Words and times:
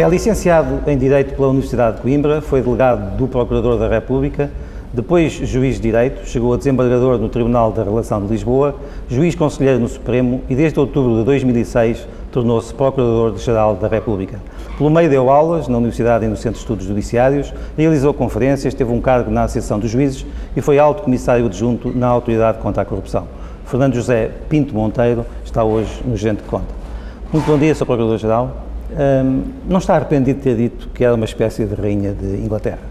É 0.00 0.08
licenciado 0.08 0.80
em 0.90 0.96
Direito 0.96 1.34
pela 1.34 1.48
Universidade 1.48 1.96
de 1.96 2.02
Coimbra, 2.02 2.40
foi 2.40 2.62
delegado 2.62 3.18
do 3.18 3.28
Procurador 3.28 3.78
da 3.78 3.86
República, 3.86 4.50
depois 4.94 5.30
juiz 5.30 5.76
de 5.76 5.82
Direito, 5.82 6.26
chegou 6.26 6.54
a 6.54 6.56
desembargador 6.56 7.18
no 7.18 7.28
Tribunal 7.28 7.70
da 7.70 7.84
Relação 7.84 8.18
de 8.22 8.32
Lisboa, 8.32 8.74
juiz 9.10 9.34
conselheiro 9.34 9.78
no 9.78 9.86
Supremo 9.86 10.40
e 10.48 10.54
desde 10.54 10.80
outubro 10.80 11.18
de 11.18 11.24
2006 11.24 12.08
tornou-se 12.32 12.72
Procurador-Geral 12.72 13.76
da 13.76 13.88
República. 13.88 14.40
Pelo 14.78 14.88
meio 14.88 15.10
deu 15.10 15.30
aulas 15.30 15.68
na 15.68 15.76
Universidade 15.76 16.24
e 16.24 16.28
no 16.28 16.36
Centro 16.36 16.54
de 16.54 16.60
Estudos 16.60 16.86
Judiciários, 16.86 17.52
realizou 17.76 18.14
conferências, 18.14 18.72
teve 18.72 18.90
um 18.90 19.02
cargo 19.02 19.30
na 19.30 19.42
Associação 19.42 19.78
dos 19.78 19.90
Juízes 19.90 20.24
e 20.56 20.62
foi 20.62 20.78
alto 20.78 21.02
comissário 21.02 21.44
adjunto 21.44 21.92
na 21.94 22.06
Autoridade 22.06 22.56
contra 22.56 22.84
a 22.84 22.86
Corrupção. 22.86 23.28
Fernando 23.66 23.96
José 23.96 24.30
Pinto 24.48 24.74
Monteiro 24.74 25.26
está 25.44 25.62
hoje 25.62 26.00
no 26.06 26.16
Gente 26.16 26.38
de 26.38 26.48
Conta. 26.48 26.74
Muito 27.30 27.44
bom 27.44 27.58
dia, 27.58 27.74
Sr. 27.74 27.84
Procurador-Geral. 27.84 28.69
Hum, 28.92 29.42
não 29.68 29.78
está 29.78 29.94
arrependido 29.94 30.38
de 30.38 30.44
ter 30.44 30.56
dito 30.56 30.88
que 30.88 31.04
era 31.04 31.14
uma 31.14 31.24
espécie 31.24 31.64
de 31.64 31.74
rainha 31.74 32.12
de 32.12 32.26
Inglaterra? 32.36 32.90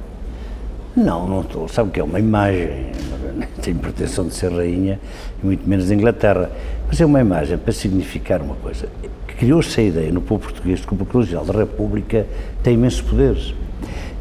Não, 0.96 1.28
não 1.28 1.42
estou. 1.42 1.68
Sabe 1.68 1.92
que 1.92 2.00
é 2.00 2.04
uma 2.04 2.20
imagem? 2.20 2.92
Não 3.36 3.48
tenho 3.62 3.78
pretensão 3.78 4.26
de 4.28 4.34
ser 4.34 4.52
rainha, 4.52 5.00
e 5.42 5.46
muito 5.46 5.68
menos 5.68 5.88
de 5.88 5.94
Inglaterra. 5.94 6.50
Mas 6.88 7.00
é 7.00 7.06
uma 7.06 7.20
imagem 7.20 7.58
para 7.58 7.72
significar 7.72 8.42
uma 8.42 8.56
coisa. 8.56 8.88
Criou-se 9.28 9.80
a 9.80 9.84
ideia 9.84 10.12
no 10.12 10.22
povo 10.22 10.44
português 10.44 10.80
de 10.80 10.88
que 10.88 10.94
o 10.94 10.98
Procurador-Geral 10.98 11.46
da 11.46 11.54
República 11.54 12.26
tem 12.64 12.74
imensos 12.74 13.02
poderes. 13.02 13.54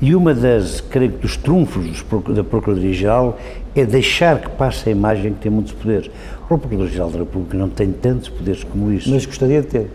E 0.01 0.15
uma 0.15 0.33
das, 0.33 0.81
creio 0.81 1.13
que, 1.13 1.19
dos 1.19 1.37
trunfos 1.37 2.05
da 2.35 2.45
Procuradoria-Geral 2.45 3.39
é 3.75 3.85
deixar 3.85 4.41
que 4.41 4.49
passe 4.51 4.89
a 4.89 4.93
imagem 4.93 5.33
que 5.33 5.41
tem 5.41 5.51
muitos 5.51 5.73
poderes. 5.73 6.09
O 6.45 6.57
Procurador-Geral 6.57 7.11
da 7.11 7.19
República 7.19 7.57
não 7.57 7.69
tem 7.69 7.91
tantos 7.91 8.29
poderes 8.29 8.63
como 8.63 8.93
isso. 8.93 9.11
Mas 9.11 9.27
gostaria 9.27 9.61
de 9.61 9.67
ter. 9.67 9.91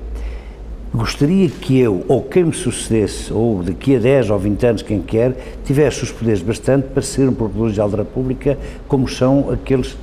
Gostaria 0.95 1.49
que 1.49 1.79
eu, 1.79 2.05
ou 2.07 2.21
quem 2.21 2.43
me 2.43 2.53
sucedesse, 2.53 3.33
ou 3.33 3.63
daqui 3.63 3.95
a 3.95 3.99
10 3.99 4.29
ou 4.29 4.37
20 4.37 4.65
anos, 4.67 4.81
quem 4.83 5.01
quer, 5.01 5.35
tivesse 5.65 6.03
os 6.03 6.11
poderes 6.11 6.43
bastante 6.43 6.89
para 6.89 7.01
ser 7.01 7.27
um 7.27 7.33
Procurador-Geral 7.33 7.89
da 7.89 7.97
República, 7.97 8.59
como 8.87 9.07
são 9.07 9.49
aqueles 9.49 9.97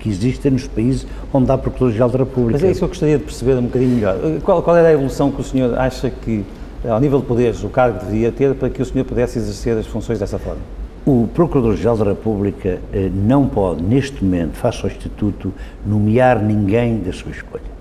que 0.00 0.10
existem 0.10 0.50
nos 0.50 0.66
países 0.66 1.06
onde 1.32 1.50
há 1.50 1.56
Procurador-Geral 1.56 2.10
da 2.10 2.18
República. 2.18 2.58
Mas 2.60 2.62
é 2.62 2.70
isso 2.72 2.80
que 2.80 2.84
eu 2.84 2.88
gostaria 2.88 3.16
de 3.16 3.24
perceber 3.24 3.54
um 3.54 3.62
bocadinho 3.62 3.92
melhor. 3.92 4.18
Qual, 4.42 4.62
qual 4.62 4.76
era 4.76 4.88
a 4.88 4.92
evolução 4.92 5.32
que 5.32 5.40
o 5.40 5.44
senhor 5.44 5.78
acha 5.78 6.10
que, 6.10 6.44
ao 6.86 7.00
nível 7.00 7.20
de 7.20 7.24
poderes, 7.24 7.64
o 7.64 7.70
cargo 7.70 8.00
deveria 8.00 8.30
ter 8.30 8.54
para 8.54 8.68
que 8.68 8.82
o 8.82 8.84
senhor 8.84 9.06
pudesse 9.06 9.38
exercer 9.38 9.78
as 9.78 9.86
funções 9.86 10.18
dessa 10.18 10.38
forma? 10.38 10.60
O 11.06 11.26
Procurador-Geral 11.32 11.96
da 11.96 12.04
República 12.04 12.80
eh, 12.92 13.10
não 13.14 13.48
pode, 13.48 13.82
neste 13.82 14.22
momento, 14.22 14.56
face 14.56 14.82
ao 14.82 14.90
Instituto, 14.90 15.54
nomear 15.86 16.38
ninguém 16.42 16.98
da 16.98 17.14
sua 17.14 17.30
escolha. 17.30 17.73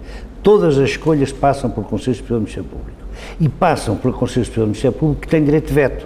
Todas 0.44 0.78
as 0.78 0.90
escolhas 0.90 1.32
passam 1.32 1.70
pelo 1.70 1.86
Conselho 1.86 2.18
Superior 2.18 2.40
do 2.40 2.44
Ministério 2.44 2.70
Público. 2.70 2.98
E 3.40 3.48
passam 3.48 3.96
pelo 3.96 4.14
Conselho 4.14 4.46
Superior 4.46 4.66
do 4.66 4.70
Ministério 4.72 4.98
Público 4.98 5.22
que 5.22 5.28
tem 5.30 5.42
direito 5.42 5.68
de 5.68 5.74
veto. 5.74 6.06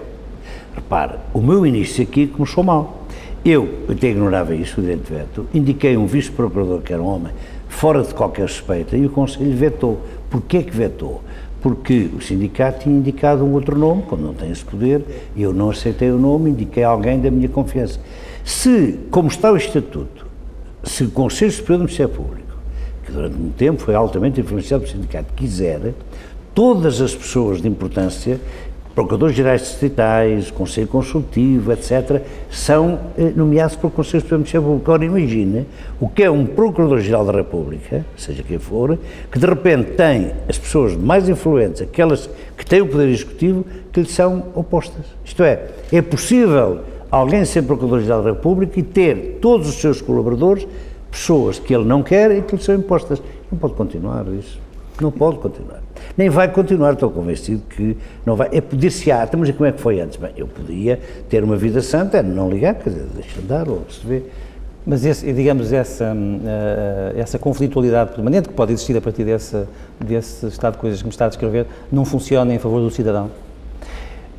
Repara, 0.75 1.19
o 1.33 1.41
meu 1.41 1.65
início 1.65 2.03
aqui 2.03 2.27
começou 2.27 2.63
mal. 2.63 3.07
Eu 3.43 3.67
até 3.89 4.09
ignorava 4.09 4.53
isso, 4.53 4.79
o 4.79 4.83
direito 4.83 5.07
de 5.07 5.13
veto, 5.13 5.47
indiquei 5.53 5.97
um 5.97 6.05
vice-procurador 6.05 6.81
que 6.81 6.93
era 6.93 7.01
um 7.01 7.07
homem 7.07 7.33
fora 7.67 8.03
de 8.03 8.13
qualquer 8.13 8.47
suspeita 8.47 8.95
e 8.95 9.05
o 9.07 9.09
Conselho 9.09 9.55
vetou. 9.55 10.01
Porquê 10.29 10.61
que 10.61 10.75
vetou? 10.75 11.23
Porque 11.59 12.09
o 12.15 12.21
sindicato 12.21 12.81
tinha 12.81 12.95
indicado 12.95 13.43
um 13.43 13.53
outro 13.53 13.77
nome, 13.77 14.03
quando 14.03 14.21
não 14.21 14.33
tem 14.33 14.51
esse 14.51 14.63
poder, 14.63 15.03
e 15.35 15.41
eu 15.41 15.51
não 15.51 15.71
aceitei 15.71 16.11
o 16.11 16.17
nome, 16.19 16.51
indiquei 16.51 16.83
alguém 16.83 17.19
da 17.19 17.31
minha 17.31 17.49
confiança. 17.49 17.99
Se, 18.43 18.99
como 19.09 19.29
está 19.29 19.51
o 19.51 19.57
Estatuto, 19.57 20.27
se 20.83 21.05
o 21.05 21.09
Conselho 21.09 21.51
Superior 21.51 21.79
do 21.79 21.83
Ministério 21.85 22.13
Público 22.13 22.46
que 23.07 23.13
durante 23.13 23.35
muito 23.35 23.55
tempo 23.55 23.81
foi 23.81 23.95
altamente 23.95 24.41
influenciado 24.41 24.83
pelo 24.83 24.95
sindicato, 24.95 25.33
quiser, 25.33 25.93
todas 26.53 26.99
as 26.99 27.15
pessoas 27.15 27.61
de 27.61 27.67
importância, 27.69 28.39
procuradores 28.93 29.35
gerais 29.35 29.61
distritais, 29.61 30.51
conselho 30.51 30.87
consultivo, 30.87 31.71
etc., 31.71 32.21
são 32.49 32.99
eh, 33.17 33.31
nomeados 33.33 33.75
pelo 33.77 33.91
Conselho 33.91 34.21
Supremo 34.21 34.43
de 34.43 34.51
Público. 34.51 34.81
Agora 34.83 35.05
imagina 35.05 35.65
o 36.01 36.09
que 36.09 36.23
é 36.23 36.29
um 36.29 36.45
procurador-geral 36.45 37.23
da 37.23 37.31
República, 37.31 38.05
seja 38.17 38.43
quem 38.43 38.57
for, 38.57 38.97
que 39.31 39.39
de 39.39 39.45
repente 39.45 39.91
tem 39.91 40.33
as 40.49 40.57
pessoas 40.57 40.95
mais 40.95 41.29
influentes, 41.29 41.81
aquelas 41.81 42.29
que 42.57 42.65
têm 42.65 42.81
o 42.81 42.87
poder 42.87 43.07
executivo, 43.07 43.63
que 43.93 44.01
lhe 44.01 44.09
são 44.09 44.47
opostas. 44.53 45.05
Isto 45.23 45.43
é, 45.43 45.67
é 45.93 46.01
possível 46.01 46.79
alguém 47.09 47.45
ser 47.45 47.61
procurador-geral 47.61 48.21
da 48.23 48.31
República 48.31 48.79
e 48.79 48.83
ter 48.83 49.37
todos 49.39 49.69
os 49.69 49.75
seus 49.75 50.01
colaboradores 50.01 50.67
pessoas 51.11 51.59
que 51.59 51.73
ele 51.73 51.85
não 51.85 52.03
quer 52.03 52.31
e 52.31 52.41
que 52.41 52.55
lhe 52.55 52.61
são 52.61 52.75
impostas. 52.75 53.21
Não 53.51 53.57
pode 53.57 53.73
continuar 53.73 54.25
isso. 54.27 54.59
Não 54.99 55.11
pode 55.11 55.37
continuar. 55.37 55.81
Nem 56.17 56.29
vai 56.29 56.51
continuar, 56.51 56.93
estou 56.93 57.11
convencido 57.11 57.61
que 57.69 57.95
não 58.25 58.35
vai. 58.35 58.49
É 58.51 58.61
poder-se-á. 58.61 59.23
Então, 59.23 59.39
mas 59.39 59.51
como 59.51 59.65
é 59.65 59.71
que 59.71 59.79
foi 59.79 59.99
antes? 59.99 60.17
Bem, 60.17 60.31
eu 60.35 60.47
podia 60.47 60.99
ter 61.29 61.43
uma 61.43 61.55
vida 61.55 61.81
santa, 61.81 62.23
não 62.23 62.49
ligar, 62.49 62.75
quer 62.75 62.89
dizer, 62.89 63.05
deixa 63.13 63.39
andar 63.39 63.69
ou 63.69 63.83
se 63.89 64.05
vê. 64.05 64.23
Mas, 64.85 65.05
esse, 65.05 65.31
digamos, 65.33 65.73
essa, 65.73 66.13
uh, 66.13 67.19
essa 67.19 67.37
conflitualidade 67.37 68.13
permanente 68.13 68.47
que 68.47 68.55
pode 68.55 68.71
existir 68.71 68.95
a 68.95 69.01
partir 69.01 69.25
desse, 69.25 69.65
desse 69.99 70.47
estado 70.47 70.73
de 70.73 70.79
coisas 70.79 70.99
que 70.99 71.05
me 71.05 71.11
está 71.11 71.25
a 71.25 71.27
descrever, 71.27 71.67
não 71.91 72.05
funciona 72.05 72.53
em 72.53 72.57
favor 72.57 72.79
do 72.79 72.89
cidadão? 72.89 73.29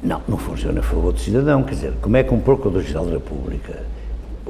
Não, 0.03 0.23
não 0.27 0.39
funciona 0.39 0.81
a 0.81 0.83
favor 0.83 1.13
do 1.13 1.21
cidadão. 1.21 1.63
Quer 1.63 1.75
dizer, 1.75 1.93
como 2.01 2.17
é 2.17 2.23
que 2.23 2.33
um 2.33 2.41
Procurador-Geral 2.41 3.05
da 3.05 3.13
República 3.13 3.83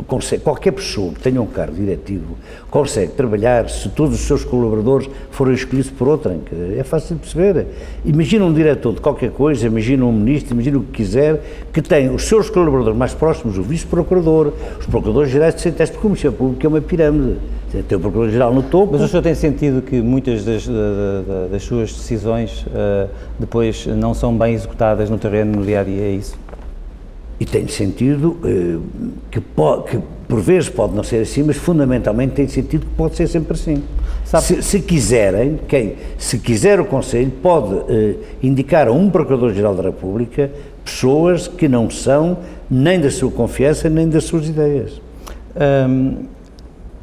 consegue, 0.07 0.43
qualquer 0.43 0.73
pessoa 0.73 1.13
que 1.13 1.21
tenha 1.21 1.41
um 1.41 1.47
cargo 1.47 1.75
diretivo 1.75 2.37
consegue 2.71 3.13
trabalhar 3.13 3.69
se 3.69 3.89
todos 3.89 4.15
os 4.15 4.27
seus 4.27 4.45
colaboradores 4.45 5.09
forem 5.31 5.55
escolhidos 5.55 5.91
por 5.91 6.09
outrem. 6.09 6.41
É 6.77 6.83
fácil 6.83 7.17
de 7.17 7.23
perceber. 7.23 7.67
Imagina 8.05 8.45
um 8.45 8.53
diretor 8.53 8.95
de 8.95 9.01
qualquer 9.01 9.31
coisa, 9.31 9.67
imagina 9.67 10.05
um 10.05 10.13
ministro, 10.13 10.55
imagina 10.55 10.79
o 10.79 10.83
que 10.83 10.93
quiser, 10.93 11.41
que 11.73 11.83
tem 11.83 12.11
os 12.11 12.25
seus 12.25 12.51
colaboradores 12.51 12.99
mais 12.99 13.15
próximos, 13.15 13.59
o 13.59 13.63
vice-procurador, 13.63 14.53
os 14.79 14.87
procuradores 14.87 15.31
gerais 15.31 15.55
de 15.55 15.61
centésimo, 15.61 15.95
porque 15.95 16.07
o 16.07 16.11
Ministério 16.11 16.37
Público 16.37 16.67
é 16.67 16.69
uma 16.69 16.81
pirâmide. 16.81 17.39
Tem 17.71 17.99
o 17.99 18.01
Procurador-Geral 18.01 18.55
no 18.55 18.63
topo. 18.63 18.93
Mas 18.93 19.03
o 19.03 19.09
senhor 19.09 19.23
tem 19.23 19.35
sentido 19.35 19.83
que 19.83 20.01
muitas 20.01 20.43
das, 20.45 20.67
das 21.51 21.63
suas 21.63 21.93
decisões 21.93 22.65
uh, 22.67 23.09
depois 23.39 23.87
não 23.87 24.15
são 24.15 24.37
bem 24.37 24.55
executadas 24.55 25.11
no 25.11 25.19
terreno, 25.19 25.59
no 25.59 25.67
dia 25.67 25.81
a 25.81 25.85
dia, 25.85 26.03
é 26.03 26.11
isso? 26.13 26.35
E 27.41 27.47
tem 27.47 27.69
sentido 27.69 28.37
eh, 28.44 28.78
que, 29.31 29.41
pode, 29.41 29.91
que, 29.91 29.99
por 30.26 30.41
vezes 30.41 30.69
pode 30.69 30.94
não 30.94 31.04
ser 31.04 31.22
assim, 31.22 31.44
mas 31.44 31.56
fundamentalmente 31.56 32.34
tem 32.34 32.49
sentido 32.49 32.84
que 32.84 32.94
pode 32.97 33.16
ser 33.16 33.28
sempre 33.28 33.53
assim. 33.53 33.82
Se, 34.25 34.62
se, 34.62 34.81
quiserem, 34.81 35.59
quem, 35.69 35.94
se 36.19 36.38
quiser 36.38 36.81
o 36.81 36.84
Conselho, 36.84 37.31
pode 37.43 37.75
eh, 37.88 38.15
indicar 38.43 38.88
a 38.88 38.93
um 38.93 39.09
Procurador-Geral 39.09 39.75
da 39.75 39.84
República 39.84 40.50
pessoas 40.84 41.47
que 41.47 41.69
não 41.69 41.88
são 41.88 42.38
nem 42.71 43.00
da 43.00 43.10
sua 43.10 43.31
confiança 43.31 43.88
nem 43.88 44.09
das 44.09 44.25
suas 44.25 44.49
ideias. 44.49 45.00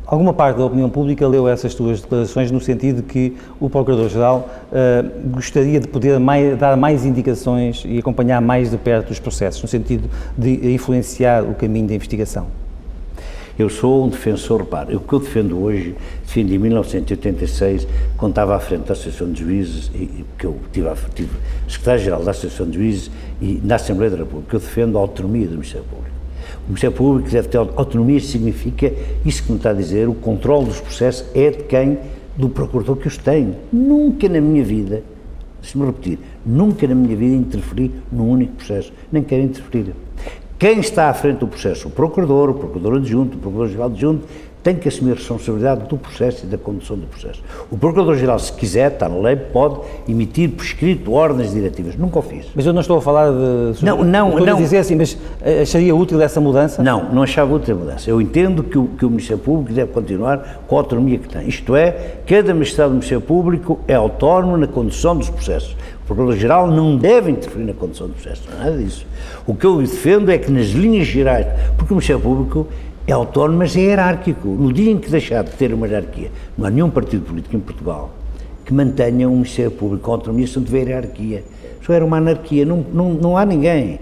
Alguma 0.07 0.33
parte 0.33 0.57
da 0.57 0.65
opinião 0.65 0.87
pública 0.87 1.27
leu 1.27 1.47
essas 1.47 1.73
tuas 1.73 1.99
declarações 1.99 2.51
no 2.51 2.61
sentido 2.61 2.97
de 2.97 3.03
que 3.03 3.35
o 3.59 3.67
Procurador-Geral 3.67 4.47
uh, 4.71 5.29
gostaria 5.31 5.79
de 5.79 5.87
poder 5.87 6.19
mais, 6.19 6.55
dar 6.59 6.77
mais 6.77 7.03
indicações 7.03 7.83
e 7.87 7.97
acompanhar 7.97 8.39
mais 8.39 8.69
de 8.69 8.77
perto 8.77 9.09
os 9.09 9.19
processos, 9.19 9.63
no 9.63 9.67
sentido 9.67 10.07
de 10.37 10.73
influenciar 10.73 11.43
o 11.43 11.55
caminho 11.55 11.87
da 11.87 11.95
investigação. 11.95 12.45
Eu 13.57 13.67
sou 13.67 14.05
um 14.05 14.09
defensor, 14.09 14.59
repare, 14.59 14.95
o 14.95 14.99
que 14.99 15.13
eu 15.13 15.19
defendo 15.19 15.63
hoje, 15.63 15.95
defendi 16.23 16.55
em 16.55 16.59
1986, 16.59 17.87
quando 18.17 18.33
estava 18.33 18.55
à 18.55 18.59
frente 18.59 18.83
da 18.83 18.93
Associação 18.93 19.31
de 19.31 19.41
Juízes, 19.41 19.89
e, 19.95 20.25
que 20.37 20.45
eu 20.45 20.59
tive, 20.71 20.89
tive 21.15 21.29
secretário-geral 21.67 22.21
da 22.21 22.31
Associação 22.31 22.69
de 22.69 22.77
Juízes 22.77 23.09
e 23.41 23.59
na 23.63 23.75
Assembleia 23.75 24.11
da 24.11 24.17
República, 24.17 24.57
eu 24.57 24.59
defendo 24.59 24.97
a 24.97 25.01
autonomia 25.01 25.47
do 25.47 25.53
Ministério 25.53 25.87
Público. 25.87 26.14
O 26.65 26.69
Ministério 26.69 26.95
Público 26.95 27.29
deve 27.29 27.47
ter 27.47 27.57
autonomia, 27.57 28.19
significa, 28.19 28.91
isso 29.23 29.43
que 29.43 29.51
me 29.51 29.57
está 29.57 29.69
a 29.69 29.73
dizer, 29.73 30.09
o 30.09 30.15
controle 30.15 30.65
dos 30.65 30.81
processos 30.81 31.25
é 31.35 31.51
de 31.51 31.63
quem? 31.63 31.99
Do 32.35 32.49
procurador 32.49 32.97
que 32.97 33.07
os 33.07 33.17
tem. 33.17 33.55
Nunca 33.71 34.27
na 34.27 34.41
minha 34.41 34.63
vida, 34.63 35.03
deixe-me 35.61 35.85
repetir, 35.85 36.19
nunca 36.43 36.87
na 36.87 36.95
minha 36.95 37.15
vida 37.15 37.35
interferi 37.35 37.91
num 38.11 38.29
único 38.29 38.53
processo, 38.53 38.91
nem 39.11 39.21
quero 39.21 39.43
interferir. 39.43 39.93
Quem 40.57 40.79
está 40.79 41.09
à 41.09 41.13
frente 41.13 41.39
do 41.39 41.47
processo? 41.47 41.87
O 41.87 41.91
procurador, 41.91 42.49
o 42.49 42.53
procurador 42.55 42.95
adjunto, 42.95 43.37
o 43.37 43.39
procurador-geral 43.39 43.89
adjunto, 43.89 44.27
tem 44.65 44.73
que 44.73 44.87
assumir 44.87 45.11
a 45.11 45.13
responsabilidade 45.13 45.87
do 45.87 45.95
processo 45.95 46.43
e 46.43 46.49
da 46.49 46.57
condução 46.57 46.97
do 46.97 47.05
processo. 47.05 47.39
O 47.69 47.77
Procurador-Geral, 47.77 48.39
se 48.39 48.51
quiser, 48.51 48.93
está 48.93 49.07
na 49.07 49.15
lei, 49.15 49.35
pode 49.35 49.79
emitir 50.09 50.49
por 50.49 50.65
escrito 50.65 51.13
ordens 51.13 51.53
diretivas. 51.53 51.95
Nunca 51.95 52.17
o 52.17 52.21
fiz. 52.23 52.47
Mas 52.55 52.65
eu 52.65 52.73
não 52.73 52.81
estou 52.81 52.97
a 52.97 53.01
falar 53.01 53.29
de... 53.29 53.85
Não, 53.85 54.03
não, 54.03 54.29
estou 54.29 54.47
não. 54.47 54.55
a 54.55 54.57
dizer 54.57 54.79
assim, 54.79 54.95
mas 54.95 55.15
eh, 55.43 55.61
acharia 55.61 55.95
útil 55.95 56.19
essa 56.19 56.41
mudança? 56.41 56.81
Não, 56.81 57.13
não 57.13 57.21
achava 57.21 57.53
útil 57.53 57.75
a 57.75 57.77
mudança. 57.77 58.09
Eu 58.09 58.19
entendo 58.19 58.63
que 58.63 58.75
o, 58.75 58.87
que 58.87 59.05
o 59.05 59.09
Ministério 59.11 59.37
Público 59.37 59.71
deve 59.71 59.91
continuar 59.91 60.63
com 60.65 60.75
a 60.77 60.79
autonomia 60.79 61.19
que 61.19 61.29
tem. 61.29 61.47
Isto 61.47 61.75
é, 61.75 62.15
cada 62.25 62.51
magistrado 62.51 62.89
do 62.89 62.95
Ministério 62.95 63.21
Público 63.21 63.79
é 63.87 63.93
autónomo 63.93 64.57
na 64.57 64.65
condução 64.65 65.15
dos 65.15 65.29
processos. 65.29 65.77
O 66.05 66.07
Procurador-Geral 66.07 66.71
não 66.71 66.97
deve 66.97 67.29
interferir 67.29 67.65
na 67.65 67.73
condução 67.73 68.07
do 68.07 68.13
processo, 68.13 68.41
é 68.51 68.63
nada 68.63 68.77
disso. 68.79 69.05
O 69.45 69.53
que 69.53 69.63
eu 69.63 69.77
defendo 69.77 70.31
é 70.31 70.39
que 70.39 70.51
nas 70.51 70.69
linhas 70.69 71.05
gerais, 71.05 71.45
porque 71.77 71.93
o 71.93 71.97
Ministério 71.97 72.19
Público 72.19 72.67
é 73.07 73.11
autónomo, 73.11 73.59
mas 73.59 73.75
é 73.75 73.81
hierárquico. 73.81 74.47
No 74.47 74.73
dia 74.73 74.91
em 74.91 74.97
que 74.97 75.09
deixar 75.09 75.43
de 75.43 75.51
ter 75.51 75.73
uma 75.73 75.87
hierarquia, 75.87 76.31
não 76.57 76.65
há 76.65 76.69
nenhum 76.69 76.89
partido 76.89 77.25
político 77.25 77.55
em 77.55 77.59
Portugal 77.59 78.11
que 78.65 78.73
mantenha 78.73 79.29
um 79.29 79.33
Ministério 79.33 79.71
Público 79.71 80.11
autonomia 80.11 80.47
se 80.47 80.57
não 80.57 80.65
tiver 80.65 80.87
hierarquia. 80.87 81.43
Isso 81.79 81.93
era 81.93 82.03
uma 82.03 82.17
anarquia, 82.17 82.65
não, 82.65 82.83
não, 82.91 83.13
não 83.13 83.37
há 83.37 83.45
ninguém. 83.45 83.99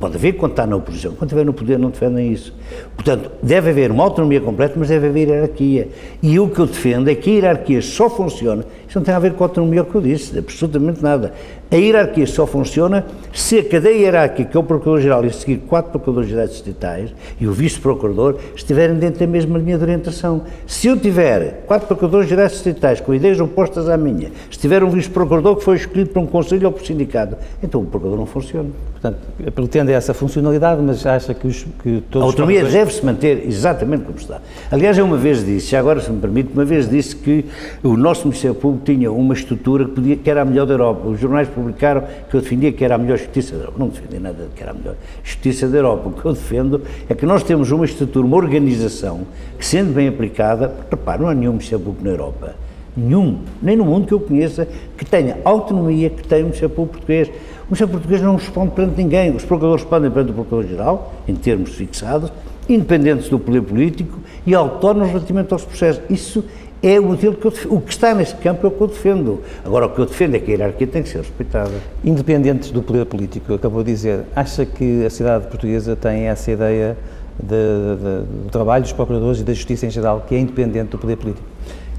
Pode 0.00 0.16
haver 0.16 0.32
quando 0.32 0.52
está 0.52 0.66
na 0.66 0.74
oposição, 0.76 1.12
quando 1.12 1.28
estiver 1.28 1.44
no 1.44 1.52
poder 1.52 1.78
não 1.78 1.90
defendem 1.90 2.32
isso. 2.32 2.52
Portanto, 2.94 3.30
deve 3.42 3.70
haver 3.70 3.90
uma 3.90 4.02
autonomia 4.02 4.40
completa, 4.40 4.74
mas 4.76 4.88
deve 4.88 5.06
haver 5.06 5.28
hierarquia. 5.28 5.88
E 6.22 6.38
o 6.40 6.48
que 6.48 6.58
eu 6.58 6.66
defendo 6.66 7.08
é 7.08 7.14
que 7.14 7.30
a 7.30 7.34
hierarquia 7.34 7.80
só 7.80 8.10
funciona, 8.10 8.64
isso 8.96 9.00
não 9.00 9.02
tem 9.02 9.14
a 9.14 9.18
ver 9.18 9.34
com 9.34 9.44
a 9.44 9.46
autonomia, 9.46 9.84
que 9.84 9.94
eu 9.94 10.00
disse, 10.00 10.38
absolutamente 10.38 11.02
nada. 11.02 11.34
A 11.70 11.76
hierarquia 11.76 12.26
só 12.26 12.46
funciona 12.46 13.04
se 13.32 13.58
a 13.58 13.64
cadeia 13.64 13.96
hierárquica, 13.96 14.50
que 14.50 14.56
é 14.56 14.60
o 14.60 14.62
Procurador-Geral, 14.62 15.24
e 15.24 15.28
a 15.28 15.32
seguir 15.32 15.58
quatro 15.66 15.90
Procuradores-Gerais 15.90 16.50
distritais 16.50 17.12
e 17.38 17.46
o 17.46 17.52
Vice-Procurador, 17.52 18.38
estiverem 18.54 18.96
dentro 18.96 19.20
da 19.20 19.26
mesma 19.26 19.58
linha 19.58 19.76
de 19.76 19.82
orientação. 19.82 20.42
Se 20.66 20.86
eu 20.86 20.98
tiver 20.98 21.64
quatro 21.66 21.88
Procuradores-Gerais 21.88 22.52
distritais 22.52 23.00
com 23.00 23.12
ideias 23.12 23.38
opostas 23.40 23.88
à 23.88 23.96
minha, 23.96 24.30
se 24.50 24.58
tiver 24.58 24.82
um 24.82 24.90
Vice-Procurador 24.90 25.56
que 25.56 25.64
foi 25.64 25.76
escolhido 25.76 26.10
por 26.10 26.20
um 26.20 26.26
Conselho 26.26 26.66
ou 26.66 26.72
por 26.72 26.86
sindicato, 26.86 27.36
então 27.62 27.82
o 27.82 27.84
Procurador 27.84 28.18
não 28.18 28.26
funciona. 28.26 28.70
Portanto, 28.92 29.18
pretende 29.54 29.92
essa 29.92 30.14
funcionalidade, 30.14 30.80
mas 30.80 31.04
acha 31.04 31.34
que, 31.34 31.46
os, 31.46 31.66
que 31.82 32.02
todos 32.10 32.22
A 32.22 32.30
autonomia 32.30 32.64
deve-se 32.64 33.04
manter 33.04 33.44
exatamente 33.46 34.04
como 34.04 34.16
está. 34.16 34.40
Aliás, 34.70 34.96
eu 34.96 35.04
uma 35.04 35.18
vez 35.18 35.44
disse, 35.44 35.72
já 35.72 35.80
agora 35.80 36.00
se 36.00 36.10
me 36.10 36.20
permite, 36.20 36.52
uma 36.54 36.64
vez 36.64 36.88
disse 36.88 37.14
que 37.14 37.44
o 37.82 37.96
nosso 37.96 38.26
Ministério 38.26 38.54
Público 38.54 38.85
tinha 38.86 39.10
uma 39.10 39.34
estrutura 39.34 39.84
que, 39.84 39.90
podia, 39.90 40.16
que 40.16 40.30
era 40.30 40.42
a 40.42 40.44
melhor 40.44 40.64
da 40.64 40.74
Europa. 40.74 41.08
Os 41.08 41.18
jornais 41.18 41.48
publicaram 41.48 42.04
que 42.30 42.36
eu 42.36 42.40
defendia 42.40 42.70
que 42.72 42.84
era 42.84 42.94
a 42.94 42.98
melhor 42.98 43.18
justiça 43.18 43.56
da 43.56 43.62
Europa. 43.62 43.78
Não 43.78 43.88
defendi 43.88 44.18
nada 44.20 44.44
de 44.44 44.50
que 44.54 44.62
era 44.62 44.70
a 44.70 44.74
melhor 44.74 44.94
justiça 45.24 45.68
da 45.68 45.78
Europa. 45.78 46.08
O 46.08 46.12
que 46.12 46.24
eu 46.24 46.32
defendo 46.32 46.82
é 47.08 47.14
que 47.14 47.26
nós 47.26 47.42
temos 47.42 47.70
uma 47.72 47.84
estrutura, 47.84 48.24
uma 48.24 48.36
organização 48.36 49.26
que, 49.58 49.66
sendo 49.66 49.92
bem 49.92 50.06
aplicada, 50.08 50.72
repare, 50.88 51.22
não 51.22 51.28
há 51.28 51.34
nenhum 51.34 51.52
Ministério 51.52 51.84
Público 51.84 52.04
na 52.04 52.10
Europa, 52.10 52.54
nenhum, 52.96 53.40
nem 53.60 53.76
no 53.76 53.84
mundo 53.84 54.06
que 54.06 54.14
eu 54.14 54.20
conheça, 54.20 54.68
que 54.96 55.04
tenha 55.04 55.38
autonomia 55.44 56.08
que 56.08 56.26
tenha 56.26 56.42
um 56.42 56.46
Ministério 56.46 56.74
Público 56.74 56.98
português. 56.98 57.28
O 57.28 57.66
Ministério 57.66 57.92
Português 57.92 58.22
não 58.22 58.36
responde 58.36 58.70
perante 58.70 58.96
ninguém. 58.96 59.34
Os 59.34 59.44
procuradores 59.44 59.82
respondem 59.82 60.10
perante 60.10 60.30
o 60.30 60.34
Procurador-Geral, 60.34 61.14
em 61.26 61.34
termos 61.34 61.74
fixados, 61.74 62.32
independentes 62.68 63.28
do 63.28 63.38
poder 63.38 63.62
político 63.62 64.18
e 64.46 64.54
autónomos 64.54 65.08
relativamente 65.08 65.52
aos 65.52 65.64
processos. 65.64 66.02
Isso 66.08 66.44
é 66.82 67.00
o 67.00 67.02
modelo 67.02 67.34
que 67.34 67.46
eu 67.46 67.50
defendo. 67.50 67.74
O 67.74 67.80
que 67.80 67.90
está 67.90 68.14
nesse 68.14 68.34
campo 68.36 68.66
é 68.66 68.68
o 68.68 68.72
que 68.72 68.80
eu 68.80 68.86
defendo. 68.86 69.42
Agora, 69.64 69.86
o 69.86 69.90
que 69.90 69.98
eu 69.98 70.06
defendo 70.06 70.34
é 70.34 70.38
que 70.38 70.50
a 70.50 70.54
hierarquia 70.54 70.86
tem 70.86 71.02
que 71.02 71.08
ser 71.08 71.18
respeitada. 71.18 71.72
Independentes 72.04 72.70
do 72.70 72.82
poder 72.82 73.06
político, 73.06 73.54
acabou 73.54 73.82
de 73.82 73.92
dizer, 73.92 74.20
acha 74.34 74.64
que 74.64 75.04
a 75.04 75.10
cidade 75.10 75.46
portuguesa 75.46 75.96
tem 75.96 76.28
essa 76.28 76.50
ideia 76.50 76.96
de, 77.38 77.46
de, 77.46 78.44
do 78.44 78.50
trabalho 78.50 78.82
dos 78.82 78.92
procuradores 78.92 79.40
e 79.40 79.44
da 79.44 79.52
justiça 79.52 79.86
em 79.86 79.90
geral, 79.90 80.24
que 80.26 80.34
é 80.34 80.38
independente 80.38 80.90
do 80.90 80.98
poder 80.98 81.16
político? 81.16 81.46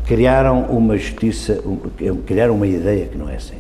Criaram 0.06 0.64
uma 0.64 0.98
justiça, 0.98 1.62
criaram 2.26 2.56
uma 2.56 2.68
ideia 2.68 3.06
que 3.08 3.18
não 3.18 3.30
é 3.30 3.36
assim. 3.36 3.58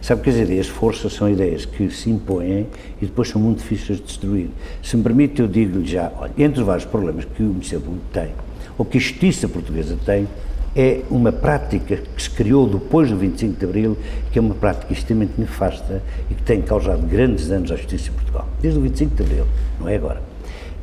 Sabe 0.00 0.22
que 0.22 0.30
as 0.30 0.36
ideias 0.36 0.66
forças 0.66 1.12
são 1.12 1.28
ideias 1.28 1.66
que 1.66 1.90
se 1.90 2.08
impõem 2.08 2.66
e 3.02 3.06
depois 3.06 3.28
são 3.28 3.40
muito 3.40 3.58
difíceis 3.58 3.98
de 3.98 4.04
destruir. 4.04 4.48
Se 4.82 4.96
me 4.96 5.02
permite, 5.02 5.42
eu 5.42 5.46
digo-lhe 5.46 5.86
já, 5.86 6.10
olha, 6.18 6.32
entre 6.38 6.60
os 6.60 6.66
vários 6.66 6.86
problemas 6.86 7.26
que 7.26 7.42
o 7.42 7.46
Ministério 7.46 7.84
Público 7.84 8.06
tem, 8.10 8.30
ou 8.78 8.84
que 8.84 8.96
a 8.96 9.00
justiça 9.00 9.46
portuguesa 9.46 9.98
tem, 10.06 10.26
é 10.74 11.00
uma 11.10 11.32
prática 11.32 11.96
que 11.96 12.22
se 12.22 12.30
criou 12.30 12.66
depois 12.66 13.10
do 13.10 13.16
25 13.16 13.58
de 13.58 13.64
Abril, 13.64 13.98
que 14.30 14.38
é 14.38 14.42
uma 14.42 14.54
prática 14.54 14.92
extremamente 14.92 15.32
nefasta 15.36 16.02
e 16.30 16.34
que 16.34 16.42
tem 16.42 16.62
causado 16.62 17.06
grandes 17.06 17.48
danos 17.48 17.72
à 17.72 17.76
justiça 17.76 18.10
em 18.10 18.12
Portugal. 18.12 18.48
Desde 18.60 18.78
o 18.78 18.82
25 18.82 19.14
de 19.16 19.22
Abril, 19.22 19.46
não 19.80 19.88
é 19.88 19.96
agora. 19.96 20.22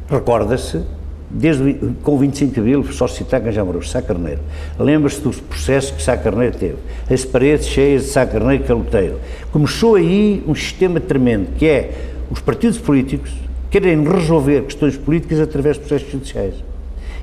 Recorda-se, 0.10 0.82
desde 1.30 1.74
com 2.04 2.16
o 2.16 2.18
25 2.18 2.54
de 2.54 2.60
Abril, 2.60 2.84
só 2.92 3.08
citar 3.08 3.42
quem 3.42 3.52
já 3.52 3.66
Sá 3.84 4.02
Carneiro. 4.02 4.42
Lembra-se 4.78 5.22
dos 5.22 5.40
processos 5.40 5.92
que 5.92 6.02
Sá 6.02 6.18
Carneiro 6.18 6.58
teve. 6.58 6.78
As 7.10 7.24
paredes 7.24 7.68
cheias 7.68 8.04
de 8.04 8.10
Sá 8.10 8.26
Carneiro 8.26 8.64
caloteiro. 8.64 9.20
Começou 9.52 9.96
aí 9.96 10.44
um 10.48 10.56
sistema 10.56 11.00
tremendo, 11.00 11.48
que 11.58 11.66
é 11.66 11.92
os 12.30 12.42
partidos 12.42 12.78
políticos 12.78 13.32
querem 13.70 14.04
resolver 14.04 14.64
questões 14.64 14.98
políticas 14.98 15.40
através 15.40 15.76
de 15.76 15.82
processos 15.82 16.12
judiciais. 16.12 16.67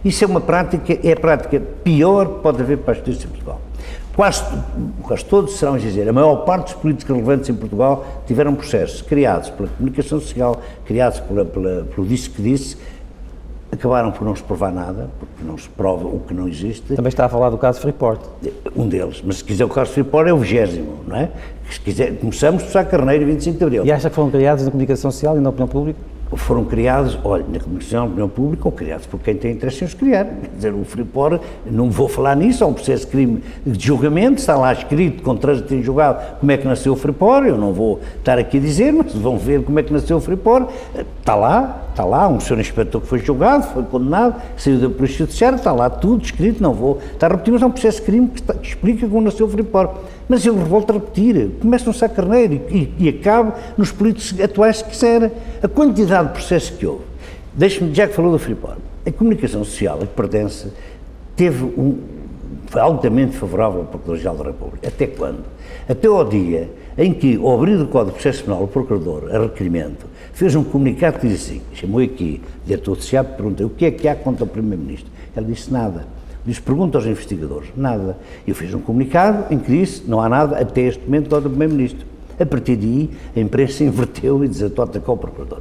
Isso 0.05 0.23
é 0.23 0.27
uma 0.27 0.41
prática, 0.41 0.99
é 1.03 1.13
a 1.13 1.17
prática 1.17 1.61
pior 1.83 2.27
que 2.27 2.41
pode 2.41 2.61
haver 2.61 2.79
para 2.79 2.93
a 2.93 2.95
justiça 2.95 3.27
em 3.27 3.31
Portugal. 3.31 3.61
Quase, 4.15 4.45
quase 5.03 5.25
todos 5.25 5.59
serão 5.59 5.75
a 5.75 5.79
dizer, 5.79 6.09
a 6.09 6.13
maior 6.13 6.37
parte 6.45 6.73
dos 6.73 6.75
políticos 6.75 7.17
relevantes 7.17 7.49
em 7.49 7.55
Portugal 7.55 8.07
tiveram 8.27 8.55
processos 8.55 9.03
criados 9.03 9.51
pela 9.51 9.69
comunicação 9.69 10.21
social, 10.21 10.61
criados 10.85 11.19
pela, 11.21 11.45
pela, 11.45 11.85
pelo 11.85 12.07
disse 12.07 12.31
que 12.31 12.41
disse, 12.41 12.77
acabaram 13.73 14.13
por 14.13 14.25
não 14.25 14.37
se 14.37 14.43
provar 14.43 14.71
nada, 14.71 15.11
porque 15.19 15.43
não 15.43 15.59
se 15.59 15.69
prova 15.69 16.07
o 16.07 16.21
que 16.21 16.33
não 16.33 16.47
existe. 16.47 16.95
Também 16.95 17.09
está 17.09 17.25
a 17.25 17.29
falar 17.29 17.51
do 17.51 17.59
caso 17.59 17.81
Freeport. 17.81 18.21
Um 18.77 18.87
deles, 18.87 19.21
mas 19.25 19.39
se 19.39 19.45
quiser 19.45 19.65
o 19.65 19.69
caso 19.69 19.91
Freeport 19.91 20.29
é 20.29 20.33
o 20.33 20.39
vigésimo, 20.39 21.01
não 21.09 21.17
é? 21.17 21.31
Se 21.69 21.81
quiser, 21.81 22.17
começamos 22.19 22.63
por 22.63 22.71
Sá 22.71 22.85
Carneiro 22.85 23.25
e 23.25 23.27
25 23.27 23.59
de 23.59 23.65
Abril. 23.65 23.85
E 23.85 23.91
acha 23.91 24.09
que 24.09 24.15
foram 24.15 24.31
criados 24.31 24.65
na 24.65 24.71
comunicação 24.71 25.11
social 25.11 25.37
e 25.37 25.41
na 25.41 25.49
opinião 25.49 25.67
pública? 25.67 25.99
Foram 26.37 26.65
criados, 26.65 27.19
olha, 27.25 27.45
na 27.53 27.61
Comissão 27.61 28.07
Opinião 28.07 28.29
Pública, 28.29 28.63
ou 28.67 28.73
criados 28.73 29.07
por 29.07 29.21
quem 29.21 29.35
tem 29.35 29.53
interesse 29.53 29.85
em 29.85 29.87
os 29.87 29.95
criar. 29.95 30.25
Quer 30.25 30.51
dizer, 30.55 30.75
o 30.75 30.85
Freeport, 30.85 31.41
não 31.65 31.91
vou 31.91 32.09
falar 32.09 32.37
nisso, 32.37 32.65
há 32.65 32.67
um 32.67 32.73
processo 32.73 33.07
de 33.07 33.11
crime 33.11 33.43
de 33.67 33.87
julgamento, 33.87 34.41
está 34.41 34.57
lá 34.57 34.73
escrito, 34.73 35.23
com 35.23 35.37
trânsito 35.37 35.75
em 35.75 35.83
julgado, 35.83 36.39
como 36.41 36.53
é 36.53 36.57
que 36.57 36.67
nasceu 36.67 36.93
o 36.93 36.97
Freeport, 36.97 37.47
eu 37.47 37.57
não 37.57 37.73
vou 37.73 38.01
estar 38.19 38.39
aqui 38.39 38.59
a 38.59 38.61
dizer, 38.61 38.93
mas 38.93 39.13
vão 39.15 39.39
ver 39.39 39.63
como 39.63 39.79
é 39.79 39.83
que 39.83 39.93
nasceu 39.93 40.17
o 40.17 40.21
Freeport, 40.21 40.69
está 41.21 41.35
lá, 41.35 41.85
está 41.91 42.05
lá, 42.05 42.29
um 42.29 42.41
senhor 42.41 42.61
inspetor 42.61 43.01
que 43.01 43.07
foi 43.07 43.19
julgado, 43.21 43.65
foi 43.65 43.83
condenado, 43.85 44.41
saiu 44.57 44.79
da 44.79 44.91
Polícia 44.91 45.19
Judiciária, 45.19 45.57
está 45.57 45.73
lá 45.73 45.89
tudo 45.89 46.25
escrito, 46.25 46.63
não 46.63 46.75
vou 46.75 47.01
estar 47.13 47.29
a 47.29 47.31
repetir, 47.31 47.53
mas 47.53 47.63
há 47.63 47.67
um 47.67 47.71
processo 47.71 48.01
de 48.01 48.07
crime 48.07 48.29
que, 48.29 48.41
está, 48.41 48.55
que 48.55 48.69
explica 48.69 49.07
como 49.07 49.21
nasceu 49.23 49.47
o 49.47 49.49
Freeport. 49.49 49.95
Mas 50.29 50.45
eu 50.47 50.55
volto 50.55 50.91
a 50.91 50.95
repetir, 50.95 51.51
começa 51.61 51.85
no 51.85 51.93
Sá 51.93 52.09
Carneiro 52.09 52.55
e, 52.71 52.93
e, 52.99 53.09
acaba 53.09 53.55
nos 53.77 53.93
políticos 53.93 54.41
atuais 54.41 54.79
se 54.79 54.85
quiser. 54.85 55.31
A 55.63 55.69
quantidade 55.69 56.29
de 56.29 56.35
processos 56.35 56.71
que 56.71 56.87
houve. 56.87 57.05
Deixe-me, 57.53 57.95
já 57.95 58.07
que 58.07 58.15
falou 58.15 58.33
do 58.33 58.39
Freeport, 58.39 58.79
a 59.07 59.13
comunicação 59.13 59.63
social 59.65 59.99
a 60.03 60.07
que 60.07 60.15
pertence 60.15 60.69
teve 61.37 61.63
um, 61.65 61.99
foi 62.67 62.81
altamente 62.81 63.37
favorável 63.37 63.81
ao 63.81 63.87
Procurador-Geral 63.87 64.37
da 64.37 64.45
República. 64.45 64.89
Até 64.89 65.07
quando? 65.07 65.45
Até 65.89 66.09
ao 66.09 66.25
dia 66.25 66.71
em 66.97 67.13
que, 67.13 67.37
ao 67.37 67.55
abrir 67.55 67.81
o 67.81 67.87
Código 67.87 68.17
de 68.17 68.23
Processo 68.23 68.45
Penal, 68.45 68.63
o 68.63 68.69
Procurador, 68.69 69.29
a 69.33 69.39
requerimento, 69.41 70.07
fez 70.33 70.55
um 70.55 70.65
comunicado 70.65 71.19
que 71.19 71.29
diz 71.29 71.45
assim, 71.45 71.63
chamou 71.75 72.01
aqui, 72.01 72.41
diretor 72.65 72.97
de 72.97 73.05
SEAP, 73.05 73.37
perguntei 73.37 73.67
o 73.67 73.71
que 73.71 73.85
é 73.85 73.91
que 73.91 74.09
há 74.09 74.15
contra 74.15 74.45
o 74.45 74.47
Primeiro-Ministro. 74.47 75.11
Ele 75.37 75.47
disse 75.47 75.73
nada. 75.73 76.07
Diz, 76.47 76.61
pergunta 76.61 76.99
aos 76.99 77.07
investigadores. 77.07 77.71
Nada. 77.77 78.19
Eu 78.47 78.55
fiz 78.55 78.73
um 78.75 78.81
comunicado 78.81 79.53
em 79.53 79.59
que 79.59 79.71
disse, 79.73 80.03
não 80.07 80.21
há 80.21 80.29
nada 80.29 80.59
até 80.59 80.83
este 80.83 81.03
momento 81.05 81.29
do 81.29 81.49
Primeiro-Ministro. 81.49 82.07
A 82.39 82.45
partir 82.45 82.77
daí, 82.77 83.11
a 83.35 83.41
imprensa 83.41 83.83
inverteu 83.85 84.45
e 84.45 84.49
desatou 84.49 84.85
atacar 84.85 85.15
o 85.15 85.17
Procurador. 85.17 85.61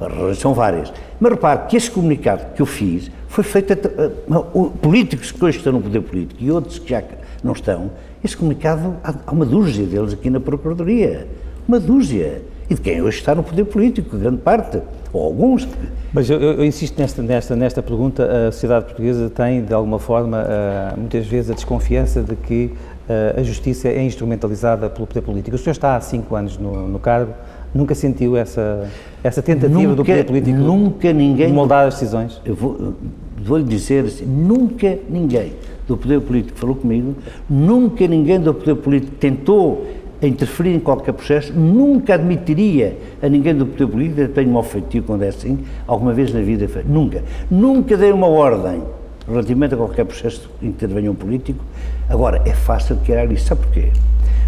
As 0.00 0.12
razões 0.12 0.38
são 0.38 0.52
várias. 0.52 0.92
Mas 1.20 1.32
repare 1.32 1.68
que 1.68 1.76
esse 1.76 1.90
comunicado 1.90 2.54
que 2.54 2.62
eu 2.62 2.66
fiz 2.66 3.10
foi 3.28 3.44
feito 3.44 3.72
a, 3.72 4.34
a, 4.34 4.38
a, 4.38 4.70
políticos 4.80 5.30
que 5.30 5.44
hoje 5.44 5.58
estão 5.58 5.72
no 5.72 5.80
poder 5.80 6.00
político 6.00 6.42
e 6.42 6.50
outros 6.50 6.78
que 6.78 6.90
já 6.90 7.02
não 7.42 7.52
estão. 7.52 7.90
Esse 8.22 8.36
comunicado, 8.36 8.96
há, 9.04 9.14
há 9.26 9.32
uma 9.32 9.46
dúzia 9.46 9.86
deles 9.86 10.12
aqui 10.12 10.30
na 10.30 10.40
Procuradoria. 10.40 11.28
Uma 11.68 11.78
dúzia. 11.78 12.42
E 12.68 12.74
de 12.74 12.80
quem 12.80 13.02
hoje 13.02 13.18
está 13.18 13.34
no 13.34 13.42
poder 13.42 13.64
político, 13.66 14.16
grande 14.16 14.38
parte, 14.38 14.80
ou 15.14 15.24
alguns. 15.24 15.66
Mas 16.12 16.28
eu, 16.28 16.40
eu 16.40 16.64
insisto 16.64 16.98
nesta, 16.98 17.22
nesta, 17.22 17.56
nesta 17.56 17.82
pergunta, 17.82 18.48
a 18.48 18.52
sociedade 18.52 18.84
portuguesa 18.86 19.30
tem, 19.30 19.64
de 19.64 19.72
alguma 19.72 19.98
forma, 19.98 20.42
uh, 20.42 21.00
muitas 21.00 21.26
vezes 21.26 21.50
a 21.50 21.54
desconfiança 21.54 22.22
de 22.22 22.36
que 22.36 22.72
uh, 23.08 23.40
a 23.40 23.42
justiça 23.42 23.88
é 23.88 24.02
instrumentalizada 24.02 24.90
pelo 24.90 25.06
poder 25.06 25.22
político. 25.22 25.56
O 25.56 25.58
senhor 25.58 25.72
está 25.72 25.96
há 25.96 26.00
cinco 26.00 26.34
anos 26.34 26.58
no, 26.58 26.88
no 26.88 26.98
cargo, 26.98 27.32
nunca 27.74 27.94
sentiu 27.94 28.36
essa, 28.36 28.88
essa 29.22 29.40
tentativa 29.40 29.80
nunca, 29.80 29.94
do 29.96 30.04
poder 30.04 30.24
político 30.24 30.56
nunca 30.58 31.12
ninguém, 31.12 31.48
de 31.48 31.52
moldar 31.52 31.86
as 31.86 31.94
decisões? 31.94 32.40
Eu 32.44 32.54
vou, 32.54 32.94
vou-lhe 33.36 33.64
dizer 33.64 34.04
assim, 34.04 34.26
nunca 34.26 34.98
ninguém 35.08 35.54
do 35.86 35.96
poder 35.96 36.20
político 36.20 36.58
falou 36.58 36.76
comigo, 36.76 37.14
nunca 37.48 38.06
ninguém 38.06 38.40
do 38.40 38.54
poder 38.54 38.76
político 38.76 39.16
tentou 39.16 39.86
interferir 40.26 40.74
em 40.74 40.80
qualquer 40.80 41.12
processo, 41.12 41.52
nunca 41.52 42.14
admitiria 42.14 42.96
a 43.22 43.28
ninguém 43.28 43.54
do 43.54 43.66
poder 43.66 43.86
político, 43.86 44.20
eu 44.20 44.28
tenho 44.28 44.56
um 44.56 44.62
feitio 44.62 45.02
quando 45.02 45.22
é 45.22 45.28
assim, 45.28 45.58
alguma 45.86 46.12
vez 46.12 46.32
na 46.32 46.40
vida, 46.40 46.68
nunca. 46.86 47.22
Nunca 47.50 47.96
dei 47.96 48.12
uma 48.12 48.28
ordem 48.28 48.82
relativamente 49.26 49.74
a 49.74 49.76
qualquer 49.76 50.04
processo 50.04 50.48
que 50.60 50.66
intervenha 50.66 51.10
um 51.10 51.14
político. 51.14 51.64
Agora, 52.08 52.42
é 52.44 52.52
fácil 52.52 52.96
criar 53.04 53.30
isso. 53.32 53.46
Sabe 53.46 53.62
porquê? 53.62 53.90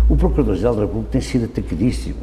O 0.09 0.16
Procurador-Geral 0.16 0.75
da 0.75 0.80
República 0.83 1.12
tem 1.12 1.21
sido 1.21 1.47
atacadíssimo. 1.47 2.16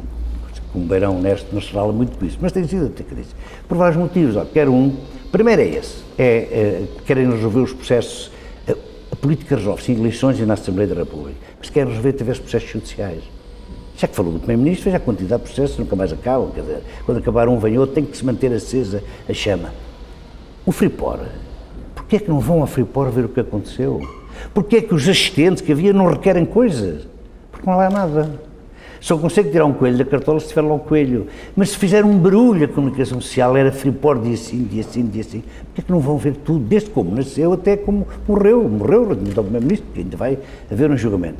Como 0.72 0.86
Beirão 0.86 1.18
Honesto 1.18 1.52
não 1.52 1.60
se 1.60 1.70
fala 1.70 1.92
muito 1.92 2.18
disso, 2.18 2.38
mas 2.40 2.50
tem 2.50 2.66
sido 2.66 2.86
atacadíssimo. 2.86 3.36
Por 3.68 3.76
vários 3.76 3.96
motivos. 3.96 4.36
Ó, 4.36 4.44
quer 4.44 4.68
um, 4.68 4.96
primeiro 5.30 5.62
é 5.62 5.68
esse, 5.68 6.02
é, 6.18 6.24
é 6.24 6.84
querem 7.06 7.30
resolver 7.30 7.60
os 7.60 7.72
processos, 7.72 8.32
a, 8.68 8.72
a 9.12 9.16
política 9.16 9.56
resolve-se 9.56 9.92
em 9.92 9.96
eleições 9.96 10.40
e 10.40 10.42
na 10.44 10.54
Assembleia 10.54 10.88
da 10.88 11.00
República, 11.00 11.38
mas 11.60 11.70
querem 11.70 11.90
resolver 11.90 12.10
através 12.10 12.38
de 12.38 12.42
processos 12.42 12.70
judiciais. 12.70 13.33
Já 13.96 14.08
que 14.08 14.14
falou 14.14 14.32
do 14.32 14.38
Primeiro-Ministro, 14.38 14.84
veja 14.84 14.96
a 14.96 15.00
quantidade 15.00 15.42
de 15.42 15.48
processos 15.48 15.78
nunca 15.78 15.94
mais 15.94 16.12
acabam. 16.12 16.50
Quer 16.50 16.60
dizer, 16.62 16.82
quando 17.06 17.18
acabar 17.18 17.48
um, 17.48 17.58
vem 17.58 17.78
outro, 17.78 17.94
tem 17.94 18.04
que 18.04 18.16
se 18.16 18.24
manter 18.24 18.52
acesa 18.52 19.02
a 19.28 19.32
chama. 19.32 19.72
O 20.66 20.72
Freeport, 20.72 21.22
porquê 21.94 22.16
é 22.16 22.18
que 22.18 22.28
não 22.28 22.40
vão 22.40 22.62
a 22.62 22.66
Freeport 22.66 23.12
ver 23.12 23.24
o 23.26 23.28
que 23.28 23.40
aconteceu? 23.40 24.00
Porquê 24.52 24.76
é 24.76 24.82
que 24.82 24.94
os 24.94 25.08
assistentes 25.08 25.62
que 25.62 25.70
havia 25.70 25.92
não 25.92 26.06
requerem 26.06 26.44
coisas? 26.44 27.06
porque 27.64 27.70
não 27.70 27.80
há 27.80 27.88
nada. 27.88 28.30
Só 29.00 29.18
consegue 29.18 29.50
tirar 29.50 29.66
um 29.66 29.72
coelho 29.72 29.98
da 29.98 30.04
cartola 30.04 30.40
se 30.40 30.48
tiver 30.48 30.62
lá 30.62 30.74
um 30.74 30.78
coelho. 30.78 31.26
Mas 31.54 31.70
se 31.70 31.78
fizer 31.78 32.04
um 32.04 32.18
barulho 32.18 32.64
a 32.64 32.68
comunicação 32.68 33.20
social, 33.20 33.56
era 33.56 33.70
Freeport 33.70 34.22
dia 34.22 34.34
assim, 34.34 34.64
dia 34.64 34.80
assim, 34.80 35.06
dia 35.06 35.20
assim, 35.20 35.42
porque 35.66 35.80
é 35.80 35.84
que 35.84 35.90
não 35.90 36.00
vão 36.00 36.16
ver 36.16 36.36
tudo, 36.36 36.64
desde 36.64 36.90
como 36.90 37.14
nasceu 37.14 37.52
até 37.52 37.76
como 37.76 38.06
morreu, 38.26 38.66
morreu, 38.68 39.02
o 39.02 39.16
primeiro-ministro, 39.16 39.86
ainda 39.96 40.16
vai 40.16 40.38
haver 40.70 40.90
um 40.90 40.96
julgamento. 40.96 41.38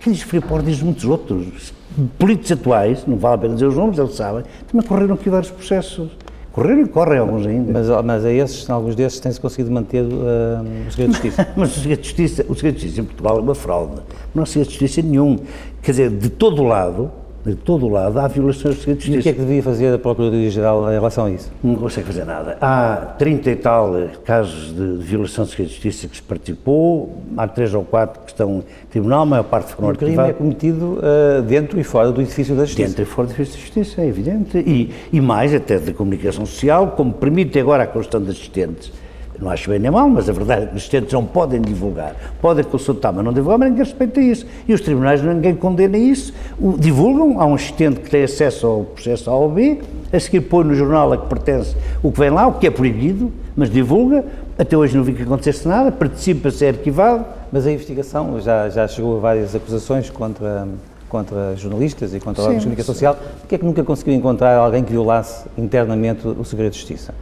Quem 0.00 0.14
diz 0.14 0.22
Freeport 0.22 0.64
diz 0.64 0.82
muitos 0.82 1.04
outros. 1.04 1.74
Políticos 2.18 2.52
atuais, 2.52 3.04
não 3.06 3.18
vale 3.18 3.34
a 3.34 3.38
pena 3.38 3.54
dizer 3.54 3.66
os 3.66 3.76
nomes, 3.76 3.98
eles 3.98 4.14
sabem, 4.14 4.44
também 4.66 4.86
correram 4.86 5.14
aqui 5.14 5.28
vários 5.28 5.50
processos. 5.50 6.10
Correram 6.52 6.82
e 6.82 6.88
correm 6.88 7.18
alguns 7.18 7.46
ainda. 7.46 7.72
Mas, 7.72 8.04
mas 8.04 8.24
a 8.24 8.32
esses, 8.32 8.68
alguns 8.68 8.96
desses, 8.96 9.20
tem-se 9.20 9.40
conseguido 9.40 9.70
manter 9.70 10.02
uh, 10.02 10.88
o 10.88 10.90
segredo 10.90 11.10
de 11.10 11.16
justiça. 11.16 11.48
mas 11.54 11.76
o 11.76 11.80
segredo 11.80 12.00
de 12.00 12.08
justiça, 12.08 12.46
o 12.48 12.54
segredo 12.54 12.74
de 12.74 12.80
justiça 12.82 13.00
em 13.02 13.04
Portugal 13.04 13.36
é 13.36 13.40
uma 13.40 13.54
fraude. 13.54 14.00
Não 14.34 14.42
há 14.42 14.46
segredo 14.46 14.68
de 14.68 14.78
justiça 14.78 15.02
nenhum. 15.06 15.38
Quer 15.82 15.90
dizer, 15.92 16.10
de 16.10 16.30
todo 16.30 16.62
lado, 16.62 17.10
de 17.44 17.54
todo 17.54 17.86
o 17.86 17.88
lado 17.88 18.18
há 18.18 18.28
violações 18.28 18.76
de 18.76 18.80
segredo 18.80 18.98
de 18.98 19.06
justiça. 19.06 19.16
E 19.16 19.20
o 19.20 19.22
que 19.22 19.28
é 19.28 19.32
que 19.32 19.40
devia 19.40 19.62
fazer 19.62 19.94
a 19.94 19.98
Procuradoria-Geral 19.98 20.90
em 20.90 20.94
relação 20.94 21.24
a 21.26 21.30
isso? 21.30 21.50
Não 21.62 21.74
consegue 21.74 22.06
fazer 22.06 22.24
nada. 22.24 22.58
Há 22.60 22.96
30 23.18 23.50
e 23.50 23.56
tal 23.56 23.94
casos 24.24 24.74
de 24.74 25.04
violação 25.04 25.44
de 25.44 25.50
segredo 25.50 25.68
de 25.68 25.74
justiça 25.74 26.08
que 26.08 26.16
se 26.16 26.22
participou, 26.22 27.22
há 27.36 27.48
3 27.48 27.74
ou 27.74 27.84
4 27.84 28.22
que 28.24 28.30
estão 28.30 28.58
em 28.58 28.64
tribunal, 28.90 29.22
a 29.22 29.26
maior 29.26 29.44
parte 29.44 29.72
foram 29.72 29.90
arquivados. 29.90 30.14
O 30.14 30.16
crime 30.16 30.30
é 30.30 30.32
cometido 30.32 30.98
uh, 30.98 31.42
dentro 31.42 31.80
e 31.80 31.84
fora 31.84 32.12
do 32.12 32.20
edifício 32.20 32.54
da 32.54 32.64
justiça. 32.64 32.88
Dentro 32.88 33.02
e 33.02 33.06
fora 33.06 33.28
do 33.28 33.30
edifício 33.32 33.54
da 33.54 33.60
justiça, 33.60 34.02
é 34.02 34.06
evidente. 34.06 34.58
E, 34.58 34.90
e 35.12 35.20
mais 35.20 35.54
até 35.54 35.78
da 35.78 35.92
comunicação 35.92 36.44
social, 36.44 36.92
como 36.96 37.12
permite 37.12 37.58
agora 37.58 37.84
a 37.84 37.86
construção 37.86 38.22
de 38.22 38.30
assistentes 38.30 38.92
não 39.40 39.50
acho 39.50 39.70
bem 39.70 39.78
nem 39.78 39.90
mal, 39.90 40.08
mas 40.08 40.28
a 40.28 40.32
verdade 40.32 40.64
é 40.64 40.66
que 40.66 40.72
os 40.72 40.78
assistentes 40.78 41.12
não 41.12 41.24
podem 41.24 41.60
divulgar, 41.60 42.14
podem 42.40 42.62
consultar, 42.62 43.12
mas 43.12 43.24
não 43.24 43.32
divulgar, 43.32 43.58
mas 43.58 43.70
ninguém 43.70 43.84
respeita 43.84 44.20
isso. 44.20 44.46
E 44.68 44.74
os 44.74 44.80
tribunais 44.80 45.22
ninguém 45.22 45.54
condena 45.54 45.96
isso, 45.96 46.34
o, 46.58 46.76
divulgam, 46.76 47.40
há 47.40 47.46
um 47.46 47.54
assistente 47.54 48.00
que 48.00 48.10
tem 48.10 48.22
acesso 48.22 48.66
ao 48.66 48.84
processo 48.84 49.30
A 49.30 49.34
ou 49.34 49.48
B, 49.48 49.80
a 50.12 50.20
seguir 50.20 50.42
põe 50.42 50.64
no 50.64 50.74
jornal 50.74 51.12
a 51.12 51.16
que 51.16 51.26
pertence 51.26 51.74
o 52.02 52.12
que 52.12 52.20
vem 52.20 52.30
lá, 52.30 52.46
o 52.46 52.54
que 52.54 52.66
é 52.66 52.70
proibido, 52.70 53.32
mas 53.56 53.70
divulga, 53.70 54.24
até 54.58 54.76
hoje 54.76 54.96
não 54.96 55.02
vi 55.02 55.14
que 55.14 55.22
acontecesse 55.22 55.66
nada, 55.66 55.90
participa-se, 55.90 56.64
é 56.64 56.68
arquivado. 56.68 57.24
Mas 57.50 57.66
a 57.66 57.72
investigação 57.72 58.38
já, 58.40 58.68
já 58.68 58.86
chegou 58.86 59.16
a 59.16 59.20
várias 59.20 59.54
acusações 59.54 60.08
contra 60.08 60.68
contra 61.08 61.56
jornalistas 61.56 62.14
e 62.14 62.20
contra 62.20 62.44
órgãos 62.44 62.60
de 62.60 62.66
comunicação 62.66 62.94
social, 62.94 63.18
porque 63.40 63.56
é 63.56 63.58
que 63.58 63.64
nunca 63.64 63.82
conseguiu 63.82 64.14
encontrar 64.14 64.56
alguém 64.56 64.84
que 64.84 64.92
violasse 64.92 65.44
internamente 65.58 66.24
o 66.24 66.44
segredo 66.44 66.70
de 66.70 66.78
justiça? 66.78 67.12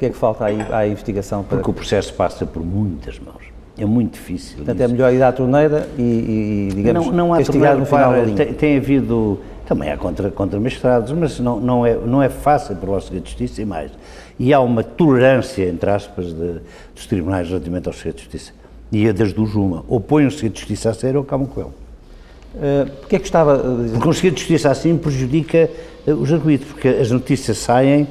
Que 0.00 0.06
é 0.06 0.08
que 0.08 0.16
falta 0.16 0.46
aí 0.46 0.58
à 0.72 0.86
investigação? 0.86 1.44
Para... 1.44 1.58
Porque 1.58 1.70
o 1.70 1.74
processo 1.74 2.14
passa 2.14 2.46
por 2.46 2.64
muitas 2.64 3.18
mãos. 3.18 3.42
É 3.78 3.84
muito 3.84 4.14
difícil. 4.14 4.56
Portanto, 4.56 4.76
isso. 4.76 4.84
é 4.84 4.88
melhor 4.88 5.12
ir 5.12 5.22
à 5.22 5.30
torneira 5.30 5.88
e, 5.98 6.70
e 6.70 6.74
digamos, 6.74 7.06
não, 7.06 7.12
não 7.12 7.34
há 7.34 7.42
torneira, 7.42 7.76
no 7.76 7.84
final 7.84 8.12
para, 8.12 8.30
tem, 8.30 8.52
tem, 8.54 8.76
havido, 8.78 9.38
também 9.66 9.90
há 9.90 9.98
contra, 9.98 10.30
contra 10.30 10.58
mas 10.58 11.38
não, 11.38 11.60
não, 11.60 11.86
é, 11.86 11.94
não 11.94 12.22
é 12.22 12.30
fácil 12.30 12.76
para 12.76 12.90
o 12.90 13.00
Segredo 13.00 13.24
de 13.24 13.30
Justiça 13.30 13.60
e 13.60 13.64
mais. 13.66 13.90
E 14.38 14.54
há 14.54 14.60
uma 14.60 14.82
tolerância, 14.82 15.68
entre 15.68 15.90
aspas, 15.90 16.32
de, 16.32 16.60
dos 16.94 17.06
tribunais 17.06 17.48
relativamente 17.48 17.86
ao 17.86 17.92
Segredo 17.92 18.16
de 18.16 18.22
Justiça. 18.22 18.52
E 18.90 19.06
é 19.06 19.12
das 19.12 19.34
duas 19.34 19.54
uma. 19.54 19.84
Ou 19.86 20.00
põem 20.00 20.26
o 20.26 20.30
Segredo 20.30 20.54
de 20.54 20.60
Justiça 20.60 20.90
a 20.90 20.94
sério 20.94 21.18
ou 21.18 21.24
acabam 21.24 21.46
com 21.46 21.60
ele. 21.60 21.70
Uh, 21.70 22.90
porque 23.00 23.16
é 23.16 23.18
que 23.18 23.26
estava... 23.26 23.58
Porque 23.92 24.08
o 24.08 24.12
Segredo 24.14 24.34
de 24.34 24.40
Justiça 24.40 24.70
assim 24.70 24.96
prejudica 24.96 25.70
uh, 26.06 26.12
os 26.12 26.32
arguídos, 26.32 26.66
porque 26.68 26.88
as 26.88 27.10
notícias 27.10 27.58
saem 27.58 28.08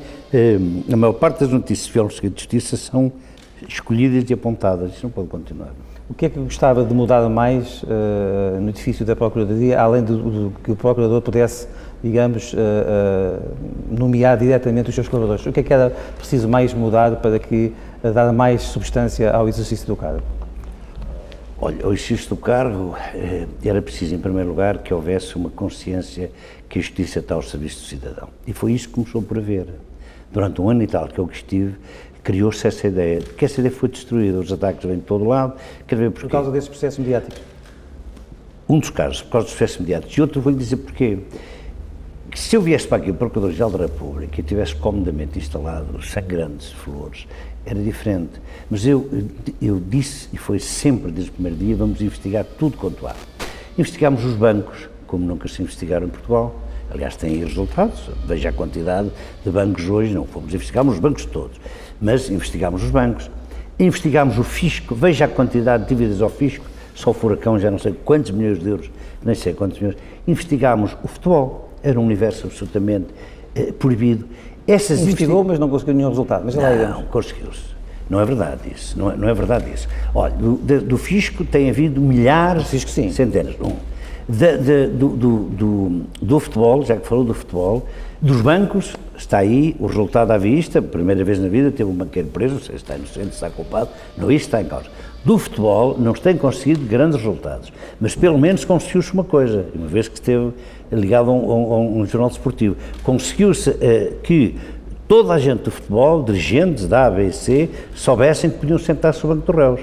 a 0.92 0.96
maior 0.96 1.14
parte 1.14 1.40
das 1.40 1.50
notícias 1.50 1.88
violam 1.88 2.10
de 2.10 2.28
justiça 2.28 2.78
são 2.78 3.12
escolhidas 3.68 4.30
e 4.30 4.34
apontadas. 4.34 4.94
Isso 4.94 5.04
não 5.04 5.12
pode 5.12 5.28
continuar. 5.28 5.72
O 6.10 6.14
que 6.14 6.26
é 6.26 6.30
que 6.30 6.40
gostava 6.40 6.84
de 6.84 6.94
mudar 6.94 7.28
mais 7.30 7.84
uh, 7.84 8.60
no 8.60 8.70
edifício 8.70 9.06
da 9.06 9.16
Procuradoria, 9.16 9.80
além 9.80 10.04
do, 10.04 10.18
do, 10.18 10.60
que 10.64 10.72
o 10.72 10.76
Procurador 10.76 11.22
pudesse, 11.22 11.68
digamos, 12.04 12.54
uh, 12.54 12.58
uh, 12.58 13.96
nomear 13.96 14.36
diretamente 14.36 14.90
os 14.90 14.96
seus 14.96 15.08
colaboradores? 15.08 15.46
O 15.46 15.52
que 15.52 15.60
é 15.60 15.64
que 15.64 15.72
era 15.72 15.92
preciso 16.18 16.50
mais 16.50 16.74
mudar 16.74 17.18
para 17.18 17.38
que 17.38 17.74
dar 18.02 18.34
mais 18.34 18.64
substância 18.64 19.32
ao 19.32 19.48
exercício 19.48 19.86
do 19.86 19.96
cargo? 19.96 20.24
Olha, 21.62 21.86
o 21.86 21.94
exercício 21.94 22.30
do 22.30 22.38
cargo 22.38 22.96
era 23.64 23.82
preciso, 23.82 24.16
em 24.16 24.20
primeiro 24.20 24.50
lugar, 24.50 24.80
que 24.80 24.92
houvesse 24.92 25.36
uma 25.36 25.50
consciência 25.50 26.32
que 26.68 26.80
a 26.80 26.82
justiça 26.82 27.20
está 27.20 27.36
ao 27.36 27.44
serviço 27.44 27.82
do 27.82 27.86
cidadão. 27.86 28.30
E 28.48 28.54
foi 28.54 28.72
isso 28.72 28.88
que 28.88 28.96
começou 28.96 29.22
por 29.22 29.38
haver 29.38 29.68
durante 30.32 30.62
um 30.62 30.70
ano 30.70 30.84
e 30.84 30.88
tal 30.88 31.08
que 31.08 31.20
eu 31.20 31.30
estive, 31.32 31.76
criou-se 32.24 32.68
essa 32.68 32.88
ideia, 32.88 33.22
que 33.22 33.46
essa 33.46 33.60
ideia 33.60 33.74
foi 33.74 33.90
destruída, 33.90 34.40
os 34.40 34.52
ataques 34.52 34.86
vêm 34.86 34.98
de 34.98 35.04
todo 35.04 35.26
lado, 35.26 35.54
quer 35.88 35.96
ver 35.96 36.12
porquê. 36.12 36.28
Por 36.28 36.32
causa 36.32 36.52
desse 36.52 36.70
processo 36.70 37.02
mediático? 37.02 37.36
Um 38.68 38.80
dos 38.80 38.90
casos, 38.90 39.22
por 39.22 39.32
causa 39.32 39.48
dos 39.48 39.56
processos 39.56 39.80
mediáticos, 39.80 40.16
e 40.16 40.22
outro 40.22 40.42
vou-lhe 40.42 40.58
dizer 40.58 40.78
porquê. 40.78 41.20
Que 42.30 42.40
se 42.40 42.56
eu 42.56 42.62
viesse 42.62 42.88
para 42.88 42.98
aqui 42.98 43.10
o 43.10 43.16
Procurador-Geral 43.16 43.72
da 43.72 43.80
República 43.80 44.40
e 44.40 44.44
tivesse 44.44 44.76
comodamente 44.76 45.40
instalado 45.40 46.00
sem 46.04 46.24
grandes 46.24 46.72
flores, 46.72 47.26
era 47.66 47.82
diferente. 47.82 48.34
Mas 48.70 48.86
eu, 48.86 49.10
eu 49.60 49.80
disse, 49.80 50.30
e 50.32 50.38
foi 50.38 50.60
sempre 50.60 51.12
desde 51.12 51.32
o 51.32 51.34
primeiro 51.34 51.58
dia, 51.58 51.76
vamos 51.76 52.00
investigar 52.00 52.46
tudo 52.46 52.78
quanto 52.78 53.08
há. 53.08 53.16
Investigámos 53.76 54.24
os 54.24 54.36
bancos, 54.36 54.88
como 55.08 55.26
nunca 55.26 55.48
se 55.48 55.64
investigaram 55.64 56.06
em 56.06 56.10
Portugal, 56.10 56.56
Aliás, 56.92 57.16
tem 57.16 57.32
aí 57.32 57.44
resultados. 57.44 58.10
Veja 58.26 58.50
a 58.50 58.54
quantidade 58.54 59.10
de 59.44 59.52
bancos 59.52 59.90
hoje, 59.90 60.14
não 60.14 60.26
fomos 60.26 60.54
investigar 60.54 60.86
os 60.86 61.00
bancos 61.00 61.26
todos, 61.26 61.60
mas 62.02 62.30
investigámos 62.30 62.84
os 62.84 62.90
bancos, 62.90 63.30
investigámos 63.80 64.38
o 64.38 64.44
fisco, 64.44 64.96
veja 64.96 65.26
a 65.26 65.28
quantidade 65.28 65.84
de 65.84 65.90
dívidas 65.90 66.22
ao 66.22 66.30
fisco, 66.30 66.66
só 66.96 67.12
o 67.12 67.14
furacão 67.14 67.58
já 67.58 67.72
não 67.72 67.80
sei 67.80 67.94
quantos 67.94 68.32
milhões 68.32 68.60
de 68.60 68.70
euros, 68.70 68.92
nem 69.24 69.36
sei 69.36 69.54
quantos 69.54 69.80
milhões. 69.80 69.98
Investigámos 70.28 70.98
o 71.04 71.08
futebol, 71.08 71.70
era 71.82 72.00
um 72.00 72.06
universo 72.06 72.48
absolutamente 72.48 73.08
eh, 73.56 73.72
proibido. 73.72 74.26
Essas 74.68 75.02
Investigou, 75.02 75.44
mas 75.44 75.58
não 75.58 75.70
conseguiu 75.70 75.94
nenhum 75.96 76.10
resultado. 76.10 76.44
Mas 76.46 76.56
não, 76.56 77.04
conseguiu-se. 77.04 77.70
Não 78.10 78.20
é 78.20 78.26
verdade 78.26 78.62
isso, 78.74 78.98
não 78.98 79.12
é, 79.12 79.16
não 79.16 79.30
é 79.30 79.34
verdade 79.34 79.72
isso. 79.72 79.88
Olha, 80.14 80.34
do, 80.34 80.82
do, 80.82 80.98
fisco 80.98 81.46
tem 81.46 81.70
havido 81.70 82.02
milhares, 82.02 82.68
fisco, 82.68 82.90
centenas, 82.90 83.56
um, 83.62 83.76
de, 84.30 84.58
de, 84.58 84.88
do, 84.88 85.10
do, 85.10 86.02
do, 86.22 86.40
futebol, 86.40 86.86
já 86.86 86.96
que 86.96 87.08
falou 87.08 87.24
do 87.24 87.34
futebol, 87.34 87.88
dos 88.22 88.42
bancos, 88.42 88.96
está 89.18 89.40
aí 89.40 89.76
o 89.80 89.88
resultado 89.88 90.30
à 90.30 90.38
vista, 90.38 90.82
primeira 90.82 91.24
vez 91.24 91.40
na 91.40 91.48
vida 91.48 91.72
teve 91.72 91.90
um 91.90 91.96
banqueiro 91.96 92.28
preso, 92.30 92.54
não 92.54 92.62
sei 92.62 92.76
se 92.78 92.84
está 92.84 92.96
inocente, 92.96 93.30
se 93.30 93.34
está 93.34 93.50
culpado, 93.50 93.90
não, 94.16 94.32
isso 94.32 94.46
está 94.46 94.62
em 94.62 94.66
causa. 94.66 94.86
Do 95.26 95.38
futebol 95.40 95.98
não 95.98 96.14
se 96.14 96.22
tem 96.22 96.38
conseguido 96.38 96.86
grandes 96.86 97.18
resultados, 97.18 97.74
mas 98.00 98.16
pelo 98.16 98.38
menos 98.38 98.64
conseguiu-se 98.64 99.12
uma 99.14 99.24
coisa, 99.24 99.66
uma 99.74 99.88
vez 99.88 100.08
que 100.08 100.14
esteve 100.14 100.54
ligado 100.92 101.32
a 101.32 101.34
um, 101.34 101.74
a 101.74 101.80
um, 101.80 102.06
jornal 102.06 102.30
desportivo, 102.30 102.78
conseguiu-se 103.04 103.72
uh, 103.72 104.16
que 104.22 104.56
toda 105.08 105.34
a 105.34 105.40
gente 105.40 105.64
do 105.64 105.72
futebol, 105.72 106.22
dirigentes 106.22 106.88
da 106.88 107.08
ABC, 107.08 107.68
soubessem 107.96 108.48
que 108.48 108.60
podiam 108.60 108.78
sentar-se 108.78 109.26
no 109.26 109.34
banco 109.34 109.52
de 109.52 109.58
réus. 109.58 109.82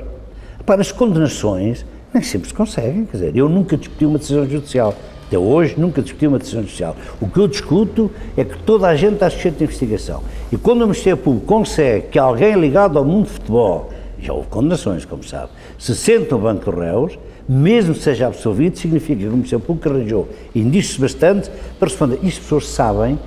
Para 0.65 0.81
as 0.81 0.93
condenações, 0.93 1.85
nem 2.17 2.23
sempre 2.23 2.49
se 2.49 2.55
conseguem, 2.55 3.05
quer 3.05 3.19
dizer, 3.19 3.37
eu 3.37 3.49
nunca 3.49 3.77
discuti 3.77 4.07
uma 4.07 4.19
decisão 4.19 4.49
judicial, 4.49 4.95
até 5.27 5.37
hoje 5.37 5.75
nunca 5.77 6.01
discuti 6.01 6.27
uma 6.27 6.39
decisão 6.39 6.63
judicial. 6.63 6.97
O 7.21 7.29
que 7.29 7.39
eu 7.39 7.47
discuto 7.47 8.11
é 8.37 8.45
que 8.45 8.57
toda 8.63 8.87
a 8.87 8.97
gente 8.97 9.15
está 9.15 9.29
sujeita 9.29 9.59
de 9.59 9.65
investigação. 9.65 10.23
E 10.51 10.57
quando 10.57 10.83
o 10.83 10.87
Ministério 10.87 11.19
Público 11.19 11.47
consegue 11.47 12.09
que 12.09 12.19
alguém 12.19 12.55
ligado 12.59 12.99
ao 12.99 13.05
mundo 13.05 13.25
do 13.25 13.31
futebol, 13.31 13.91
já 14.19 14.33
houve 14.33 14.49
condenações, 14.49 15.05
como 15.05 15.23
sabe, 15.23 15.51
se 15.79 15.95
senta 15.95 16.35
no 16.35 16.41
banco 16.41 16.71
de 16.71 16.81
réus, 16.81 17.19
mesmo 17.47 17.95
que 17.95 18.03
seja 18.03 18.29
absolvido, 18.29 18.79
significa 18.79 19.21
que 19.21 19.29
o 19.29 19.33
Ministério 19.33 19.65
Público 19.65 19.89
arranjou 19.89 20.29
indícios 20.55 20.97
bastante 20.97 21.51
para 21.79 21.89
responder. 21.89 22.15
Isto 22.23 22.27
as 22.27 22.39
pessoas 22.39 22.67
sabem, 22.69 23.19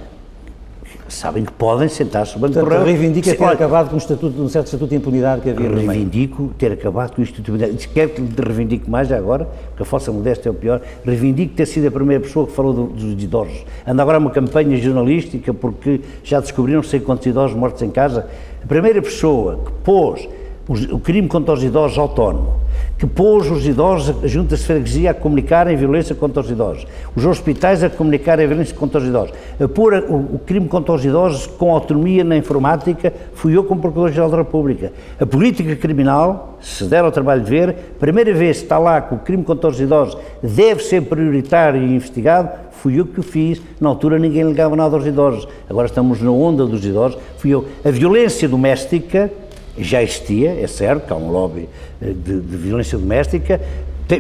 sabem 1.08 1.44
que 1.44 1.52
podem 1.52 1.88
sentar-se 1.88 2.36
no 2.36 2.42
banco 2.42 2.54
Portanto, 2.54 2.70
de 2.70 2.76
réus. 2.76 2.88
reivindica 2.88 3.36
ter 3.36 3.44
acabado 3.44 3.90
com 3.90 3.96
um, 3.96 3.98
estatuto, 3.98 4.42
um 4.42 4.50
certo 4.50 4.68
estatuto 4.68 4.90
de 4.90 4.96
impunidade 4.96 5.42
que 5.42 5.50
havia 5.50 5.70
Reivindico 5.70 6.52
ter 6.58 6.72
acabado 6.72 7.16
com 7.16 7.22
o 7.22 7.24
estatuto 7.24 7.58
de 7.58 7.64
impunidade. 7.64 7.88
Quer 7.90 8.10
que 8.10 8.22
lhe 8.22 8.30
reivindique 8.42 8.90
mais 8.90 9.12
agora, 9.12 9.46
porque 9.70 9.84
a 9.84 9.86
falsa 9.86 10.12
modéstia 10.12 10.50
é 10.50 10.52
o 10.52 10.56
pior, 10.56 10.82
reivindico 11.04 11.56
ter 11.56 11.66
sido 11.66 11.88
a 11.88 11.92
primeira 11.92 12.22
pessoa 12.22 12.46
que 12.46 12.54
falou 12.54 12.74
do, 12.74 12.88
dos 12.88 13.24
idosos. 13.24 13.66
Anda 13.86 14.02
agora 14.02 14.20
uma 14.20 14.32
campanha 14.32 14.78
jornalística 14.78 15.54
porque 15.54 16.02
já 16.24 16.40
descobriram 16.40 16.84
sei 16.84 17.00
quantos 17.00 17.26
idosos 17.26 17.56
mortos 17.56 17.82
em 17.82 17.90
casa. 17.90 18.28
A 18.64 18.68
primeira 18.68 19.02
pessoa 19.02 19.60
que 19.66 19.72
pôs 19.84 20.28
o 20.70 21.00
crime 21.00 21.28
contra 21.28 21.56
os 21.56 21.64
idosos 21.64 21.98
autónomo, 21.98 22.60
que 22.96 23.08
pôs 23.08 23.50
os 23.50 23.66
idosos, 23.66 24.24
a 24.24 24.28
Junta 24.28 24.56
de 24.56 24.64
Freguesia, 24.64 25.12
a 25.12 25.14
comunicarem 25.16 25.76
violência 25.76 26.14
contra 26.14 26.42
os 26.44 26.52
idosos, 26.52 26.86
os 27.16 27.26
hospitais 27.26 27.84
a 27.84 27.90
comunicarem 27.90 28.46
violência 28.46 28.76
contra 28.76 29.02
os 29.02 29.08
idosos, 29.08 29.34
a 29.60 29.68
pôr 29.68 29.96
o, 29.96 30.36
o 30.36 30.42
crime 30.46 30.68
contra 30.68 30.94
os 30.94 31.04
idosos 31.04 31.48
com 31.48 31.74
autonomia 31.74 32.24
na 32.24 32.38
informática, 32.38 33.12
fui 33.34 33.58
eu 33.58 33.64
como 33.64 33.82
Procurador-Geral 33.82 34.30
da 34.30 34.38
República. 34.38 34.94
A 35.20 35.26
política 35.26 35.76
criminal, 35.76 36.60
se 36.62 36.84
der 36.84 37.04
ao 37.04 37.12
trabalho 37.12 37.42
de 37.42 37.50
ver, 37.50 37.76
primeira 38.00 38.32
vez 38.32 38.58
está 38.58 38.78
lá 38.78 39.02
que 39.02 39.16
o 39.16 39.18
crime 39.18 39.44
contra 39.44 39.72
os 39.72 39.82
idosos 39.82 40.16
deve 40.44 40.84
ser 40.84 41.02
prioritário 41.02 41.82
e 41.82 41.96
investigado, 41.96 42.50
fui 42.74 43.00
eu 43.00 43.08
que 43.08 43.20
o 43.20 43.24
fiz, 43.24 43.60
na 43.82 43.90
altura 43.90 44.20
ninguém 44.20 44.44
ligava 44.44 44.76
nada 44.76 44.96
aos 44.96 45.06
idosos, 45.06 45.48
agora 45.68 45.88
estamos 45.88 46.22
na 46.22 46.30
onda 46.32 46.64
dos 46.66 46.86
idosos, 46.86 47.18
fui 47.38 47.50
eu. 47.50 47.66
A 47.84 47.90
violência 47.90 48.48
doméstica, 48.48 49.32
já 49.78 50.02
existia, 50.02 50.62
é 50.62 50.68
certo, 50.68 51.14
há 51.14 51.18
um 51.18 51.32
lobby 51.32 51.70
eh, 52.02 52.08
de, 52.08 52.40
de 52.40 52.58
violência 52.58 52.98
doméstica, 52.98 53.62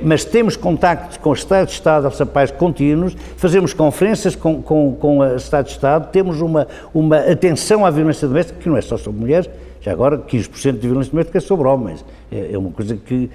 mas 0.03 0.23
temos 0.23 0.55
contactos 0.55 1.17
com 1.17 1.31
o 1.31 1.33
Estado 1.33 1.67
de 1.67 1.73
Estado, 1.73 2.05
aos 2.05 2.19
rapazes 2.19 2.55
contínuos, 2.55 3.17
fazemos 3.37 3.73
conferências 3.73 4.35
com, 4.35 4.61
com, 4.61 4.93
com 4.93 5.17
o 5.19 5.35
Estado 5.35 5.65
de 5.65 5.71
Estado, 5.71 6.11
temos 6.11 6.41
uma, 6.41 6.67
uma 6.93 7.17
atenção 7.17 7.85
à 7.85 7.89
violência 7.89 8.27
doméstica, 8.27 8.59
que 8.59 8.69
não 8.69 8.77
é 8.77 8.81
só 8.81 8.97
sobre 8.97 9.21
mulheres, 9.21 9.49
já 9.81 9.91
agora 9.91 10.17
15% 10.17 10.73
de 10.73 10.87
violência 10.87 11.11
doméstica 11.11 11.37
é 11.37 11.41
sobre 11.41 11.67
homens. 11.67 12.05
É, 12.31 12.53
é 12.53 12.57
uma 12.57 12.71
coisa 12.71 12.95
que 12.95 13.29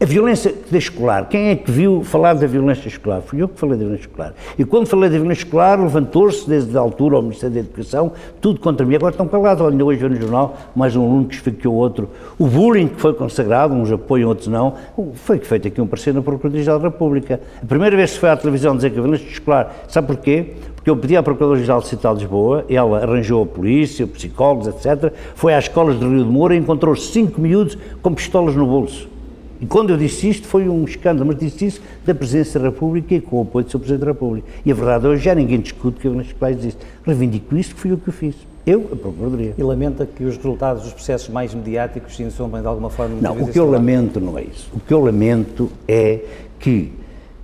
a 0.00 0.04
violência 0.04 0.54
escolar, 0.70 1.28
quem 1.28 1.48
é 1.48 1.56
que 1.56 1.72
viu 1.72 2.04
falar 2.04 2.34
da 2.34 2.46
violência 2.46 2.86
escolar? 2.86 3.20
Fui 3.20 3.42
eu 3.42 3.48
que 3.48 3.58
falei 3.58 3.76
da 3.76 3.80
violência 3.80 4.06
escolar. 4.06 4.32
E 4.56 4.64
quando 4.64 4.86
falei 4.86 5.10
da 5.10 5.16
violência 5.16 5.42
escolar, 5.42 5.80
levantou-se 5.80 6.48
desde 6.48 6.76
a 6.78 6.80
altura 6.80 7.16
ao 7.16 7.22
Ministério 7.22 7.54
da 7.54 7.60
Educação, 7.60 8.12
tudo 8.40 8.60
contra 8.60 8.86
mim. 8.86 8.94
Agora 8.94 9.10
estão 9.10 9.26
calados. 9.26 9.60
Olha, 9.60 9.84
hoje 9.84 10.08
no 10.08 10.14
jornal, 10.14 10.56
mais 10.76 10.94
um 10.94 11.02
aluno 11.02 11.24
que 11.24 11.34
esfaqueou 11.34 11.74
outro. 11.74 12.08
O 12.38 12.46
bullying 12.46 12.86
que 12.86 13.00
foi 13.00 13.12
consagrado, 13.12 13.74
uns 13.74 13.90
apoiam, 13.90 14.28
outros 14.28 14.46
não, 14.46 14.74
foi 15.14 15.40
feito 15.40 15.66
aqui 15.66 15.80
um 15.80 15.86
parecer 15.88 16.14
na 16.14 16.22
Procuradoria-Geral 16.22 16.78
da 16.78 16.88
República. 16.90 17.40
A 17.60 17.66
primeira 17.66 17.96
vez 17.96 18.12
que 18.12 18.20
foi 18.20 18.30
à 18.30 18.36
televisão 18.36 18.76
dizer 18.76 18.90
que 18.90 19.00
a 19.00 19.02
violência 19.02 19.26
escolar, 19.26 19.74
sabe 19.88 20.06
porquê? 20.06 20.54
Porque 20.76 20.90
eu 20.90 20.96
pedi 20.96 21.16
à 21.16 21.24
Procuradoria-Geral 21.24 21.80
de 21.80 21.88
Cidade 21.88 22.18
de 22.18 22.20
Lisboa, 22.22 22.64
ela 22.68 23.02
arranjou 23.02 23.42
a 23.42 23.46
polícia, 23.46 24.06
psicólogos, 24.06 24.68
etc., 24.68 25.12
foi 25.34 25.54
às 25.54 25.64
escolas 25.64 25.98
de 25.98 26.06
Rio 26.06 26.22
de 26.22 26.30
Moura 26.30 26.54
e 26.54 26.58
encontrou 26.58 26.94
cinco 26.94 27.40
miúdos 27.40 27.76
com 28.00 28.14
pistolas 28.14 28.54
no 28.54 28.64
bolso. 28.64 29.17
E 29.60 29.66
quando 29.66 29.90
eu 29.90 29.96
disse 29.96 30.28
isto, 30.28 30.46
foi 30.46 30.68
um 30.68 30.84
escândalo, 30.84 31.26
mas 31.26 31.38
disse 31.38 31.66
isso 31.66 31.80
da 32.04 32.14
Presidência 32.14 32.60
da 32.60 32.66
República 32.66 33.14
e 33.14 33.20
com 33.20 33.38
o 33.38 33.42
apoio 33.42 33.64
do 33.64 33.70
Sr. 33.70 33.78
Presidente 33.78 34.00
da 34.00 34.12
República. 34.12 34.48
E 34.64 34.70
a 34.70 34.74
verdade 34.74 35.06
hoje 35.06 35.24
já 35.24 35.34
ninguém 35.34 35.60
discute 35.60 35.98
que 35.98 36.06
eu 36.06 36.14
nas 36.14 36.26
escolas 36.26 36.58
existe. 36.58 36.78
Reivindico 37.04 37.56
isso 37.56 37.74
que 37.74 37.80
fui 37.80 37.92
eu 37.92 37.98
que 37.98 38.08
o 38.08 38.12
fiz. 38.12 38.36
Eu, 38.64 38.88
a 38.92 38.96
Procuradoria. 38.96 39.54
E 39.56 39.62
lamenta 39.62 40.06
que 40.06 40.24
os 40.24 40.36
resultados 40.36 40.84
dos 40.84 40.92
processos 40.92 41.28
mais 41.28 41.54
mediáticos 41.54 42.14
se 42.14 42.22
insumam 42.22 42.60
de 42.60 42.66
alguma 42.66 42.90
forma... 42.90 43.16
Não, 43.20 43.32
o 43.32 43.50
que 43.50 43.58
eu 43.58 43.68
lamento 43.68 44.20
não 44.20 44.38
é 44.38 44.42
isso. 44.42 44.68
O 44.74 44.78
que 44.78 44.92
eu 44.92 45.00
lamento 45.02 45.70
é 45.88 46.20
que 46.60 46.92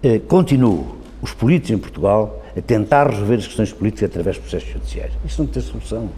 eh, 0.03 0.21
continuam 0.29 0.85
os 1.23 1.33
políticos 1.33 1.71
em 1.71 1.79
Portugal 1.79 2.44
a 2.57 2.63
tentar 2.63 3.11
resolver 3.11 3.35
as 3.35 3.47
questões 3.47 3.73
políticas 3.73 4.11
através 4.11 4.37
de 4.37 4.43
processos 4.43 4.69
judiciais. 4.69 5.13
Isso 5.25 5.43
não 5.43 5.49
tem 5.49 5.63
solução. 5.63 6.09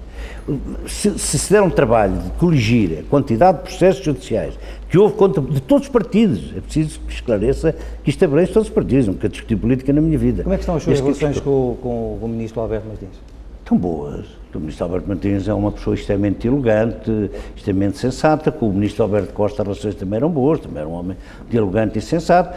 Se, 0.86 1.18
se 1.18 1.38
se 1.38 1.52
der 1.52 1.62
um 1.62 1.70
trabalho 1.70 2.18
de 2.18 2.30
coligir 2.30 2.98
a 3.00 3.02
quantidade 3.10 3.58
de 3.58 3.64
processos 3.64 4.04
judiciais 4.04 4.54
que 4.88 4.98
houve 4.98 5.14
contra 5.14 5.42
de 5.42 5.60
todos 5.60 5.86
os 5.86 5.92
partidos, 5.92 6.54
é 6.56 6.60
preciso 6.60 7.00
que 7.00 7.12
esclareça 7.12 7.74
que 8.02 8.10
isto 8.10 8.24
abrange 8.24 8.52
todos 8.52 8.68
os 8.68 8.74
partidos, 8.74 9.08
nunca 9.08 9.28
discuti 9.28 9.56
política 9.56 9.92
na 9.92 10.00
minha 10.00 10.18
vida. 10.18 10.42
Como 10.42 10.54
é 10.54 10.56
que 10.56 10.62
estão 10.62 10.76
as 10.76 10.82
suas 10.82 11.00
relações 11.00 11.40
com, 11.40 11.76
com, 11.82 12.18
o 12.20 12.28
Ministro 12.28 12.60
Alberto 12.60 12.86
Martins? 12.86 13.20
Estão 13.62 13.76
boas. 13.76 14.26
O 14.54 14.58
Ministro 14.58 14.84
Alberto 14.84 15.08
Martins 15.08 15.48
é 15.48 15.54
uma 15.54 15.70
pessoa 15.70 15.94
extremamente 15.94 16.46
elegante, 16.46 17.30
extremamente 17.54 17.98
sensata. 17.98 18.50
Com 18.50 18.70
o 18.70 18.72
Ministro 18.72 19.02
Alberto 19.02 19.32
Costa 19.34 19.62
as 19.62 19.68
relações 19.68 19.94
também 19.96 20.16
eram 20.18 20.30
boas, 20.30 20.60
também 20.60 20.78
era 20.78 20.88
um 20.88 20.92
homem 20.92 21.16
dialogante 21.50 21.98
e 21.98 22.02
sensato. 22.02 22.56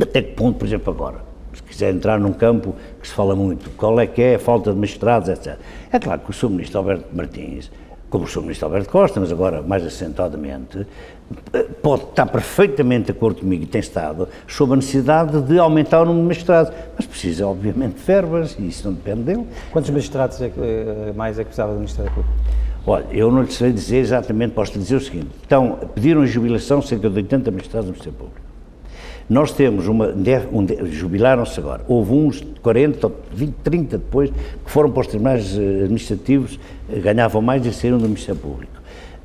Até 0.00 0.22
que 0.22 0.32
ponto, 0.32 0.58
por 0.58 0.66
exemplo, 0.66 0.92
agora, 0.92 1.31
se 1.54 1.62
quiser 1.62 1.94
entrar 1.94 2.18
num 2.18 2.32
campo 2.32 2.74
que 3.00 3.08
se 3.08 3.14
fala 3.14 3.34
muito, 3.34 3.70
qual 3.70 3.98
é 4.00 4.06
que 4.06 4.22
é 4.22 4.34
a 4.36 4.38
falta 4.38 4.72
de 4.72 4.78
magistrados, 4.78 5.28
etc. 5.28 5.58
É 5.92 5.98
claro 5.98 6.20
que 6.20 6.30
o 6.30 6.32
Sr. 6.32 6.50
Ministro 6.50 6.78
Alberto 6.78 7.06
Martins, 7.12 7.70
como 8.08 8.24
o 8.24 8.28
Sr. 8.28 8.42
Ministro 8.42 8.66
Alberto 8.66 8.90
Costa, 8.90 9.20
mas 9.20 9.32
agora 9.32 9.62
mais 9.62 9.84
assentadamente, 9.84 10.86
pode 11.82 12.04
estar 12.04 12.26
perfeitamente 12.26 13.06
de 13.06 13.12
acordo 13.12 13.40
comigo 13.40 13.62
e 13.62 13.66
tem 13.66 13.80
estado 13.80 14.28
sobre 14.46 14.74
a 14.74 14.76
necessidade 14.76 15.40
de 15.42 15.58
aumentar 15.58 16.02
o 16.02 16.04
número 16.04 16.22
de 16.22 16.28
magistrados, 16.28 16.72
mas 16.96 17.06
precisa 17.06 17.46
obviamente 17.46 17.94
de 17.94 18.02
verbas 18.02 18.56
e 18.58 18.68
isso 18.68 18.86
não 18.86 18.94
depende 18.94 19.22
dele. 19.22 19.46
Quantos 19.70 19.90
magistrados 19.90 20.40
é 20.40 20.50
que, 20.50 20.60
eh, 20.60 21.12
mais 21.16 21.38
é 21.38 21.42
que 21.42 21.46
precisava 21.46 21.72
do 21.72 21.78
Ministério 21.78 22.12
Público? 22.12 22.34
Olha, 22.84 23.06
eu 23.12 23.30
não 23.30 23.42
lhe 23.42 23.52
sei 23.52 23.72
dizer 23.72 23.98
exatamente, 23.98 24.52
posso 24.54 24.72
lhe 24.72 24.80
dizer 24.80 24.96
o 24.96 25.00
seguinte, 25.00 25.28
então, 25.46 25.78
pediram 25.94 26.26
jubilação 26.26 26.82
cerca 26.82 27.08
de 27.08 27.16
80 27.16 27.50
magistrados 27.50 27.86
do 27.86 27.92
Ministério 27.92 28.18
Público. 28.18 28.41
Nós 29.32 29.50
temos 29.50 29.88
uma, 29.88 30.08
um, 30.08 30.66
jubilaram-se 30.88 31.58
agora, 31.58 31.82
houve 31.88 32.12
uns 32.12 32.44
40, 32.62 33.10
20, 33.32 33.54
30 33.64 33.96
depois, 33.96 34.28
que 34.28 34.70
foram 34.70 34.90
para 34.90 35.00
os 35.00 35.06
tribunais 35.06 35.56
eh, 35.56 35.84
administrativos, 35.84 36.60
eh, 36.92 36.98
ganhavam 36.98 37.40
mais 37.40 37.64
e 37.64 37.72
saíram 37.72 37.96
do 37.96 38.04
Ministério 38.04 38.38
Público. 38.38 38.74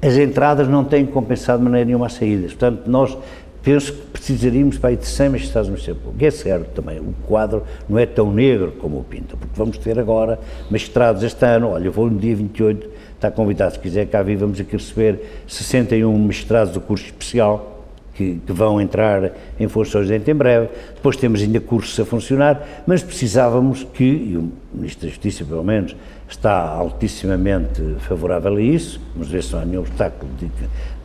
As 0.02 0.16
entradas 0.16 0.70
não 0.70 0.86
têm 0.86 1.06
compensado 1.06 1.58
de 1.58 1.66
maneira 1.66 1.84
nenhuma 1.84 2.06
as 2.06 2.14
saídas, 2.14 2.54
portanto, 2.54 2.88
nós 2.88 3.18
penso 3.62 3.92
que 3.92 4.00
precisaríamos 4.14 4.78
para 4.78 4.92
aí 4.92 4.96
de 4.96 5.06
100 5.06 5.28
magistrados 5.28 5.68
no 5.68 5.74
Ministério 5.74 6.00
Público. 6.00 6.24
É 6.24 6.32
certo 6.32 6.82
também, 6.82 7.00
o 7.02 7.14
quadro 7.28 7.64
não 7.90 8.00
é 8.00 8.06
tão 8.06 8.32
negro 8.32 8.76
como 8.80 9.00
o 9.00 9.04
pinta, 9.04 9.36
porque 9.36 9.56
vamos 9.58 9.78
ter 9.78 10.00
agora 10.00 10.40
magistrados 10.72 11.22
este 11.22 11.46
ano, 11.46 11.72
olha, 11.72 11.84
eu 11.84 11.92
vou 11.92 12.10
no 12.10 12.18
dia 12.18 12.34
28, 12.34 12.90
está 13.14 13.30
convidado, 13.30 13.74
se 13.74 13.80
quiser 13.80 14.08
cá 14.08 14.24
vir, 14.24 14.38
vamos 14.38 14.58
aqui 14.58 14.72
receber 14.72 15.20
61 15.46 16.18
magistrados 16.18 16.72
do 16.72 16.80
curso 16.80 17.04
especial, 17.04 17.77
que, 18.18 18.42
que, 18.46 18.52
vão 18.52 18.82
entrar 18.82 19.32
em 19.60 19.68
funções 19.68 20.10
em 20.10 20.34
breve. 20.34 20.70
Depois 20.96 21.16
temos 21.16 21.42
ainda 21.42 21.60
cursos 21.60 21.98
a 22.00 22.04
funcionar, 22.04 22.84
mas 22.88 23.04
precisávamos 23.04 23.86
que, 23.94 24.04
e 24.04 24.36
o 24.36 24.52
Ministro 24.74 25.04
da 25.04 25.10
Justiça, 25.10 25.46
pelo 25.46 25.64
menos, 25.64 25.96
está 26.28 26.68
altissimamente 26.68 27.82
favorável 28.00 28.56
a 28.56 28.62
isso, 28.62 29.00
vamos 29.14 29.30
ver 29.30 29.44
se 29.44 29.54
não 29.54 29.62
há 29.62 29.66
nenhum 29.66 29.82
obstáculo 29.82 30.30
de, 30.40 30.50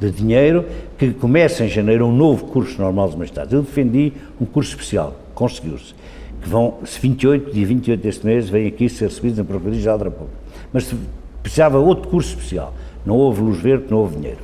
de 0.00 0.16
dinheiro, 0.16 0.64
que 0.96 1.12
comece 1.12 1.62
em 1.62 1.68
janeiro 1.68 2.06
um 2.06 2.16
novo 2.16 2.46
curso 2.46 2.80
normal 2.80 3.08
dos 3.08 3.16
magistrados. 3.16 3.52
Eu 3.52 3.62
defendi 3.62 4.12
um 4.40 4.46
curso 4.46 4.70
especial, 4.70 5.14
conseguiu-se, 5.34 5.94
que 6.40 6.48
vão, 6.48 6.78
28, 6.82 7.52
dia 7.52 7.66
28 7.66 8.00
deste 8.00 8.26
mês, 8.26 8.48
vêm 8.48 8.66
aqui 8.66 8.88
ser 8.88 9.04
recebidos 9.04 9.38
na 9.38 9.44
Procuradoria-Geral 9.44 9.98
da 9.98 10.04
República. 10.06 10.36
Mas 10.72 10.92
precisava 11.42 11.78
outro 11.78 12.08
curso 12.08 12.30
especial, 12.30 12.74
não 13.04 13.16
houve 13.16 13.42
luz 13.42 13.58
verde, 13.60 13.84
não 13.90 13.98
houve 13.98 14.16
dinheiro. 14.16 14.38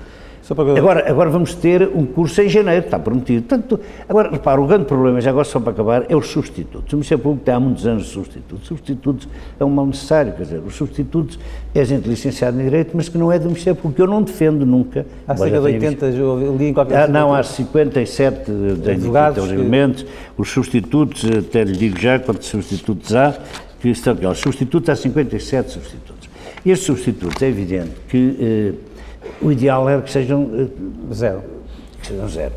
Para... 0.55 0.79
Agora, 0.79 1.11
agora 1.11 1.31
vamos 1.31 1.55
ter 1.55 1.83
um 1.95 2.07
curso 2.07 2.41
em 2.41 2.49
janeiro, 2.49 2.87
está 2.87 2.99
prometido. 2.99 3.43
Tanto, 3.47 3.79
agora, 4.09 4.31
repara, 4.31 4.61
o 4.61 4.67
grande 4.67 4.87
problema, 4.87 5.21
já 5.21 5.31
agora 5.31 5.45
só 5.45 5.61
para 5.61 5.73
acabar, 5.73 6.07
é 6.09 6.17
os 6.17 6.29
substitutos. 6.29 6.93
O 6.93 6.97
Ministério 6.97 7.23
Público 7.23 7.45
tem 7.45 7.55
há 7.55 7.61
muitos 7.61 7.87
anos 7.87 8.05
de 8.05 8.11
substitutos. 8.11 8.67
Substitutos 8.67 9.29
é 9.61 9.65
um 9.65 9.69
mal 9.69 9.87
necessário, 9.87 10.33
quer 10.33 10.45
dizer, 10.45 10.63
os 10.67 10.75
substitutos 10.75 11.39
é 11.75 11.85
gente 11.85 12.09
licenciada 12.09 12.61
em 12.61 12.65
Direito, 12.65 12.93
mas 12.95 13.09
que 13.09 13.19
não 13.19 13.31
é 13.31 13.39
do 13.39 13.47
Ministério 13.47 13.79
Público. 13.81 14.01
Eu 14.01 14.07
não 14.07 14.23
defendo 14.23 14.65
nunca. 14.65 15.07
Há 15.27 15.37
cerca 15.37 15.59
de 15.59 15.65
80, 15.65 16.07
eu 16.07 16.57
li 16.57 16.69
em 16.69 16.75
qualquer 16.75 17.03
ah, 17.03 17.09
Não, 17.09 17.35
há 17.35 17.43
57 17.43 18.51
advogados 18.91 19.51
elementos. 19.51 20.03
Que... 20.03 20.09
Os 20.39 20.51
substitutos, 20.51 21.25
até 21.25 21.63
lhe 21.63 21.73
digo 21.73 21.99
já 21.99 22.19
quantos 22.19 22.49
substitutos 22.49 23.15
há, 23.15 23.37
que 23.81 23.91
estão 23.91 24.15
aqui. 24.15 24.27
Os 24.27 24.39
substitutos, 24.39 24.89
há 24.89 24.97
57 24.97 25.73
substitutos. 25.73 26.29
E 26.65 26.71
estes 26.71 26.87
substitutos, 26.87 27.43
é 27.43 27.49
evidente 27.49 27.91
que... 28.09 28.88
Eh, 29.29 29.45
o 29.45 29.53
ideal 29.53 29.89
era 29.89 30.03
que 30.03 30.11
sejam 30.11 30.51
eh, 30.55 31.15
zero. 31.15 31.43
Que 32.01 32.09
sejam 32.09 32.29
zero. 32.29 32.53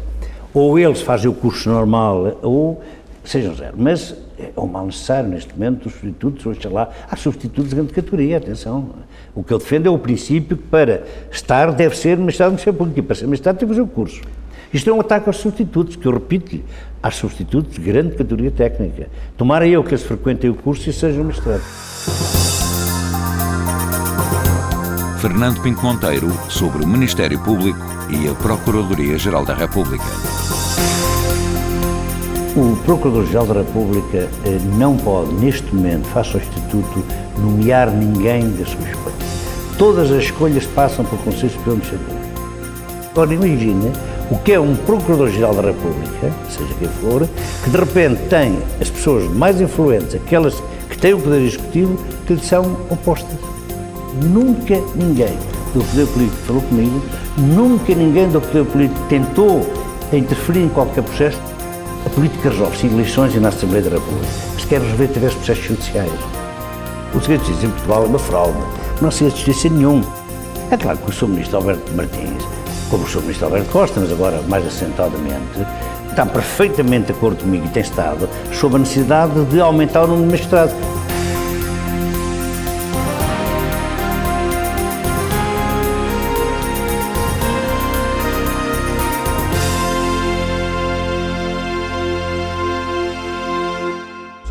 Ou 0.54 0.78
eles 0.78 1.02
fazem 1.02 1.30
o 1.30 1.34
curso 1.34 1.70
normal, 1.70 2.38
ou 2.42 2.82
sejam 3.24 3.56
zero. 3.56 3.76
Mas 3.78 4.16
é 4.38 4.60
um 4.60 4.66
mal 4.66 4.86
necessário 4.86 5.30
neste 5.30 5.54
momento, 5.54 5.86
os 5.86 5.94
substitutos, 5.94 6.46
oxalá, 6.46 6.90
há 7.10 7.16
substitutos 7.16 7.70
de 7.70 7.76
grande 7.76 7.94
categoria, 7.94 8.38
atenção. 8.38 8.90
O 9.36 9.44
que 9.44 9.54
eu 9.54 9.60
defendo 9.60 9.88
é 9.88 9.90
o 9.90 9.98
princípio 9.98 10.58
que 10.58 10.64
para 10.64 11.04
estar 11.32 11.72
deve 11.72 11.96
ser 11.96 12.18
magistrado 12.18 12.54
no 12.54 12.74
Público 12.74 13.00
e 13.00 13.02
para 13.02 13.16
ser 13.16 13.28
magistrado 13.28 13.60
tem 13.60 13.68
que 13.68 13.74
fazer 13.74 13.82
o 13.82 13.88
curso. 13.88 14.22
Isto 14.74 14.90
é 14.90 14.94
um 14.94 15.02
ataque 15.02 15.28
aos 15.28 15.38
substitutos, 15.38 15.96
que 15.96 16.06
eu 16.06 16.14
repito-lhe, 16.14 16.64
há 17.04 17.12
substitutos 17.12 17.74
de 17.74 17.82
grande 17.82 18.16
categoria 18.16 18.52
técnica. 18.52 19.08
Tomara 19.38 19.68
eu 19.68 19.84
que 19.84 19.92
eles 19.92 20.04
frequentem 20.04 20.50
o 20.50 20.56
curso 20.56 20.90
e 20.90 20.94
sejam 20.94 21.26
magistrados. 21.26 22.40
Fernando 25.22 25.62
Pinto 25.62 25.84
Monteiro 25.84 26.32
sobre 26.50 26.84
o 26.84 26.88
Ministério 26.88 27.38
Público 27.42 27.78
e 28.10 28.28
a 28.28 28.34
Procuradoria-Geral 28.34 29.46
da 29.46 29.54
República. 29.54 30.04
O 32.56 32.76
Procurador-Geral 32.78 33.46
da 33.46 33.54
República 33.54 34.28
eh, 34.44 34.58
não 34.80 34.98
pode, 34.98 35.32
neste 35.34 35.76
momento, 35.76 36.08
face 36.08 36.34
ao 36.34 36.42
Instituto, 36.42 37.06
nomear 37.38 37.92
ninguém 37.92 38.50
da 38.50 38.66
sua 38.66 38.82
escolha. 38.82 39.16
Todas 39.78 40.12
as 40.12 40.24
escolhas 40.24 40.66
passam 40.66 41.06
pelo 41.06 41.22
Conselho 41.22 41.52
Superior 41.52 41.78
do 41.78 41.86
Ministério 41.86 42.06
Agora 43.12 43.34
imagine 43.36 43.92
o 44.32 44.40
que 44.40 44.54
é 44.54 44.60
um 44.60 44.76
Procurador-Geral 44.76 45.54
da 45.54 45.62
República, 45.62 46.32
seja 46.50 46.74
quem 46.80 46.88
for, 46.88 47.30
que 47.64 47.70
de 47.70 47.78
repente 47.78 48.28
tem 48.28 48.58
as 48.82 48.90
pessoas 48.90 49.30
mais 49.30 49.62
influentes, 49.62 50.16
aquelas 50.16 50.56
que 50.90 50.98
têm 50.98 51.14
o 51.14 51.20
poder 51.20 51.44
executivo, 51.44 51.96
que 52.26 52.34
lhe 52.34 52.44
são 52.44 52.76
opostas. 52.90 53.51
Nunca 54.13 54.76
ninguém 54.95 55.38
do 55.74 55.84
poder 55.84 56.08
político 56.08 56.38
falou 56.45 56.62
comigo, 56.63 57.02
nunca 57.38 57.95
ninguém 57.95 58.28
do 58.30 58.41
poder 58.41 58.65
político 58.65 59.00
tentou 59.08 59.65
interferir 60.12 60.63
em 60.63 60.69
qualquer 60.69 61.04
processo. 61.04 61.39
A 62.06 62.10
política 62.10 62.50
resolve-se 62.50 62.88
em 62.88 62.93
eleições 62.93 63.36
e 63.36 63.39
na 63.39 63.50
Assembleia 63.50 63.84
da 63.84 63.91
República. 63.91 64.28
Se 64.60 64.67
quer 64.67 64.82
resolver 64.82 65.06
através 65.06 65.32
de 65.32 65.38
processos 65.38 65.65
judiciais. 65.65 66.12
O 67.13 67.19
segredo 67.19 67.41
de 67.41 67.47
justiça 67.47 67.67
em 67.67 67.71
Portugal 67.71 68.04
é 68.04 68.08
uma 68.08 68.19
fraude. 68.19 68.58
Não 69.02 69.12
se 69.12 69.24
justiça 69.30 69.69
nenhum. 69.69 70.02
É 70.71 70.78
claro 70.78 70.97
que 70.97 71.10
o 71.10 71.13
Sr. 71.13 71.28
Ministro 71.28 71.58
Alberto 71.58 71.91
Martins, 71.93 72.43
como 72.89 73.04
o 73.04 73.08
Sr. 73.08 73.21
Ministro 73.21 73.45
Alberto 73.45 73.69
Costa, 73.71 74.00
mas 74.00 74.12
agora 74.12 74.41
mais 74.47 74.65
assentadamente, 74.65 75.65
está 76.10 76.26
perfeitamente 76.26 77.08
de 77.08 77.12
acordo 77.13 77.43
comigo 77.43 77.65
e 77.65 77.69
tem 77.69 77.84
estado 77.84 78.28
sobre 78.54 78.78
a 78.78 78.80
necessidade 78.80 79.45
de 79.45 79.60
aumentar 79.62 80.04
o 80.04 80.08
número 80.08 80.26
de 80.26 80.32
magistrados. 80.32 80.74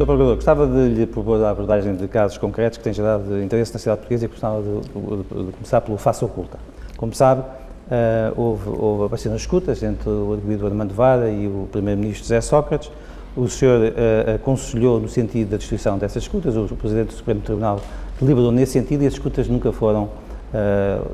Sr. 0.01 0.07
Procurador, 0.07 0.35
gostava 0.37 0.67
de 0.67 0.95
lhe 0.95 1.07
propor 1.07 1.45
a 1.45 1.51
abordagem 1.51 1.95
de 1.95 2.09
casos 2.09 2.39
concretos 2.39 2.79
que 2.79 2.85
têm 2.85 2.93
gerado 2.93 3.39
interesse 3.43 3.71
na 3.71 3.79
sociedade 3.79 4.01
portuguesa 4.01 4.25
e 4.25 4.29
gostava 4.29 4.63
de, 4.63 4.69
de, 4.71 5.45
de 5.47 5.53
começar 5.53 5.83
pelo 5.83 5.99
face 5.99 6.25
oculta. 6.25 6.59
Como 6.97 7.15
sabe, 7.15 7.43
uh, 7.43 8.41
houve, 8.41 8.71
houve 8.71 9.05
apareceram 9.05 9.37
escutas 9.37 9.83
entre 9.83 10.09
o 10.09 10.33
arguido 10.33 10.67
Armando 10.67 10.95
Vara 10.95 11.29
e 11.29 11.47
o 11.47 11.69
Primeiro-Ministro 11.71 12.25
José 12.25 12.41
Sócrates. 12.41 12.91
O 13.37 13.47
senhor 13.47 13.79
uh, 13.79 14.37
aconselhou 14.37 14.99
no 14.99 15.09
sentido 15.09 15.51
da 15.51 15.59
destruição 15.59 15.99
dessas 15.99 16.23
escutas, 16.23 16.57
o 16.57 16.75
Presidente 16.77 17.09
do 17.09 17.13
Supremo 17.13 17.43
Tribunal 17.43 17.79
deliberou 18.19 18.51
nesse 18.51 18.73
sentido 18.73 19.03
e 19.05 19.07
as 19.07 19.13
escutas 19.13 19.49
nunca 19.49 19.71
foram 19.71 20.05
uh, 20.05 21.11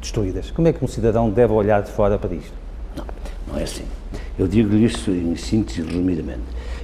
destruídas. 0.00 0.50
Como 0.50 0.66
é 0.66 0.72
que 0.72 0.82
um 0.82 0.88
cidadão 0.88 1.28
deve 1.28 1.52
olhar 1.52 1.82
de 1.82 1.90
fora 1.90 2.16
para 2.16 2.34
isto? 2.34 2.54
Não, 2.96 3.04
não 3.48 3.60
é 3.60 3.64
assim. 3.64 3.84
Eu 4.38 4.48
digo-lhe 4.48 4.86
isso 4.86 5.10
em 5.10 5.36
síntese, 5.36 5.82
resumidamente. 5.82 6.40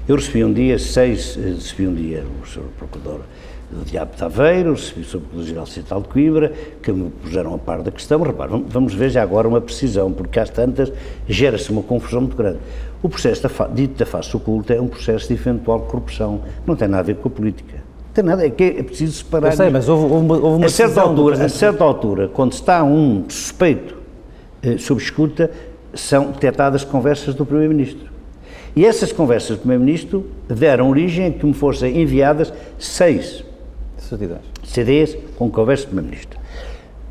Eu 0.08 0.14
recebi 0.14 0.44
um 0.44 0.52
dia 0.52 0.78
seis, 0.78 1.36
eh, 1.36 1.54
recebi 1.54 1.88
um 1.88 1.92
dia 1.92 2.22
o 2.40 2.46
Sr. 2.46 2.62
Procurador 2.78 3.22
do 3.68 3.84
Diabo 3.84 4.14
de 4.14 4.22
Aveiro, 4.22 4.74
recebi 4.74 5.00
o 5.00 5.04
Sr. 5.04 5.18
Procurador-Geral 5.18 5.66
Central 5.66 6.02
de 6.02 6.08
Coimbra, 6.08 6.52
que 6.80 6.92
me 6.92 7.10
puseram 7.10 7.52
a 7.52 7.58
par 7.58 7.82
da 7.82 7.90
questão. 7.90 8.22
Repare, 8.22 8.64
vamos 8.68 8.94
ver 8.94 9.10
já 9.10 9.20
agora 9.20 9.48
uma 9.48 9.60
precisão, 9.60 10.12
porque 10.12 10.38
às 10.38 10.48
tantas 10.48 10.92
gera-se 11.26 11.72
uma 11.72 11.82
confusão 11.82 12.20
muito 12.20 12.36
grande. 12.36 12.58
O 13.02 13.08
processo 13.08 13.48
da, 13.48 13.66
dito 13.66 13.98
da 13.98 14.06
face 14.06 14.36
oculta 14.36 14.74
é 14.74 14.80
um 14.80 14.86
processo 14.86 15.26
de 15.26 15.34
eventual 15.34 15.80
corrupção, 15.80 16.42
não 16.64 16.76
tem 16.76 16.86
nada 16.86 17.00
a 17.00 17.04
ver 17.04 17.16
com 17.16 17.26
a 17.26 17.30
política. 17.32 17.82
Tem 18.14 18.22
nada, 18.22 18.46
é 18.46 18.50
que 18.50 18.62
é 18.62 18.82
preciso 18.84 19.12
separar. 19.12 19.48
Eu 19.48 19.56
sei, 19.56 19.70
mas 19.70 19.88
houve, 19.88 20.04
houve 20.04 20.24
uma, 20.24 20.34
houve 20.36 20.56
uma 20.58 20.66
a 20.66 20.68
certa 20.68 21.00
altura, 21.00 21.44
A 21.44 21.48
certa 21.48 21.82
altura, 21.82 22.28
quando 22.28 22.52
está 22.52 22.84
um 22.84 23.24
suspeito 23.28 23.96
eh, 24.62 24.78
sob 24.78 25.02
escuta, 25.02 25.50
são 25.92 26.30
detectadas 26.30 26.84
conversas 26.84 27.34
do 27.34 27.44
Primeiro-Ministro. 27.44 28.15
E 28.76 28.84
essas 28.84 29.10
conversas 29.10 29.56
do 29.56 29.60
Primeiro-Ministro 29.60 30.26
deram 30.46 30.90
origem 30.90 31.28
a 31.28 31.30
que 31.30 31.46
me 31.46 31.54
fossem 31.54 31.98
enviadas 32.02 32.52
seis 32.78 33.42
CDs 34.62 35.16
com 35.36 35.50
conversas 35.50 35.86
do 35.86 35.94
Primeiro-Ministro. 35.94 36.38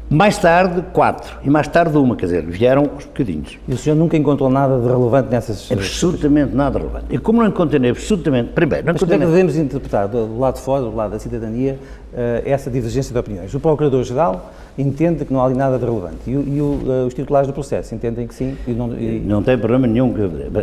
Mais 0.09 0.37
tarde, 0.37 0.83
quatro. 0.93 1.39
E 1.43 1.49
mais 1.49 1.67
tarde, 1.67 1.97
uma. 1.97 2.15
Quer 2.15 2.27
dizer, 2.27 2.45
vieram 2.45 2.83
os 2.95 3.05
bocadinhos. 3.05 3.57
E 3.67 3.73
o 3.73 3.77
senhor 3.77 3.95
nunca 3.95 4.15
encontrou 4.15 4.49
nada 4.49 4.79
de 4.79 4.87
relevante 4.87 5.29
nessas... 5.31 5.71
Absolutamente 5.71 6.55
nada 6.55 6.77
relevante. 6.77 7.05
E 7.09 7.17
como 7.17 7.41
não 7.41 7.49
encontrei 7.49 7.89
absolutamente... 7.89 8.51
Primeiro, 8.51 8.85
não 8.85 8.93
Mas 8.93 9.01
como 9.01 9.13
é 9.13 9.17
que 9.17 9.25
devemos 9.25 9.57
interpretar, 9.57 10.07
do 10.07 10.37
lado 10.37 10.55
de 10.55 10.61
fora, 10.61 10.83
do 10.83 10.95
lado 10.95 11.11
da 11.11 11.19
cidadania, 11.19 11.79
eh, 12.13 12.43
essa 12.45 12.69
divergência 12.69 13.11
de 13.11 13.17
opiniões? 13.17 13.51
O 13.55 13.59
Procurador-Geral 13.59 14.51
entende 14.77 15.25
que 15.25 15.33
não 15.33 15.41
há 15.41 15.45
ali 15.45 15.55
nada 15.55 15.79
de 15.79 15.85
relevante 15.85 16.17
e, 16.27 16.31
e 16.31 16.61
o, 16.61 16.65
uh, 16.65 17.07
os 17.07 17.13
titulares 17.13 17.47
do 17.47 17.53
processo 17.53 17.95
entendem 17.95 18.27
que 18.27 18.35
sim 18.35 18.57
e 18.67 18.71
não... 18.73 18.93
E... 18.93 19.21
Não 19.25 19.41
tem 19.41 19.57
problema 19.57 19.87
nenhum. 19.87 20.13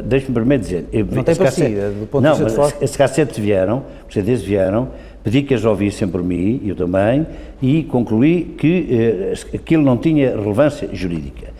Deixe-me 0.04 0.34
primeiro 0.34 0.62
dizer... 0.62 0.86
Não 1.10 1.24
tem 1.24 1.34
para 1.34 1.50
si, 1.50 1.64
do 1.98 2.06
ponto 2.06 2.22
não, 2.22 2.34
de 2.34 2.44
vista. 2.44 2.74
Esses 2.80 2.96
cassetes 2.96 3.38
vieram, 3.38 3.82
os 4.06 4.14
CDs 4.14 4.42
vieram 4.42 4.88
Pedi 5.22 5.42
que 5.42 5.54
as 5.54 5.64
ouvissem 5.64 6.08
por 6.08 6.22
mim, 6.22 6.60
eu 6.64 6.74
também, 6.74 7.26
e 7.60 7.84
concluí 7.84 8.54
que 8.58 8.88
eh, 8.90 9.34
aquilo 9.54 9.82
não 9.82 9.96
tinha 9.96 10.30
relevância 10.30 10.88
jurídica. 10.92 11.52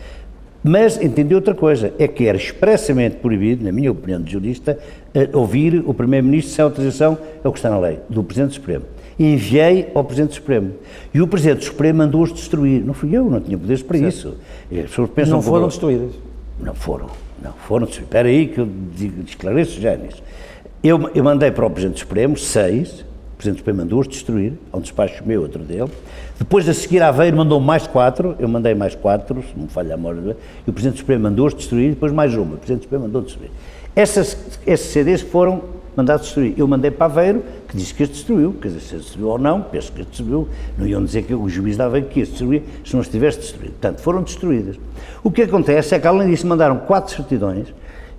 Mas 0.64 1.00
entendi 1.02 1.34
outra 1.34 1.54
coisa, 1.54 1.92
é 1.98 2.06
que 2.06 2.26
era 2.26 2.36
expressamente 2.36 3.16
proibido, 3.16 3.64
na 3.64 3.72
minha 3.72 3.90
opinião 3.90 4.20
de 4.20 4.32
jurista, 4.32 4.78
eh, 5.14 5.28
ouvir 5.32 5.82
o 5.84 5.92
Primeiro-Ministro 5.92 6.54
sem 6.54 6.64
autorização, 6.64 7.18
é 7.42 7.48
o 7.48 7.52
que 7.52 7.58
está 7.58 7.70
na 7.70 7.78
lei, 7.78 7.98
do 8.08 8.22
Presidente 8.22 8.54
Supremo. 8.54 8.84
Enviei 9.18 9.88
ao 9.94 10.04
Presidente 10.04 10.34
Supremo. 10.34 10.72
E 11.12 11.20
o 11.20 11.26
Presidente 11.26 11.64
Supremo 11.64 11.98
mandou-os 11.98 12.32
destruir. 12.32 12.82
Não 12.84 12.94
fui 12.94 13.14
eu, 13.16 13.30
não 13.30 13.40
tinha 13.40 13.58
poderes 13.58 13.82
para 13.82 13.98
certo. 13.98 14.12
isso. 14.12 14.36
As 14.72 14.90
pessoas 14.90 15.10
pensam 15.10 15.34
não 15.34 15.42
foram 15.42 15.68
destruídas? 15.68 16.12
Não 16.60 16.74
foram, 16.74 17.06
não 17.42 17.52
foram 17.52 17.86
destruídas. 17.86 18.08
Espera 18.08 18.28
aí 18.28 18.46
que 18.48 18.60
eu 18.60 18.68
esclareço 19.26 19.80
já 19.80 19.96
nisso. 19.96 20.22
Eu, 20.82 21.10
eu 21.14 21.22
mandei 21.22 21.50
para 21.50 21.66
o 21.66 21.70
Presidente 21.70 22.00
Supremo 22.00 22.36
seis, 22.36 23.04
Presidente 23.42 23.56
do 23.56 23.58
Supremo 23.58 23.78
mandou-os 23.80 24.06
destruir, 24.06 24.52
há 24.72 24.76
um 24.76 24.80
despacho 24.80 25.24
meu, 25.26 25.42
outro 25.42 25.64
dele. 25.64 25.90
Depois, 26.38 26.68
a 26.68 26.72
seguir, 26.72 27.02
a 27.02 27.08
Aveiro 27.08 27.36
mandou 27.36 27.58
mais 27.58 27.88
quatro, 27.88 28.36
eu 28.38 28.46
mandei 28.46 28.72
mais 28.72 28.94
quatro, 28.94 29.42
se 29.42 29.58
não 29.58 29.66
falha 29.66 29.94
a 29.94 29.96
memória, 29.96 30.36
e 30.64 30.70
o 30.70 30.72
Presidente 30.72 30.94
do 30.94 31.00
Supremo 31.00 31.24
mandou-os 31.24 31.52
destruir, 31.52 31.90
depois 31.90 32.12
mais 32.12 32.32
uma, 32.36 32.54
o 32.54 32.56
Presidente 32.56 32.80
do 32.80 32.84
Supremo 32.84 33.04
mandou 33.06 33.20
destruir. 33.20 33.50
Essas, 33.96 34.58
esses 34.64 34.92
CDs 34.92 35.22
foram 35.22 35.60
mandados 35.96 36.26
destruir. 36.26 36.54
Eu 36.56 36.68
mandei 36.68 36.92
para 36.92 37.06
Aveiro, 37.06 37.42
que 37.68 37.76
disse 37.76 37.92
que 37.92 38.04
as 38.04 38.10
destruiu, 38.10 38.52
quer 38.62 38.68
dizer, 38.68 38.80
se 38.80 38.94
as 38.94 39.02
destruiu 39.02 39.28
ou 39.28 39.38
não, 39.38 39.60
penso 39.60 39.90
que 39.90 40.02
as 40.02 40.06
destruiu, 40.06 40.48
não 40.78 40.86
iam 40.86 41.04
dizer 41.04 41.24
que 41.24 41.34
o 41.34 41.48
juiz 41.48 41.76
da 41.76 41.86
Aveiro 41.86 42.06
que 42.06 42.22
as 42.22 42.28
destruir 42.28 42.62
se 42.84 42.94
não 42.94 43.00
as 43.00 43.08
tivesse 43.08 43.40
destruído. 43.40 43.72
Portanto, 43.72 44.00
foram 44.00 44.22
destruídas. 44.22 44.78
O 45.24 45.32
que 45.32 45.42
acontece 45.42 45.96
é 45.96 45.98
que, 45.98 46.06
além 46.06 46.30
disso, 46.30 46.46
mandaram 46.46 46.78
quatro 46.78 47.12
certidões, 47.12 47.66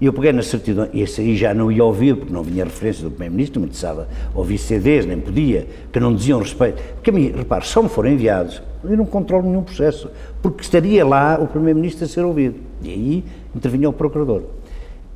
e 0.04 0.06
eu 0.06 0.12
peguei 0.12 0.34
na 0.34 0.42
certidão, 0.42 0.90
e 0.92 1.02
esse 1.02 1.22
aí 1.22 1.34
já 1.34 1.54
não 1.54 1.72
ia 1.72 1.82
ouvir, 1.82 2.14
porque 2.18 2.34
não 2.34 2.44
vinha 2.44 2.66
referência 2.66 3.06
do 3.06 3.10
Primeiro-Ministro, 3.10 3.62
não 3.62 3.70
precisava 3.70 4.06
ouvir 4.36 4.58
CDs, 4.58 5.06
nem 5.06 5.18
podia, 5.18 5.66
que 5.94 5.98
não 5.98 6.14
diziam 6.14 6.40
respeito. 6.40 6.84
Porque 6.96 7.10
a 7.10 7.14
mim, 7.14 7.32
repare, 7.34 7.66
só 7.66 7.82
me 7.82 7.88
foram 7.88 8.10
enviados, 8.10 8.62
eu 8.84 8.98
não 8.98 9.06
controlo 9.06 9.48
nenhum 9.48 9.64
processo, 9.64 10.12
porque 10.42 10.62
estaria 10.62 11.06
lá 11.06 11.40
o 11.40 11.48
Primeiro-Ministro 11.48 12.04
a 12.04 12.08
ser 12.10 12.20
ouvido. 12.26 12.60
E 12.82 12.90
aí 12.90 13.24
intervinha 13.56 13.88
o 13.88 13.94
Procurador. 13.94 14.42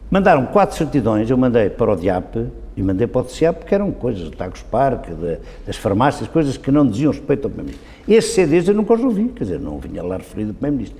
Mandaram 0.09 0.45
quatro 0.45 0.77
certidões, 0.77 1.29
eu 1.29 1.37
mandei 1.37 1.69
para 1.69 1.91
o 1.91 1.95
DIAP 1.97 2.47
e 2.77 2.81
mandei 2.81 3.07
para 3.07 3.19
o 3.19 3.23
DCAP, 3.25 3.59
porque 3.59 3.75
eram 3.75 3.91
coisas 3.91 4.23
do 4.23 4.31
Tagos 4.31 4.61
Parque, 4.61 5.13
de, 5.13 5.37
das 5.65 5.75
farmácias, 5.75 6.29
coisas 6.29 6.55
que 6.55 6.71
não 6.71 6.87
diziam 6.87 7.11
respeito 7.11 7.43
ao 7.43 7.51
Primeiro-Ministro. 7.51 7.85
Esses 8.07 8.31
CDs 8.31 8.69
eu 8.69 8.73
nunca 8.73 8.93
os 8.93 9.03
ouvi, 9.03 9.25
quer 9.35 9.43
dizer, 9.43 9.59
não 9.59 9.79
vinha 9.79 10.01
lá 10.01 10.15
referido 10.15 10.51
o 10.51 10.53
Primeiro-Ministro. 10.53 10.97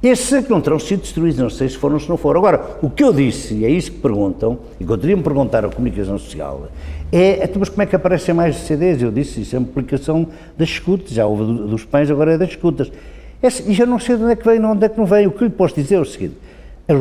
Esses 0.00 0.32
é 0.32 0.42
que 0.42 0.50
não 0.50 0.60
terão 0.60 0.78
sido 0.78 1.00
destruídos, 1.00 1.40
não 1.40 1.50
sei 1.50 1.68
se 1.68 1.76
foram 1.76 1.94
ou 1.94 2.00
se 2.00 2.08
não 2.08 2.16
foram. 2.16 2.38
Agora, 2.38 2.78
o 2.80 2.88
que 2.88 3.02
eu 3.02 3.12
disse, 3.12 3.54
e 3.54 3.64
é 3.64 3.70
isso 3.70 3.90
que 3.90 3.98
perguntam, 3.98 4.58
e 4.78 4.84
poderiam 4.84 5.20
perguntar 5.20 5.64
à 5.64 5.68
comunicação 5.68 6.16
social, 6.16 6.68
é, 7.10 7.42
então, 7.42 7.56
mas 7.58 7.68
como 7.68 7.82
é 7.82 7.86
que 7.86 7.96
aparecem 7.96 8.32
mais 8.34 8.56
CDs? 8.56 9.02
Eu 9.02 9.10
disse, 9.10 9.40
isso 9.40 9.56
é 9.56 9.58
uma 9.58 9.68
aplicação 9.68 10.28
das 10.56 10.68
escutas, 10.68 11.10
já 11.10 11.26
houve 11.26 11.44
dos 11.68 11.84
pães, 11.84 12.08
agora 12.10 12.34
é 12.34 12.38
das 12.38 12.50
escutas. 12.50 12.92
e 13.42 13.72
já 13.72 13.86
não 13.86 13.98
sei 13.98 14.16
de 14.16 14.22
onde 14.22 14.32
é 14.32 14.36
que 14.36 14.44
vem, 14.44 14.64
onde 14.64 14.84
é 14.84 14.88
que 14.88 14.96
não 14.96 15.06
vem. 15.06 15.26
O 15.26 15.32
que 15.32 15.42
lhe 15.42 15.50
posso 15.50 15.74
dizer 15.74 15.96
é 15.96 16.00
o 16.00 16.04
seguinte, 16.04 16.36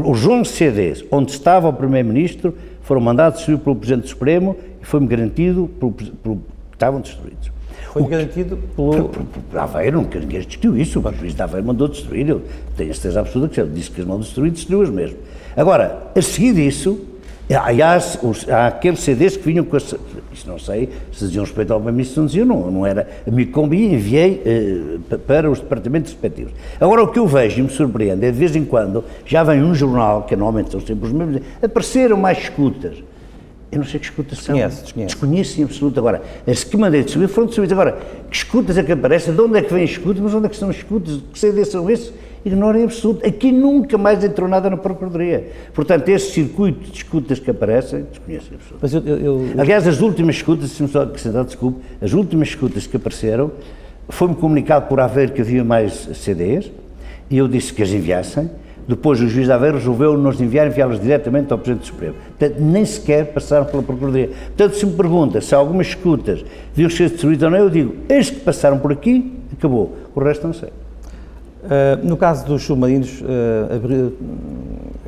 os 0.05 0.25
11 0.25 0.49
CDs 0.49 1.05
onde 1.12 1.31
estava 1.31 1.67
o 1.67 1.73
Primeiro-Ministro 1.73 2.55
foram 2.81 3.01
mandados 3.01 3.39
destruir 3.39 3.60
pelo 3.60 3.75
Presidente 3.75 4.07
Supremo 4.07 4.55
e 4.81 4.86
foi-me 4.86 5.07
garantido 5.07 5.69
pelo, 5.79 5.91
pelo, 5.91 6.41
estavam 6.73 6.99
destruídos. 6.99 7.51
Foi 7.99 8.07
garantido 8.10 8.57
pelo. 8.75 9.12
Aveiro, 9.55 10.01
nunca 10.01 10.19
ninguém 10.19 10.41
discutiu 10.41 10.77
isso. 10.77 10.99
O 10.99 11.13
juiz 11.13 11.33
de 11.33 11.41
Aveiro 11.41 11.65
mandou 11.65 11.88
destruir. 11.88 12.29
Eu 12.29 12.41
tenho 12.75 12.91
a 12.91 12.93
certeza 12.93 13.19
absoluta 13.19 13.53
que 13.53 13.62
ele 13.62 13.71
disse 13.71 13.91
que 13.91 14.01
as 14.01 14.07
mandou 14.07 14.23
destruir, 14.23 14.51
destruiu-as 14.51 14.89
mesmo. 14.89 15.17
Agora, 15.55 16.12
a 16.15 16.21
seguir 16.21 16.53
disso, 16.53 16.99
os, 18.21 18.49
há 18.49 18.67
aqueles 18.67 18.99
CDs 18.99 19.38
que 19.38 19.43
vinham 19.43 19.63
com. 19.63 19.77
As, 19.77 19.95
isso 20.33 20.47
não 20.47 20.60
sei 20.60 20.89
se 21.12 21.25
diziam 21.25 21.43
respeito 21.45 21.71
ao 21.73 21.79
primeiro 21.79 22.10
se 22.10 22.17
não 22.17 22.25
diziam, 22.25 22.45
não, 22.45 22.69
não 22.69 22.86
era. 22.86 23.07
Minha 23.25 23.47
combi 23.47 23.86
enviei 23.86 24.41
eh, 24.45 25.15
para 25.25 25.49
os 25.49 25.60
departamentos 25.60 26.12
respectivos. 26.12 26.53
Agora, 26.79 27.03
o 27.03 27.07
que 27.07 27.17
eu 27.17 27.25
vejo 27.25 27.60
e 27.60 27.63
me 27.63 27.69
surpreende 27.69 28.25
é 28.25 28.31
de 28.31 28.38
vez 28.38 28.55
em 28.55 28.65
quando 28.65 29.03
já 29.25 29.43
vem 29.43 29.63
um 29.63 29.73
jornal, 29.73 30.23
que 30.23 30.36
normalmente 30.36 30.71
são 30.71 30.81
sempre 30.81 31.07
os 31.07 31.13
mesmos, 31.13 31.41
apareceram 31.62 32.17
mais 32.17 32.38
escutas 32.38 32.97
eu 33.71 33.80
não 33.80 33.86
sei 33.86 33.99
que 33.99 34.06
escutas 34.06 34.39
são. 34.39 34.56
Desconhece. 34.56 34.95
Desconheço 35.06 35.62
em 35.62 35.63
absoluto. 35.65 35.99
Agora, 35.99 36.21
as 36.45 36.63
que 36.63 36.77
mandei 36.77 37.03
de 37.03 37.12
subir 37.12 37.27
foram 37.27 37.47
de 37.47 37.56
subir. 37.56 37.71
Agora, 37.71 37.97
que 38.30 38.36
escutas 38.38 38.77
é 38.77 38.84
que 38.84 38.91
aparecem? 38.91 39.34
De 39.34 39.41
onde 39.41 39.58
é 39.58 39.62
que 39.62 39.73
vêm 39.73 39.84
escutas? 39.84 40.21
Mas 40.21 40.34
onde 40.34 40.45
é 40.45 40.49
que 40.49 40.56
são 40.56 40.71
escutas? 40.71 41.19
Que 41.34 41.38
CDs 41.38 41.67
são 41.67 41.89
esses? 41.89 42.13
Ignorem 42.45 42.84
em 42.84 42.86
absoluto. 42.86 43.25
Aqui 43.27 43.51
nunca 43.51 43.97
mais 43.97 44.23
entrou 44.23 44.47
nada 44.47 44.69
na 44.69 44.77
Procuradoria. 44.77 45.51
Portanto, 45.73 46.08
esse 46.08 46.32
circuito 46.32 46.89
de 46.89 46.97
escutas 46.97 47.39
que 47.39 47.51
aparecem, 47.51 48.06
desconheço 48.10 48.53
em 48.53 48.56
absoluto. 48.56 48.80
Mas 48.82 48.93
eu, 48.93 49.01
eu, 49.01 49.19
eu... 49.19 49.51
Aliás, 49.58 49.86
as 49.86 49.99
últimas 49.99 50.36
escutas, 50.38 50.71
se 50.71 50.82
me 50.82 50.88
só 50.88 51.01
acrescentar, 51.01 51.43
desculpe, 51.43 51.82
as 52.01 52.13
últimas 52.13 52.47
escutas 52.47 52.88
que 52.88 52.95
apareceram, 52.95 53.51
foi-me 54.08 54.36
comunicado 54.36 54.88
por 54.88 55.01
haver 55.01 55.32
que 55.32 55.41
havia 55.41 55.63
mais 55.63 56.08
CDs, 56.13 56.71
e 57.30 57.38
eu 57.38 57.47
disse 57.49 57.73
que 57.73 57.84
as 57.84 57.89
enviassem, 57.89 58.49
depois 58.88 59.19
o 59.19 59.28
juiz 59.28 59.45
de 59.45 59.52
Aveiro 59.52 59.78
resolveu 59.78 60.17
nos 60.17 60.39
enviar, 60.39 60.67
enviá-los 60.67 61.00
diretamente 61.00 61.52
ao 61.52 61.60
Presidente 61.60 61.88
Supremo. 61.88 62.15
Portanto, 62.38 62.60
nem 62.60 62.86
sequer 62.86 63.34
passaram 63.34 63.65
pela 63.65 63.84
Procuradoria. 63.84 64.30
Portanto, 64.30 64.76
se 64.76 64.86
me 64.86 64.93
pergunta 64.93 65.41
se 65.41 65.54
algumas 65.54 65.88
escutas 65.88 66.45
deviam 66.73 66.89
ser 66.89 67.10
destruídas 67.10 67.43
ou 67.43 67.50
não, 67.50 67.58
eu 67.58 67.69
digo, 67.69 67.95
estes 68.08 68.38
que 68.38 68.45
passaram 68.45 68.80
por 68.80 68.91
aqui, 68.91 69.34
acabou. 69.52 69.95
O 70.15 70.19
resto 70.21 70.47
não 70.47 70.54
sei. 70.54 70.69
Uh, 70.69 72.08
no 72.08 72.15
caso 72.15 72.45
dos 72.45 72.63
submarinos, 72.63 73.19
uh, 73.21 73.76
abriu, 73.76 74.13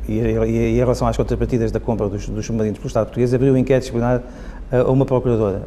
e, 0.06 0.18
e, 0.18 0.50
e, 0.50 0.72
em 0.72 0.76
relação 0.76 1.08
às 1.08 1.16
contrapartidas 1.16 1.72
da 1.72 1.80
compra 1.80 2.06
dos, 2.06 2.28
dos 2.28 2.44
submarinos 2.44 2.78
pelo 2.78 2.88
Estado 2.88 3.06
português, 3.06 3.32
abriu 3.32 3.54
um 3.54 3.56
inquérito 3.56 3.84
disciplinar 3.84 4.18
uh, 4.18 4.76
a 4.76 4.90
uma 4.90 5.06
procuradora. 5.06 5.62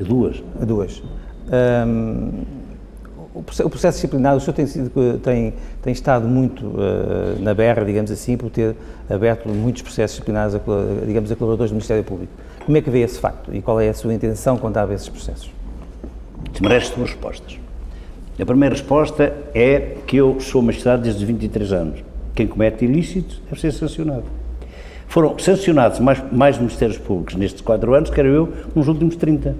a 0.00 0.04
duas? 0.04 0.40
A 0.60 0.64
duas. 0.64 1.02
O 3.34 3.42
processo 3.42 3.96
disciplinar, 3.96 4.36
o 4.36 4.40
senhor 4.40 4.52
tem, 4.52 4.66
sido, 4.66 5.18
tem, 5.20 5.54
tem 5.80 5.92
estado 5.92 6.28
muito 6.28 6.66
uh, 6.66 7.40
na 7.40 7.54
berra, 7.54 7.82
digamos 7.82 8.10
assim, 8.10 8.36
por 8.36 8.50
ter 8.50 8.76
aberto 9.08 9.48
muitos 9.48 9.80
processos 9.80 10.16
disciplinares, 10.16 10.54
a, 10.54 10.60
digamos, 11.06 11.32
a 11.32 11.36
colaboradores 11.36 11.70
do 11.70 11.74
Ministério 11.74 12.04
Público. 12.04 12.32
Como 12.64 12.76
é 12.76 12.82
que 12.82 12.90
vê 12.90 13.00
esse 13.00 13.18
facto 13.18 13.54
e 13.54 13.62
qual 13.62 13.80
é 13.80 13.88
a 13.88 13.94
sua 13.94 14.12
intenção 14.12 14.58
quanto 14.58 14.76
a 14.76 14.92
esses 14.92 15.08
processos? 15.08 15.50
Merece 16.60 16.94
duas 16.94 17.10
respostas. 17.10 17.58
A 18.38 18.44
primeira 18.44 18.74
resposta 18.74 19.32
é 19.54 19.96
que 20.06 20.16
eu 20.16 20.38
sou 20.40 20.60
magistrado 20.60 21.02
desde 21.02 21.24
23 21.24 21.72
anos. 21.72 22.04
Quem 22.34 22.46
comete 22.46 22.84
ilícitos 22.84 23.40
deve 23.48 23.60
ser 23.60 23.72
sancionado. 23.72 24.24
Foram 25.06 25.38
sancionados 25.38 26.00
mais, 26.00 26.22
mais 26.32 26.58
ministérios 26.58 26.98
públicos 26.98 27.34
nestes 27.34 27.60
quatro 27.60 27.94
anos, 27.94 28.10
quero 28.10 28.28
eu, 28.28 28.52
nos 28.74 28.88
últimos 28.88 29.16
30. 29.16 29.54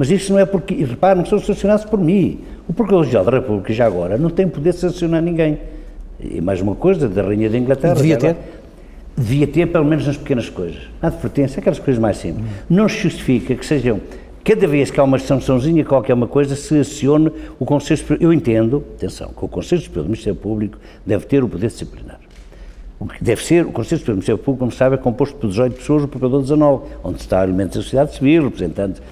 Mas 0.00 0.10
isso 0.10 0.32
não 0.32 0.40
é 0.40 0.46
porque, 0.46 0.72
e 0.72 0.82
repare, 0.82 1.18
não 1.18 1.26
são 1.26 1.38
sancionados 1.38 1.84
por 1.84 2.00
mim. 2.00 2.40
O 2.66 2.72
Procurador-Geral 2.72 3.22
da 3.22 3.32
República, 3.32 3.70
já 3.70 3.84
agora, 3.84 4.16
não 4.16 4.30
tem 4.30 4.48
poder 4.48 4.72
de 4.72 4.78
sancionar 4.78 5.20
ninguém. 5.20 5.58
E 6.18 6.40
mais 6.40 6.58
uma 6.62 6.74
coisa, 6.74 7.06
da 7.06 7.20
Rainha 7.20 7.50
da 7.50 7.58
Inglaterra. 7.58 7.92
Devia 7.92 8.16
ter? 8.16 8.34
Devia 9.14 9.46
ter, 9.46 9.66
pelo 9.66 9.84
menos 9.84 10.06
nas 10.06 10.16
pequenas 10.16 10.48
coisas. 10.48 10.78
A 11.02 11.08
advertência, 11.08 11.60
aquelas 11.60 11.78
coisas 11.78 12.00
mais 12.00 12.16
simples. 12.16 12.46
Não 12.66 12.88
se 12.88 12.96
justifica 12.96 13.54
que 13.54 13.66
sejam 13.66 14.00
cada 14.42 14.66
vez 14.66 14.90
que 14.90 14.98
há 14.98 15.04
uma 15.04 15.18
sançãozinha, 15.18 15.84
qualquer 15.84 16.14
uma 16.14 16.26
coisa, 16.26 16.56
se 16.56 16.78
acione 16.78 17.30
o 17.58 17.66
Conselho 17.66 17.98
Superior. 17.98 18.22
Eu 18.22 18.32
entendo, 18.32 18.82
atenção, 18.96 19.28
que 19.28 19.44
o 19.44 19.48
Conselho 19.48 19.82
Superior 19.82 20.04
do 20.04 20.08
Ministério 20.12 20.40
Público 20.40 20.78
deve 21.04 21.26
ter 21.26 21.44
o 21.44 21.48
poder 21.50 21.66
disciplinar. 21.66 22.18
O 22.98 23.04
que 23.06 23.22
deve 23.22 23.44
ser, 23.44 23.66
o 23.66 23.70
Conselho 23.70 23.98
Superior 23.98 24.14
do 24.14 24.20
Ministério 24.20 24.38
Público, 24.38 24.60
como 24.60 24.72
sabe, 24.72 24.94
é 24.94 24.98
composto 24.98 25.36
por 25.36 25.48
18 25.48 25.76
pessoas, 25.76 26.04
o 26.04 26.08
Procurador 26.08 26.40
19, 26.40 26.84
onde 27.04 27.20
está 27.20 27.44
elementos 27.44 27.76
da 27.76 27.82
sociedade 27.82 28.14
civil, 28.14 28.44
representantes. 28.44 29.02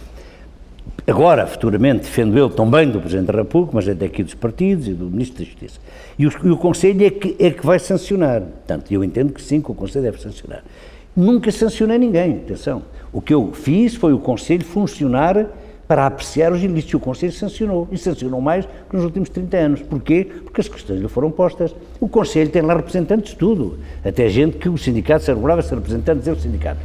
Agora, 1.07 1.47
futuramente, 1.47 2.01
defendo 2.01 2.37
eu 2.37 2.51
também 2.51 2.91
do 2.91 3.01
Presidente 3.01 3.27
da 3.27 3.39
República, 3.39 3.73
mas 3.75 3.89
até 3.89 4.07
aqui 4.07 4.23
dos 4.23 4.35
partidos 4.35 4.89
e 4.89 4.93
do 4.93 5.07
Ministro 5.07 5.39
da 5.39 5.45
Justiça. 5.45 5.81
E 6.19 6.27
o, 6.27 6.33
e 6.45 6.51
o 6.51 6.57
Conselho 6.57 7.05
é 7.07 7.11
que, 7.11 7.37
é 7.39 7.51
que 7.51 7.65
vai 7.65 7.79
sancionar. 7.79 8.43
Portanto, 8.43 8.93
eu 8.93 9.03
entendo 9.03 9.33
que 9.33 9.41
sim, 9.41 9.61
que 9.61 9.71
o 9.71 9.75
Conselho 9.75 10.05
deve 10.05 10.21
sancionar. 10.21 10.63
Nunca 11.17 11.51
sancionei 11.51 11.99
ninguém, 11.99 12.37
atenção. 12.37 12.83
O 13.13 13.21
que 13.23 13.33
eu 13.33 13.53
fiz 13.53 13.95
foi 13.95 14.13
o 14.13 14.19
Conselho 14.19 14.65
funcionar 14.65 15.47
para 15.89 16.07
apreciar 16.07 16.53
os 16.53 16.63
ilícitos. 16.63 16.95
O 16.95 17.01
Conselho 17.01 17.33
sancionou, 17.33 17.89
e 17.91 17.97
sancionou 17.97 18.41
mais 18.43 18.67
que 18.67 18.95
nos 18.95 19.05
últimos 19.05 19.31
30 19.31 19.57
anos. 19.57 19.83
Porquê? 19.83 20.29
Porque 20.45 20.61
as 20.61 20.69
questões 20.69 21.01
lhe 21.01 21.09
foram 21.09 21.31
postas. 21.31 21.75
O 21.99 22.07
Conselho 22.07 22.51
tem 22.51 22.61
lá 22.61 22.77
representantes 22.77 23.31
de 23.31 23.39
tudo, 23.39 23.79
até 24.05 24.29
gente 24.29 24.59
que 24.59 24.69
o 24.69 24.77
sindicato 24.77 25.25
se 25.25 25.31
arvorava 25.31 25.63
ser 25.63 25.77
representantes 25.77 26.25
do 26.25 26.37
sindicato. 26.37 26.79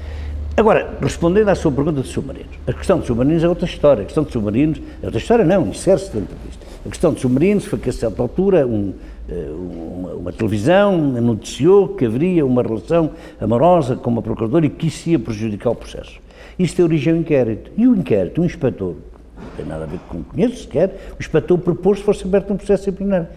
Agora, 0.56 1.00
respondendo 1.02 1.50
à 1.50 1.56
sua 1.56 1.72
pergunta 1.72 2.02
de 2.02 2.08
submarinos, 2.08 2.56
a 2.68 2.74
questão 2.74 3.00
de 3.00 3.08
submarinos 3.08 3.44
é 3.44 3.50
outra 3.50 3.66
história. 3.66 4.04
A 4.04 4.06
questão 4.06 4.24
de 4.24 4.32
submarinos, 4.32 4.80
é 5.02 5.06
outra 5.06 5.20
história 5.20 5.44
não, 5.44 5.66
insere-se 5.66 6.12
dentro 6.14 6.36
disto. 6.46 6.64
A 6.86 6.90
questão 6.90 7.12
de 7.12 7.22
submarinos 7.22 7.66
foi 7.66 7.80
que 7.80 7.90
a 7.90 7.94
certa 7.94 8.22
altura 8.22 8.68
um, 8.68 8.94
eh, 9.28 9.50
uma, 9.50 10.14
uma, 10.14 10.32
televisão 10.32 10.96
noticiou 10.96 11.96
que 11.96 12.06
haveria 12.06 12.46
uma 12.46 12.62
relação 12.62 13.10
amorosa 13.42 13.96
com 13.96 14.12
uma 14.12 14.22
procuradora 14.22 14.68
e 14.68 14.70
que 14.70 14.88
isso 14.88 15.10
ia 15.10 15.18
prejudicar 15.18 15.72
o 15.72 15.76
processo. 15.76 16.20
Isto 16.60 16.82
é 16.82 16.84
origem 16.84 17.14
ao 17.14 17.20
inquérito. 17.20 17.72
E 17.76 17.88
o 17.88 17.96
inquérito, 17.96 18.42
o 18.42 18.46
inspetor, 18.46 18.94
não 19.36 19.50
tem 19.58 19.66
nada 19.66 19.86
a 19.86 19.88
ver 19.88 20.00
com 20.08 20.22
conheço 20.22 20.64
sequer, 20.64 21.14
o 21.18 21.20
inspetor 21.20 21.58
propôs 21.58 21.98
que 21.98 22.06
fosse 22.06 22.26
aberto 22.26 22.54
um 22.54 22.58
processo 22.58 22.84
disciplinar. 22.84 23.28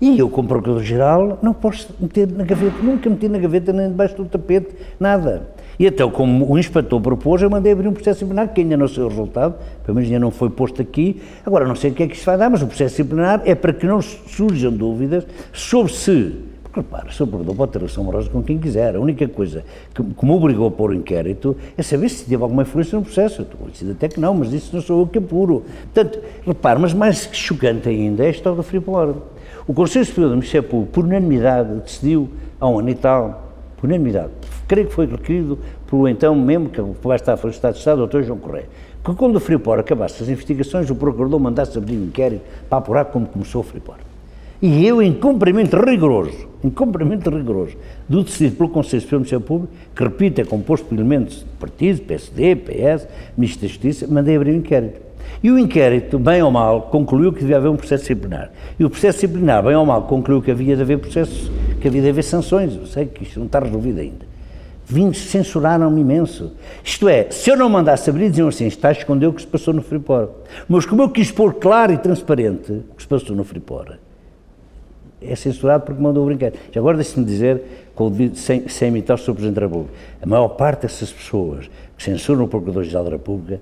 E 0.00 0.18
eu, 0.18 0.28
como 0.28 0.48
Procurador-Geral, 0.48 1.38
não 1.42 1.52
posso 1.52 1.94
meter 2.00 2.26
na 2.28 2.44
gaveta, 2.44 2.76
nunca 2.82 3.10
meti 3.10 3.28
na 3.28 3.38
gaveta 3.38 3.72
nem 3.74 3.88
debaixo 3.88 4.16
do 4.16 4.24
tapete, 4.24 4.74
nada. 4.98 5.50
E 5.78 5.86
então, 5.86 6.10
como 6.10 6.50
o 6.50 6.58
inspetor 6.58 7.00
propôs, 7.00 7.42
eu 7.42 7.50
mandei 7.50 7.72
abrir 7.72 7.88
um 7.88 7.92
processo 7.92 8.20
disciplinar, 8.20 8.52
que 8.52 8.60
ainda 8.60 8.76
não 8.76 8.88
sei 8.88 9.02
o 9.02 9.08
resultado, 9.08 9.54
pelo 9.84 9.96
menos 9.96 10.10
ainda 10.10 10.20
não 10.20 10.30
foi 10.30 10.50
posto 10.50 10.80
aqui. 10.82 11.20
Agora, 11.44 11.66
não 11.66 11.74
sei 11.74 11.90
o 11.90 11.94
que 11.94 12.02
é 12.02 12.06
que 12.06 12.14
isto 12.14 12.26
vai 12.26 12.36
dar, 12.36 12.50
mas 12.50 12.62
o 12.62 12.66
processo 12.66 12.96
disciplinar 12.96 13.42
é 13.44 13.54
para 13.54 13.72
que 13.72 13.86
não 13.86 14.00
surjam 14.00 14.72
dúvidas 14.72 15.26
sobre 15.52 15.92
se 15.92 16.52
porque, 16.72 16.80
repara, 16.80 17.06
o 17.06 17.26
Procurador 17.26 17.54
pode 17.54 17.72
ter 17.72 17.78
relação 17.80 18.02
amorosa 18.02 18.30
com 18.30 18.42
quem 18.42 18.58
quiser. 18.58 18.96
A 18.96 19.00
única 19.00 19.28
coisa 19.28 19.62
que, 19.94 20.02
que, 20.02 20.24
me 20.24 20.30
obrigou 20.32 20.68
a 20.68 20.70
pôr 20.70 20.90
o 20.90 20.94
inquérito 20.94 21.54
é 21.76 21.82
saber 21.82 22.08
se 22.08 22.24
teve 22.24 22.42
alguma 22.42 22.62
influência 22.62 22.98
no 22.98 23.04
processo. 23.04 23.42
Eu 23.42 23.44
estou 23.44 23.60
convencido 23.60 23.92
até 23.92 24.08
que 24.08 24.18
não, 24.18 24.32
mas 24.32 24.54
isso 24.54 24.74
não 24.74 24.80
sou 24.80 25.00
eu 25.00 25.06
que 25.06 25.18
apuro. 25.18 25.64
Portanto, 25.92 26.18
repare, 26.46 26.80
mas 26.80 26.94
mais 26.94 27.28
chocante 27.30 27.90
ainda 27.90 28.24
é 28.24 28.28
a 28.28 28.30
história 28.30 28.56
do 28.56 28.62
Freeport. 28.62 29.16
O 29.66 29.74
Conselho 29.74 30.06
Superior 30.06 30.30
do 30.30 30.36
Ministério 30.36 30.66
Público, 30.66 30.92
por 30.92 31.04
unanimidade, 31.04 31.74
decidiu, 31.80 32.30
há 32.58 32.66
um 32.66 32.78
ano 32.78 32.88
e 32.88 32.94
tal, 32.94 33.41
unanimidade, 33.86 34.30
creio 34.66 34.86
que 34.86 34.94
foi 34.94 35.06
requerido 35.06 35.58
pelo 35.88 36.08
então 36.08 36.34
mesmo, 36.34 36.68
que 36.68 36.80
vai 37.02 37.16
estar 37.16 37.36
foi 37.36 37.50
o 37.50 37.52
Estado 37.52 37.74
de 37.74 37.78
Estado, 37.78 38.06
Dr. 38.06 38.22
João 38.22 38.38
Correia, 38.38 38.68
que 39.04 39.14
quando 39.14 39.36
o 39.36 39.40
Freeport 39.40 39.80
acabasse 39.80 40.22
as 40.22 40.28
investigações, 40.28 40.88
o 40.90 40.94
Procurador 40.94 41.38
mandasse 41.40 41.76
abrir 41.76 41.96
um 41.96 42.04
inquérito 42.04 42.42
para 42.68 42.78
apurar 42.78 43.04
como 43.06 43.26
começou 43.26 43.60
o 43.60 43.64
Freeport. 43.64 44.00
E 44.62 44.86
eu, 44.86 45.02
em 45.02 45.12
cumprimento 45.12 45.76
rigoroso, 45.76 46.46
em 46.62 46.70
cumprimento 46.70 47.28
rigoroso 47.28 47.76
do 48.08 48.22
decidido 48.22 48.54
pelo 48.54 48.68
Conselho 48.68 49.02
Superior 49.02 49.18
do 49.18 49.22
Ministério 49.22 49.44
Público, 49.44 49.72
que, 49.92 50.04
repito, 50.04 50.40
é 50.40 50.44
composto 50.44 50.86
por 50.86 50.94
elementos 50.94 51.38
de 51.38 51.44
partido, 51.58 52.02
PSD, 52.02 52.54
PS, 52.54 53.08
Ministro 53.36 53.62
da 53.62 53.68
Justiça, 53.68 54.06
mandei 54.06 54.36
abrir 54.36 54.52
um 54.52 54.58
inquérito. 54.58 55.00
E 55.42 55.50
o 55.50 55.58
inquérito, 55.58 56.18
bem 56.18 56.42
ou 56.42 56.50
mal, 56.50 56.82
concluiu 56.82 57.32
que 57.32 57.40
devia 57.40 57.56
haver 57.56 57.68
um 57.68 57.76
processo 57.76 58.02
disciplinar. 58.02 58.50
E 58.78 58.84
o 58.84 58.90
processo 58.90 59.18
disciplinar, 59.18 59.62
bem 59.62 59.74
ou 59.74 59.84
mal, 59.84 60.02
concluiu 60.02 60.40
que 60.40 60.50
havia 60.50 60.76
de 60.76 60.82
haver 60.82 60.98
processos, 60.98 61.50
que 61.80 61.88
havia 61.88 62.02
de 62.02 62.08
haver 62.08 62.22
sanções. 62.22 62.76
Eu 62.76 62.86
sei 62.86 63.06
que 63.06 63.24
isto 63.24 63.38
não 63.38 63.46
está 63.46 63.58
resolvido 63.58 64.00
ainda. 64.00 64.32
Vim, 64.84 65.12
censuraram-me 65.12 66.00
imenso. 66.00 66.52
Isto 66.84 67.08
é, 67.08 67.30
se 67.30 67.50
eu 67.50 67.56
não 67.56 67.68
mandasse 67.68 68.10
abrir, 68.10 68.28
diziam 68.28 68.48
assim, 68.48 68.66
está 68.66 68.88
a 68.88 68.92
esconder 68.92 69.26
o 69.26 69.32
que 69.32 69.40
se 69.40 69.46
passou 69.46 69.72
no 69.72 69.82
Freeport. 69.82 70.30
Mas 70.68 70.84
como 70.84 71.02
eu 71.02 71.08
quis 71.08 71.30
pôr 71.30 71.54
claro 71.54 71.92
e 71.92 71.98
transparente 71.98 72.72
o 72.72 72.94
que 72.94 73.02
se 73.02 73.08
passou 73.08 73.34
no 73.34 73.42
Freeport, 73.42 73.96
é 75.24 75.36
censurado 75.36 75.84
porque 75.84 76.02
mandou 76.02 76.26
brincar. 76.26 76.52
Já 76.72 76.80
agora 76.80 76.96
deixe-me 76.96 77.24
dizer, 77.24 77.62
sem, 78.34 78.68
sem 78.68 78.88
imitar 78.88 79.16
o 79.16 79.18
Sr. 79.18 79.34
Presidente 79.34 79.54
da 79.54 79.60
República, 79.62 79.92
a 80.20 80.26
maior 80.26 80.48
parte 80.48 80.82
dessas 80.82 81.12
pessoas 81.12 81.70
que 81.96 82.02
censuram 82.02 82.44
o 82.44 82.48
Procurador-Geral 82.48 83.04
da 83.04 83.10
República 83.10 83.60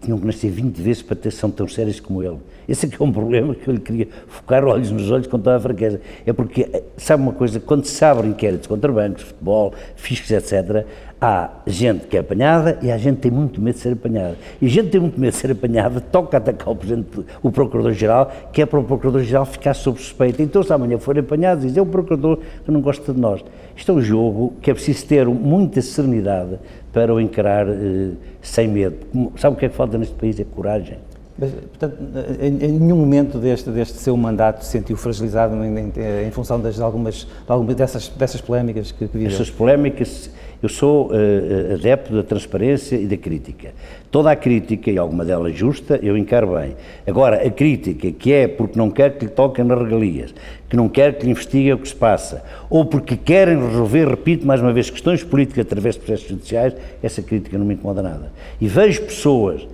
tinham 0.00 0.18
que 0.18 0.26
nascer 0.26 0.50
20 0.50 0.76
vezes 0.80 1.02
para 1.02 1.16
ter 1.16 1.30
são 1.30 1.50
tão 1.50 1.66
sérias 1.66 2.00
como 2.00 2.22
ele. 2.22 2.38
Esse 2.68 2.86
é 2.86 2.88
que 2.88 3.00
é 3.00 3.04
um 3.04 3.12
problema 3.12 3.54
que 3.54 3.68
eu 3.68 3.74
lhe 3.74 3.80
queria 3.80 4.08
focar 4.26 4.64
olhos 4.64 4.90
nos 4.90 5.10
olhos 5.10 5.26
com 5.26 5.38
toda 5.38 5.56
a 5.56 5.60
fraqueza. 5.60 6.00
É 6.24 6.32
porque, 6.32 6.68
eh, 6.72 6.82
sabe 6.96 7.22
uma 7.22 7.32
coisa, 7.32 7.60
quando 7.60 7.84
se 7.84 8.04
abre 8.04 8.26
inquéritos 8.26 8.66
contra 8.66 8.90
bancos, 8.90 9.22
futebol, 9.22 9.72
fiscos, 9.94 10.30
etc., 10.30 10.84
há 11.20 11.50
gente 11.66 12.06
que 12.06 12.16
é 12.16 12.20
apanhada 12.20 12.78
e 12.82 12.90
há 12.90 12.98
gente 12.98 13.16
que 13.16 13.22
tem 13.22 13.30
muito 13.30 13.60
medo 13.60 13.74
de 13.74 13.80
ser 13.80 13.92
apanhada. 13.92 14.36
E 14.60 14.66
a 14.66 14.68
gente 14.68 14.86
que 14.86 14.90
tem 14.90 15.00
muito 15.00 15.18
medo 15.18 15.32
de 15.32 15.38
ser 15.38 15.50
apanhada 15.50 16.00
toca 16.00 16.36
atacar 16.36 16.68
o, 16.68 16.76
Presidente, 16.76 17.24
o 17.42 17.50
Procurador-Geral, 17.50 18.30
que 18.52 18.62
é 18.62 18.66
para 18.66 18.78
o 18.78 18.84
Procurador-Geral 18.84 19.46
ficar 19.46 19.74
sob 19.74 19.98
suspeita. 19.98 20.42
Então, 20.42 20.62
se 20.62 20.72
amanhã 20.72 20.98
forem 20.98 21.20
apanhados, 21.20 21.64
diz, 21.64 21.76
é 21.76 21.80
o 21.80 21.86
Procurador 21.86 22.38
que 22.64 22.70
não 22.70 22.80
gosta 22.80 23.12
de 23.12 23.20
nós. 23.20 23.44
Isto 23.74 23.92
é 23.92 23.94
um 23.94 24.02
jogo 24.02 24.54
que 24.60 24.70
é 24.70 24.74
preciso 24.74 25.06
ter 25.06 25.26
muita 25.26 25.80
serenidade 25.80 26.58
para 26.92 27.12
o 27.14 27.20
encarar 27.20 27.66
eh, 27.68 28.10
sem 28.40 28.68
medo. 28.68 28.96
Sabe 29.36 29.56
o 29.56 29.58
que 29.58 29.66
é 29.66 29.68
que 29.68 29.74
falta 29.74 29.98
neste 29.98 30.14
país? 30.14 30.38
É 30.40 30.44
coragem. 30.44 30.98
Mas, 31.38 31.50
portanto, 31.50 31.96
em, 32.40 32.50
nenhum 32.50 32.96
momento 32.96 33.38
deste, 33.38 33.68
deste 33.68 33.98
seu 33.98 34.16
mandato 34.16 34.64
se 34.64 34.70
sentiu 34.70 34.96
fragilizado 34.96 35.54
em, 35.62 35.78
em, 35.78 35.92
em 36.26 36.30
função 36.30 36.58
das, 36.58 36.80
algumas, 36.80 37.24
de 37.24 37.28
algumas 37.46 37.74
dessas, 37.74 38.08
dessas 38.08 38.40
polémicas 38.40 38.90
que, 38.90 39.06
que 39.06 39.18
viveu? 39.18 39.34
Essas 39.34 39.50
polémicas, 39.50 40.30
eu 40.66 40.68
sou 40.68 41.10
uh, 41.12 41.74
adepto 41.74 42.12
da 42.12 42.22
transparência 42.24 42.96
e 42.96 43.06
da 43.06 43.16
crítica. 43.16 43.72
Toda 44.10 44.32
a 44.32 44.36
crítica, 44.36 44.90
e 44.90 44.98
alguma 44.98 45.24
delas 45.24 45.56
justa, 45.56 45.98
eu 46.02 46.16
encaro 46.16 46.58
bem. 46.58 46.74
Agora, 47.06 47.46
a 47.46 47.50
crítica 47.50 48.10
que 48.10 48.32
é 48.32 48.48
porque 48.48 48.76
não 48.76 48.90
quer 48.90 49.16
que 49.16 49.26
lhe 49.26 49.30
toquem 49.30 49.64
nas 49.64 49.78
regalias, 49.78 50.34
que 50.68 50.76
não 50.76 50.88
quer 50.88 51.16
que 51.16 51.24
lhe 51.24 51.30
investiguem 51.30 51.72
o 51.72 51.78
que 51.78 51.88
se 51.88 51.94
passa, 51.94 52.42
ou 52.68 52.84
porque 52.84 53.16
querem 53.16 53.58
resolver, 53.58 54.08
repito 54.08 54.44
mais 54.44 54.60
uma 54.60 54.72
vez, 54.72 54.90
questões 54.90 55.22
políticas 55.22 55.64
através 55.64 55.94
de 55.94 56.00
processos 56.00 56.28
judiciais, 56.28 56.74
essa 57.02 57.22
crítica 57.22 57.56
não 57.56 57.64
me 57.64 57.74
incomoda 57.74 58.02
nada. 58.02 58.32
E 58.60 58.66
vejo 58.66 59.02
pessoas 59.02 59.66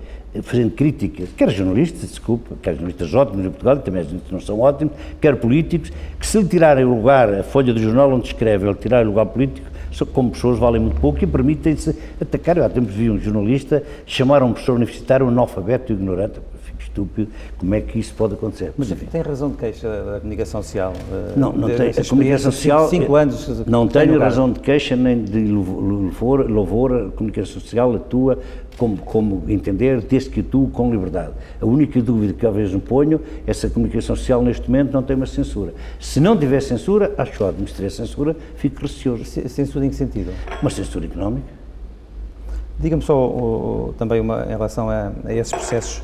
fazendo 0.42 0.70
críticas, 0.72 1.28
quer 1.36 1.50
jornalistas, 1.50 2.08
desculpa, 2.08 2.54
quer 2.62 2.72
jornalistas 2.72 3.14
ótimos 3.14 3.46
em 3.46 3.50
Portugal, 3.50 3.76
também 3.78 4.06
não 4.30 4.40
são 4.40 4.60
ótimos, 4.60 4.94
quer 5.20 5.36
políticos, 5.36 5.90
que 6.18 6.26
se 6.26 6.38
lhe 6.38 6.48
tirarem 6.48 6.84
o 6.84 6.94
lugar, 6.94 7.32
a 7.32 7.42
folha 7.42 7.72
do 7.72 7.80
jornal 7.80 8.12
onde 8.12 8.28
escreve, 8.28 8.66
ele 8.66 8.74
tirar 8.74 9.04
o 9.04 9.08
lugar 9.08 9.26
político, 9.26 9.71
como 10.12 10.30
pessoas 10.30 10.58
valem 10.58 10.80
muito 10.80 11.00
pouco 11.00 11.22
e 11.22 11.26
permitem-se 11.26 11.96
atacar. 12.20 12.58
Há 12.58 12.68
tempos 12.68 12.94
vi 12.94 13.10
um 13.10 13.18
jornalista 13.18 13.82
chamar 14.06 14.42
um 14.42 14.52
professor 14.52 14.74
universitário 14.74 15.26
um 15.26 15.28
analfabeto 15.28 15.92
ignorante 15.92 16.40
estúpido, 16.92 17.28
como 17.58 17.74
é 17.74 17.80
que 17.80 17.98
isso 17.98 18.14
pode 18.14 18.34
acontecer? 18.34 18.72
Mas 18.76 18.90
enfim. 18.90 19.06
Tem 19.06 19.22
razão 19.22 19.50
de 19.50 19.56
queixa 19.56 19.88
da 19.88 20.20
comunicação 20.20 20.62
social? 20.62 20.92
Eh, 21.10 21.32
não, 21.36 21.52
não 21.52 21.68
tem. 21.68 21.90
A 21.90 22.04
comunicação 22.08 22.52
social. 22.52 22.88
Cinco 22.88 23.14
anos. 23.14 23.66
Não 23.66 23.88
tenho 23.88 24.18
razão 24.18 24.52
de 24.52 24.60
queixa 24.60 24.94
nem 24.94 25.24
de 25.24 25.40
louvor, 25.40 26.48
louvor. 26.48 26.92
A 26.92 27.10
comunicação 27.10 27.60
social 27.60 27.94
atua 27.94 28.38
como, 28.76 28.98
como 28.98 29.44
entender, 29.48 30.00
desde 30.02 30.30
que 30.30 30.40
atua 30.40 30.68
com 30.68 30.90
liberdade. 30.90 31.32
A 31.60 31.66
única 31.66 32.00
dúvida 32.00 32.32
que 32.32 32.40
talvez 32.40 32.72
me 32.72 32.80
ponho 32.80 33.20
é 33.46 33.52
se 33.52 33.66
a 33.66 33.70
comunicação 33.70 34.14
social 34.14 34.42
neste 34.42 34.70
momento 34.70 34.92
não 34.92 35.02
tem 35.02 35.16
uma 35.16 35.26
censura. 35.26 35.72
Se 35.98 36.20
não 36.20 36.36
tiver 36.36 36.60
censura, 36.60 37.12
acho 37.16 37.42
ótimo. 37.42 37.66
Se 37.66 37.74
tiver 37.74 37.90
censura, 37.90 38.36
fico 38.56 38.82
receoso. 38.82 39.24
Censura 39.24 39.86
em 39.86 39.90
que 39.90 39.96
sentido? 39.96 40.32
Uma 40.60 40.70
censura 40.70 41.06
económica. 41.06 41.62
Diga-me 42.78 43.02
só 43.02 43.92
também 43.98 44.20
uma, 44.20 44.44
em 44.44 44.48
relação 44.48 44.90
a, 44.90 45.12
a 45.24 45.32
esses 45.32 45.52
processos 45.52 46.02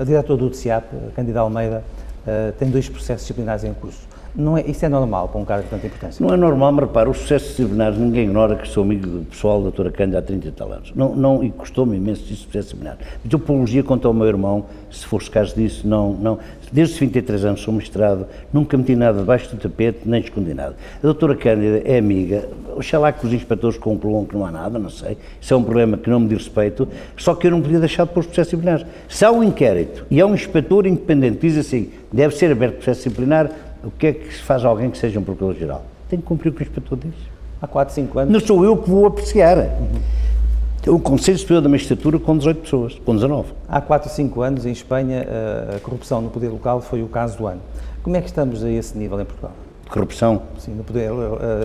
a 0.00 0.04
diretora 0.04 0.38
do 0.38 0.50
DCIAP, 0.50 0.84
Candida 1.14 1.40
Almeida, 1.40 1.82
eh, 2.26 2.52
tem 2.58 2.68
dois 2.68 2.88
processos 2.88 3.22
disciplinares 3.22 3.62
em 3.64 3.72
curso. 3.72 4.00
Não 4.36 4.56
é, 4.56 4.62
isso 4.66 4.84
é 4.84 4.88
normal 4.88 5.28
para 5.28 5.40
um 5.40 5.44
cargo 5.44 5.64
de 5.64 5.70
tanta 5.70 5.86
importância? 5.86 6.24
Não 6.24 6.32
é 6.32 6.36
normal, 6.36 6.70
mas 6.72 6.86
repara, 6.86 7.08
os 7.08 7.16
sucessos 7.18 7.48
disciplinares, 7.48 7.98
ninguém 7.98 8.24
ignora 8.24 8.56
que 8.56 8.68
sou 8.68 8.82
amigo 8.82 9.24
pessoal 9.24 9.58
da 9.58 9.62
doutora 9.64 9.90
Cândida 9.90 10.18
há 10.18 10.22
30 10.22 10.48
e 10.48 10.50
tal 10.52 10.72
anos. 10.72 10.92
Não, 10.94 11.16
não, 11.16 11.42
e 11.42 11.50
custou-me 11.50 11.96
imenso 11.96 12.22
isso, 12.30 12.44
processo 12.44 12.68
disciplinar. 12.68 12.98
Então, 13.24 13.40
apologia 13.40 13.82
contra 13.82 14.10
o 14.10 14.14
meu 14.14 14.26
irmão, 14.26 14.66
se 14.90 15.06
fosse 15.06 15.30
caso 15.30 15.54
disso, 15.54 15.88
não, 15.88 16.12
não. 16.12 16.38
Desde 16.70 16.94
os 16.94 17.00
23 17.00 17.44
anos 17.44 17.60
sou 17.62 17.72
mestrado, 17.72 18.26
nunca 18.52 18.76
meti 18.76 18.94
nada 18.94 19.20
debaixo 19.20 19.54
do 19.54 19.60
tapete, 19.60 20.00
nem 20.04 20.20
escondi 20.20 20.52
nada. 20.52 20.76
A 20.98 21.02
doutora 21.02 21.34
Cândida 21.34 21.82
é 21.84 21.96
amiga, 21.96 22.48
oxalá 22.76 23.12
que 23.12 23.26
os 23.26 23.32
inspectores 23.32 23.78
concluam 23.78 24.24
que 24.24 24.36
não 24.36 24.44
há 24.44 24.50
nada, 24.50 24.78
não 24.78 24.90
sei, 24.90 25.16
isso 25.40 25.54
é 25.54 25.56
um 25.56 25.62
problema 25.62 25.96
que 25.96 26.10
não 26.10 26.20
me 26.20 26.28
diz 26.28 26.38
respeito, 26.38 26.86
só 27.16 27.34
que 27.34 27.46
eu 27.46 27.50
não 27.50 27.62
podia 27.62 27.78
deixar 27.78 28.04
de 28.04 28.12
pôr 28.12 28.20
os 28.20 28.26
processos 28.26 28.50
disciplinares. 28.50 28.86
Se 29.08 29.24
há 29.24 29.30
um 29.30 29.42
inquérito 29.42 30.04
e 30.10 30.20
há 30.20 30.26
um 30.26 30.34
inspetor 30.34 30.86
independente 30.86 31.38
diz 31.40 31.56
assim, 31.56 31.90
deve 32.12 32.34
ser 32.34 32.52
aberto 32.52 32.76
processo 32.76 33.02
disciplinar, 33.02 33.50
o 33.86 33.90
que 33.90 34.08
é 34.08 34.12
que 34.12 34.34
se 34.34 34.42
faz 34.42 34.64
a 34.64 34.68
alguém 34.68 34.90
que 34.90 34.98
seja 34.98 35.18
um 35.18 35.22
procurador-geral? 35.22 35.84
Tem 36.08 36.18
que 36.18 36.26
cumprir 36.26 36.50
o 36.50 36.52
que 36.52 36.62
o 36.62 36.64
inspetor 36.64 36.98
diz. 36.98 37.14
Há 37.62 37.66
4, 37.66 37.94
5 37.94 38.18
anos. 38.18 38.32
Não 38.32 38.40
sou 38.40 38.64
eu 38.64 38.76
que 38.76 38.90
vou 38.90 39.06
apreciar. 39.06 39.56
Uhum. 39.56 40.94
O 40.94 41.00
Conselho 41.00 41.38
Superior 41.38 41.62
da 41.62 41.68
Magistratura 41.68 42.18
com 42.18 42.36
18 42.36 42.60
pessoas, 42.60 43.00
com 43.04 43.14
19. 43.14 43.52
Há 43.68 43.80
4, 43.80 44.10
5 44.10 44.42
anos, 44.42 44.66
em 44.66 44.70
Espanha, 44.70 45.26
a 45.74 45.80
corrupção 45.80 46.20
no 46.20 46.30
poder 46.30 46.48
local 46.48 46.80
foi 46.80 47.02
o 47.02 47.08
caso 47.08 47.38
do 47.38 47.46
ano. 47.46 47.60
Como 48.02 48.16
é 48.16 48.20
que 48.20 48.28
estamos 48.28 48.62
a 48.62 48.70
esse 48.70 48.96
nível 48.96 49.20
em 49.20 49.24
Portugal? 49.24 49.52
Corrupção? 49.90 50.42
Sim, 50.58 50.72
no 50.72 50.84
poder, 50.84 51.10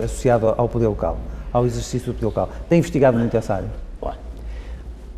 associado 0.02 0.54
ao 0.56 0.68
poder 0.68 0.88
local, 0.88 1.18
ao 1.52 1.66
exercício 1.66 2.12
do 2.12 2.14
poder 2.14 2.26
local. 2.26 2.48
Tem 2.68 2.78
investigado 2.78 3.16
muito 3.16 3.36
essa 3.36 3.54
área? 3.54 3.68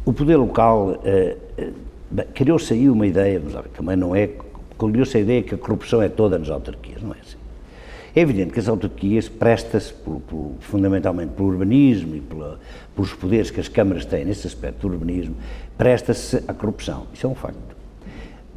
O 0.06 0.12
poder 0.12 0.36
local, 0.36 0.98
eh, 1.02 1.34
eh, 1.56 2.26
criou-se 2.34 2.74
aí 2.74 2.90
uma 2.90 3.06
ideia, 3.06 3.40
mas 3.42 3.54
também 3.74 3.96
não 3.96 4.14
é 4.14 4.28
criou-se 4.78 5.16
a 5.16 5.20
ideia 5.20 5.42
que 5.42 5.54
a 5.54 5.58
corrupção 5.58 6.02
é 6.02 6.08
toda 6.08 6.38
nas 6.38 6.50
autarquias, 6.50 7.02
não 7.02 7.12
é 7.12 7.18
assim. 7.20 7.36
É 8.16 8.20
evidente 8.20 8.52
que 8.52 8.60
as 8.60 8.68
autarquias 8.68 9.28
prestam-se 9.28 9.92
fundamentalmente 10.60 11.32
pelo 11.32 11.48
urbanismo 11.48 12.14
e 12.14 12.20
pela, 12.20 12.60
pelos 12.94 13.12
poderes 13.12 13.50
que 13.50 13.58
as 13.58 13.66
câmaras 13.66 14.04
têm 14.04 14.24
nesse 14.24 14.46
aspecto 14.46 14.86
do 14.86 14.94
urbanismo, 14.94 15.34
presta-se 15.76 16.36
à 16.46 16.54
corrupção. 16.54 17.08
Isso 17.12 17.26
é 17.26 17.28
um 17.28 17.34
facto. 17.34 17.58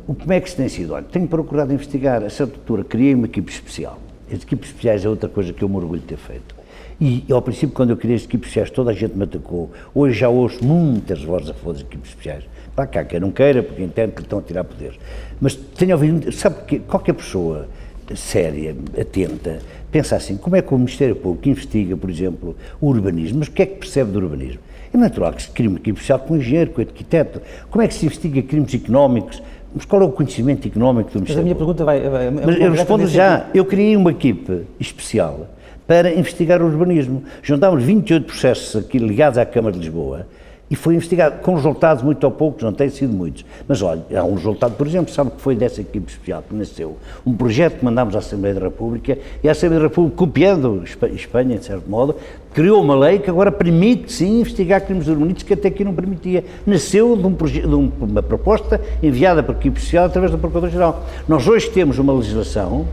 O, 0.08 0.13
como 0.13 0.32
é 0.32 0.39
que 0.39 0.49
se 0.49 0.56
tem 0.56 0.69
sido? 0.69 0.93
Olha, 0.93 1.06
tenho 1.06 1.27
procurado 1.27 1.73
investigar, 1.73 2.23
a 2.23 2.30
certa 2.30 2.56
altura 2.56 2.84
criei 2.84 3.15
uma 3.15 3.25
equipe 3.25 3.51
especial. 3.51 3.99
As 4.32 4.43
equipes 4.43 4.69
especiais 4.69 5.03
é 5.03 5.10
outra 5.10 5.27
coisa 5.27 5.51
que 5.51 5.63
eu 5.63 5.69
me 5.69 5.77
orgulho 5.77 6.01
de 6.01 6.08
ter 6.08 6.17
feito. 6.17 6.56
E, 7.01 7.25
ao 7.32 7.41
princípio, 7.41 7.75
quando 7.75 7.91
eu 7.91 7.97
criei 7.97 8.15
as 8.15 8.23
equipes 8.23 8.49
especiais, 8.49 8.69
toda 8.69 8.91
a 8.91 8.93
gente 8.93 9.15
me 9.15 9.23
atacou. 9.23 9.71
Hoje 9.93 10.19
já 10.19 10.30
ouço 10.30 10.63
muitas 10.63 11.23
vozes 11.23 11.49
a 11.49 11.53
favor 11.53 11.73
das 11.73 11.82
equipes 11.82 12.10
especiais 12.10 12.43
para 12.77 12.85
cá, 12.85 13.03
quer 13.03 13.19
não 13.19 13.31
queira, 13.31 13.63
porque 13.63 13.81
entende 13.81 14.11
que 14.11 14.19
lhe 14.19 14.25
estão 14.25 14.37
a 14.37 14.41
tirar 14.43 14.63
poderes. 14.63 14.99
Mas 15.41 15.55
tenho 15.55 15.93
ouvido, 15.93 16.31
sabe 16.31 16.63
que 16.67 16.77
qualquer 16.77 17.13
pessoa 17.13 17.67
séria, 18.15 18.75
atenta, 19.01 19.57
pensa 19.91 20.15
assim, 20.15 20.37
como 20.37 20.55
é 20.55 20.61
que 20.61 20.71
o 20.71 20.77
Ministério 20.77 21.15
Público 21.15 21.49
investiga, 21.49 21.97
por 21.97 22.07
exemplo, 22.07 22.55
o 22.79 22.87
urbanismo, 22.87 23.39
mas 23.39 23.47
o 23.47 23.51
que 23.51 23.63
é 23.63 23.65
que 23.65 23.77
percebe 23.77 24.11
do 24.11 24.19
urbanismo? 24.19 24.59
É 24.93 24.97
natural 24.97 25.33
que 25.33 25.41
se 25.41 25.49
crie 25.49 25.67
uma 25.67 25.77
equipe 25.79 25.97
especial 25.97 26.19
com 26.19 26.35
o 26.35 26.37
engenheiro, 26.37 26.69
com 26.69 26.79
o 26.79 26.85
arquiteto. 26.85 27.41
Como 27.71 27.81
é 27.81 27.87
que 27.87 27.95
se 27.95 28.05
investiga 28.05 28.43
crimes 28.43 28.71
económicos? 28.75 29.41
Mas 29.73 29.83
qual 29.83 30.03
é 30.03 30.05
o 30.05 30.11
conhecimento 30.11 30.67
económico 30.67 31.09
do 31.09 31.15
Ministério 31.15 31.35
Mas 31.35 31.41
a 31.41 31.43
minha 31.43 31.55
pergunta 31.55 31.83
vai... 31.83 31.99
vai 32.07 32.29
mas 32.29 32.61
eu 32.61 32.71
respondo 32.71 33.07
já. 33.07 33.47
Eu 33.55 33.65
criei 33.65 33.97
uma 33.97 34.11
equipe 34.11 34.61
especial 34.79 35.47
para 35.87 36.13
investigar 36.13 36.61
o 36.61 36.65
urbanismo. 36.65 37.23
Juntámos 37.41 37.83
28 37.83 38.25
processos 38.25 38.75
aqui 38.75 38.99
ligados 38.99 39.39
à 39.39 39.45
Câmara 39.45 39.73
de 39.73 39.79
Lisboa 39.79 40.27
e 40.69 40.75
foi 40.75 40.95
investigado 40.95 41.39
com 41.41 41.56
resultados 41.56 42.03
muito 42.03 42.23
ou 42.23 42.32
poucos, 42.32 42.63
não 42.63 42.73
têm 42.73 42.89
sido 42.89 43.13
muitos. 43.13 43.45
Mas 43.67 43.82
olha, 43.82 44.03
há 44.15 44.23
um 44.23 44.36
resultado, 44.36 44.75
por 44.75 44.86
exemplo, 44.86 45.13
sabe 45.13 45.32
que 45.32 45.41
foi 45.41 45.56
dessa 45.56 45.82
equipe 45.82 46.12
especial 46.12 46.43
que 46.47 46.53
nasceu 46.53 46.97
um 47.25 47.34
projeto 47.34 47.80
que 47.80 47.86
mandámos 47.86 48.15
à 48.15 48.19
Assembleia 48.19 48.56
da 48.56 48.62
República 48.62 49.17
e 49.43 49.47
a 49.47 49.51
Assembleia 49.51 49.82
da 49.82 49.88
República, 49.88 50.17
copiando 50.17 50.84
Espanha, 51.13 51.58
de 51.58 51.65
certo 51.65 51.89
modo, 51.89 52.15
criou 52.53 52.82
uma 52.82 52.95
lei 52.95 53.19
que 53.19 53.30
agora 53.30 53.51
permite, 53.51 54.12
sim, 54.12 54.41
investigar 54.41 54.82
crimes 54.82 55.08
urbanísticos 55.08 55.43
que 55.43 55.53
até 55.53 55.67
aqui 55.69 55.84
não 55.84 55.93
permitia. 55.93 56.43
Nasceu 56.65 57.15
de, 57.15 57.25
um 57.25 57.32
de 57.34 58.03
uma 58.03 58.23
proposta 58.23 58.82
enviada 59.01 59.41
para 59.41 59.56
a 59.56 59.58
equipe 59.58 59.77
especial 59.77 60.06
através 60.06 60.32
do 60.32 60.38
Procurador-Geral. 60.38 61.06
Nós 61.27 61.47
hoje 61.47 61.69
temos 61.69 61.97
uma 61.97 62.13
legislação 62.13 62.88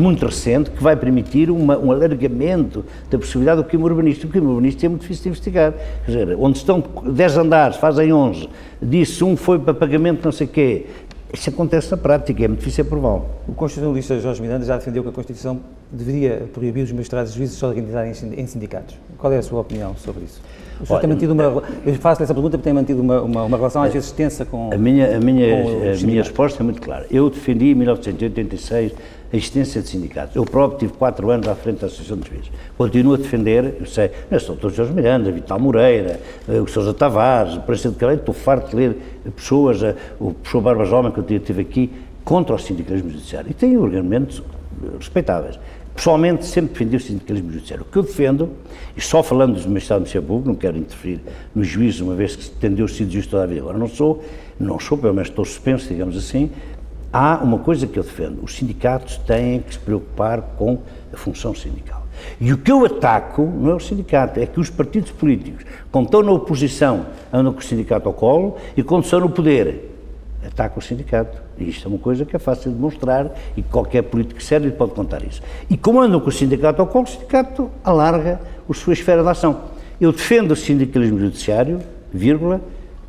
muito 0.00 0.24
recente 0.24 0.70
que 0.70 0.82
vai 0.82 0.96
permitir 0.96 1.50
uma, 1.50 1.78
um 1.78 1.92
alargamento 1.92 2.84
da 3.10 3.18
possibilidade 3.18 3.62
do 3.62 3.68
crime 3.68 3.84
urbanístico. 3.84 4.28
O 4.28 4.30
crime 4.30 4.46
urbanístico 4.46 4.86
é 4.86 4.88
muito 4.88 5.02
difícil 5.02 5.24
de 5.24 5.28
investigar. 5.30 5.72
Quer 6.04 6.10
dizer, 6.10 6.36
onde 6.38 6.58
estão 6.58 6.82
10 7.04 7.36
andares, 7.36 7.76
fazem 7.76 8.12
11, 8.12 8.48
disse 8.80 9.22
um 9.22 9.36
foi 9.36 9.58
para 9.58 9.74
pagamento 9.74 10.24
não 10.24 10.32
sei 10.32 10.46
quê. 10.46 10.86
Isso 11.32 11.50
acontece 11.50 11.90
na 11.90 11.96
prática, 11.96 12.44
é 12.44 12.48
muito 12.48 12.60
difícil 12.60 12.84
provar. 12.84 13.20
O 13.46 13.52
constitucionalista 13.54 14.18
Jorge 14.20 14.40
Miranda 14.40 14.64
já 14.64 14.76
defendeu 14.76 15.02
que 15.02 15.08
a 15.08 15.12
Constituição 15.12 15.60
deveria 15.90 16.48
proibir 16.52 16.82
os 16.82 16.92
magistrados 16.92 17.32
e 17.32 17.36
juízes 17.36 17.54
de 17.54 17.60
se 17.60 17.66
organizarem 17.66 18.12
em 18.36 18.46
sindicatos. 18.46 18.96
Qual 19.18 19.32
é 19.32 19.38
a 19.38 19.42
sua 19.42 19.60
opinião 19.60 19.94
sobre 19.96 20.24
isso? 20.24 20.40
O 20.80 20.86
senhor 20.86 21.00
tem 21.00 21.08
mantido 21.08 21.32
uma, 21.32 21.62
eu 21.86 21.94
faço 21.94 22.22
essa 22.22 22.34
pergunta 22.34 22.58
porque 22.58 22.64
tem 22.64 22.72
mantido 22.72 23.00
uma, 23.00 23.22
uma, 23.22 23.44
uma 23.44 23.56
relação 23.56 23.82
às 23.82 23.92
vezes 23.92 24.10
tensa 24.10 24.44
com 24.44 24.70
A 24.72 24.76
minha, 24.76 25.16
a 25.16 25.20
minha, 25.20 25.62
a 25.94 26.06
minha 26.06 26.22
resposta 26.22 26.62
é 26.62 26.64
muito 26.64 26.82
clara. 26.82 27.06
Eu 27.10 27.30
defendi 27.30 27.70
em 27.70 27.74
1986 27.74 28.92
a 29.32 29.36
existência 29.36 29.80
de 29.80 29.88
sindicatos. 29.88 30.36
Eu 30.36 30.44
próprio 30.44 30.78
tive 30.78 30.92
quatro 30.92 31.30
anos 31.30 31.48
à 31.48 31.54
frente 31.54 31.80
da 31.80 31.86
Associação 31.86 32.18
de 32.18 32.28
Juízes. 32.28 32.50
Continuo 32.76 33.14
a 33.14 33.16
defender, 33.16 33.76
eu 33.80 33.86
sei, 33.86 34.10
não 34.30 34.38
sou 34.38 34.54
o 34.54 34.58
Dr. 34.58 34.70
Jorge 34.70 34.92
Miranda, 34.92 35.32
Vital 35.32 35.58
Moreira, 35.58 36.20
eh, 36.46 36.60
o 36.60 36.66
Sousa 36.66 36.92
Tavares, 36.92 37.56
o 37.56 37.60
Presidente 37.60 37.94
de 37.94 38.00
Calheiro, 38.00 38.20
estou 38.20 38.34
farto 38.34 38.70
de 38.70 38.76
ler 38.76 38.96
pessoas, 39.34 39.82
eh, 39.82 39.96
o 40.20 40.32
professor 40.32 40.60
Barbas 40.60 40.92
Homem, 40.92 41.10
que 41.10 41.18
eu 41.18 41.40
tive 41.40 41.62
aqui, 41.62 41.90
contra 42.22 42.54
o 42.54 42.58
sindicalismo 42.58 43.10
judiciário. 43.10 43.50
E 43.50 43.54
tenho 43.54 43.82
argumentos 43.82 44.42
respeitáveis. 44.98 45.58
Pessoalmente, 45.96 46.44
sempre 46.44 46.72
defendi 46.72 46.96
o 46.96 47.00
sindicalismo 47.00 47.50
judiciário. 47.50 47.86
O 47.88 47.90
que 47.90 47.96
eu 47.96 48.02
defendo, 48.02 48.50
e 48.94 49.00
só 49.00 49.22
falando 49.22 49.54
dos 49.54 49.64
magistrados 49.64 50.02
do 50.02 50.04
Ministério 50.04 50.28
Público, 50.28 50.48
não 50.50 50.54
quero 50.54 50.76
interferir 50.76 51.20
nos 51.54 51.66
juízes, 51.66 52.00
uma 52.00 52.14
vez 52.14 52.36
que 52.36 52.50
tendeu 52.50 52.86
sido 52.86 53.10
justo 53.10 53.30
toda 53.30 53.44
a 53.44 53.46
vida, 53.46 53.62
agora 53.62 53.78
não 53.78 53.88
sou, 53.88 54.22
não 54.60 54.78
sou, 54.78 54.98
pelo 54.98 55.14
menos 55.14 55.30
estou 55.30 55.44
suspenso, 55.44 55.88
digamos 55.88 56.14
assim, 56.16 56.50
há 57.10 57.40
uma 57.42 57.58
coisa 57.58 57.86
que 57.86 57.98
eu 57.98 58.02
defendo: 58.02 58.44
os 58.44 58.54
sindicatos 58.54 59.16
têm 59.18 59.60
que 59.60 59.72
se 59.72 59.78
preocupar 59.78 60.42
com 60.58 60.78
a 61.12 61.16
função 61.16 61.54
sindical. 61.54 62.06
E 62.38 62.52
o 62.52 62.58
que 62.58 62.70
eu 62.70 62.84
ataco 62.84 63.42
não 63.42 63.70
é 63.70 63.74
o 63.74 63.80
sindicato, 63.80 64.38
é 64.38 64.46
que 64.46 64.60
os 64.60 64.68
partidos 64.68 65.10
políticos, 65.10 65.64
quando 65.90 66.06
estão 66.06 66.22
na 66.22 66.32
oposição, 66.32 67.06
andam 67.32 67.54
com 67.54 67.60
o 67.60 67.62
sindicato 67.62 68.06
ao 68.06 68.14
colo 68.14 68.56
e 68.76 68.82
quando 68.82 69.04
estão 69.04 69.20
no 69.20 69.30
poder, 69.30 69.95
atacam 70.46 70.78
o 70.78 70.82
sindicato. 70.82 71.40
E 71.58 71.68
isto 71.68 71.86
é 71.86 71.88
uma 71.88 71.98
coisa 71.98 72.24
que 72.24 72.34
é 72.36 72.38
fácil 72.38 72.70
de 72.70 72.76
demonstrar 72.76 73.30
e 73.56 73.62
qualquer 73.62 74.02
político 74.02 74.42
sério 74.42 74.70
pode 74.72 74.92
contar 74.92 75.22
isso. 75.22 75.42
E 75.70 75.76
como 75.76 76.00
andam 76.00 76.20
com 76.20 76.28
o 76.28 76.32
sindicato 76.32 76.80
ao 76.80 76.88
colo, 76.88 77.04
o 77.04 77.08
sindicato 77.08 77.70
alarga 77.84 78.40
a 78.68 78.74
sua 78.74 78.92
esfera 78.92 79.22
de 79.22 79.28
ação. 79.28 79.62
Eu 80.00 80.12
defendo 80.12 80.52
o 80.52 80.56
sindicalismo 80.56 81.18
judiciário, 81.18 81.80
vírgula, 82.12 82.60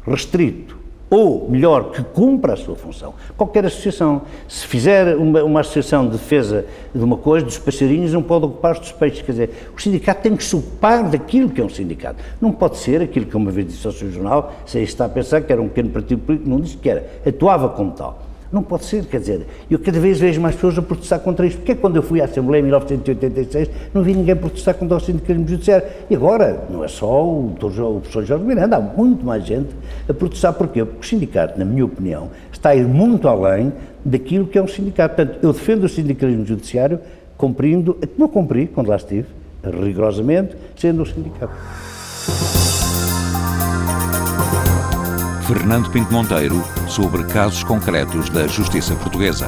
restrito 0.05 0.76
ou, 1.09 1.49
melhor, 1.49 1.91
que 1.91 2.03
cumpra 2.03 2.53
a 2.53 2.57
sua 2.57 2.75
função. 2.75 3.13
Qualquer 3.37 3.65
associação, 3.65 4.23
se 4.47 4.65
fizer 4.67 5.15
uma, 5.15 5.43
uma, 5.43 5.59
associação 5.61 6.05
de 6.05 6.13
defesa 6.13 6.65
de 6.93 7.03
uma 7.03 7.17
coisa, 7.17 7.45
dos 7.45 7.57
passarinhos, 7.57 8.11
não 8.11 8.21
pode 8.21 8.45
ocupar 8.45 8.73
os 8.73 8.79
dos 8.79 8.91
peixes. 8.91 9.21
Quer 9.21 9.31
dizer, 9.31 9.49
o 9.75 9.81
sindicato 9.81 10.21
tem 10.21 10.35
que 10.35 10.43
se 10.43 10.55
ocupar 10.55 11.09
daquilo 11.09 11.49
que 11.49 11.61
é 11.61 11.63
um 11.63 11.69
sindicato. 11.69 12.21
Não 12.41 12.51
pode 12.51 12.77
ser 12.77 13.01
aquilo 13.01 13.25
que 13.25 13.37
uma 13.37 13.51
vez 13.51 13.67
disse 13.67 13.87
ao 13.87 13.93
seu 13.93 14.11
jornal, 14.11 14.53
se 14.65 14.79
está 14.79 15.05
a 15.05 15.09
pensar 15.09 15.41
que 15.41 15.51
era 15.51 15.61
um 15.61 15.69
pequeno 15.69 15.89
partido 15.89 16.21
político, 16.21 16.49
não 16.49 16.59
disse 16.59 16.77
que 16.77 16.89
era, 16.89 17.05
atuava 17.25 17.69
como 17.69 17.91
tal. 17.91 18.26
Não 18.51 18.63
pode 18.63 18.85
ser, 18.85 19.05
quer 19.05 19.19
dizer, 19.19 19.45
eu 19.69 19.77
cada 19.77 19.99
vez 19.99 20.19
vejo 20.19 20.39
mais 20.39 20.55
pessoas 20.55 20.77
a 20.77 20.81
protestar 20.81 21.19
contra 21.19 21.45
isto. 21.45 21.57
Porque 21.57 21.75
quando 21.75 21.97
eu 21.97 22.03
fui 22.03 22.21
à 22.21 22.25
Assembleia 22.25 22.61
em 22.61 22.63
1986 22.63 23.69
não 23.93 24.01
vi 24.01 24.13
ninguém 24.13 24.35
protestar 24.35 24.75
contra 24.75 24.97
o 24.97 24.99
sindicalismo 24.99 25.47
judiciário. 25.47 25.87
E 26.09 26.15
agora, 26.15 26.65
não 26.69 26.83
é 26.83 26.87
só 26.87 27.25
o, 27.25 27.47
o 27.49 27.99
professor 28.01 28.23
Jorge 28.23 28.45
Miranda, 28.45 28.77
há 28.77 28.81
muito 28.81 29.25
mais 29.25 29.45
gente 29.45 29.69
a 30.07 30.13
protestar. 30.13 30.53
Porquê? 30.53 30.83
Porque 30.85 31.05
o 31.05 31.09
sindicato, 31.09 31.59
na 31.59 31.65
minha 31.65 31.85
opinião, 31.85 32.29
está 32.51 32.69
a 32.69 32.75
ir 32.75 32.85
muito 32.85 33.27
além 33.27 33.73
daquilo 34.03 34.47
que 34.47 34.57
é 34.57 34.61
um 34.61 34.67
sindicato. 34.67 35.15
Portanto, 35.15 35.39
eu 35.43 35.51
defendo 35.51 35.83
o 35.83 35.89
sindicalismo 35.89 36.45
judiciário 36.45 36.99
cumprindo, 37.37 37.97
eu 38.17 38.29
cumpri 38.29 38.67
quando 38.67 38.87
lá 38.87 38.95
estive, 38.95 39.27
rigorosamente, 39.63 40.55
sendo 40.75 41.01
um 41.01 41.05
sindicato. 41.05 41.53
Fernando 45.47 45.89
Pinto 45.89 46.11
Monteiro 46.11 46.61
sobre 46.89 47.23
casos 47.23 47.63
concretos 47.63 48.29
da 48.29 48.45
justiça 48.47 48.93
portuguesa. 48.95 49.47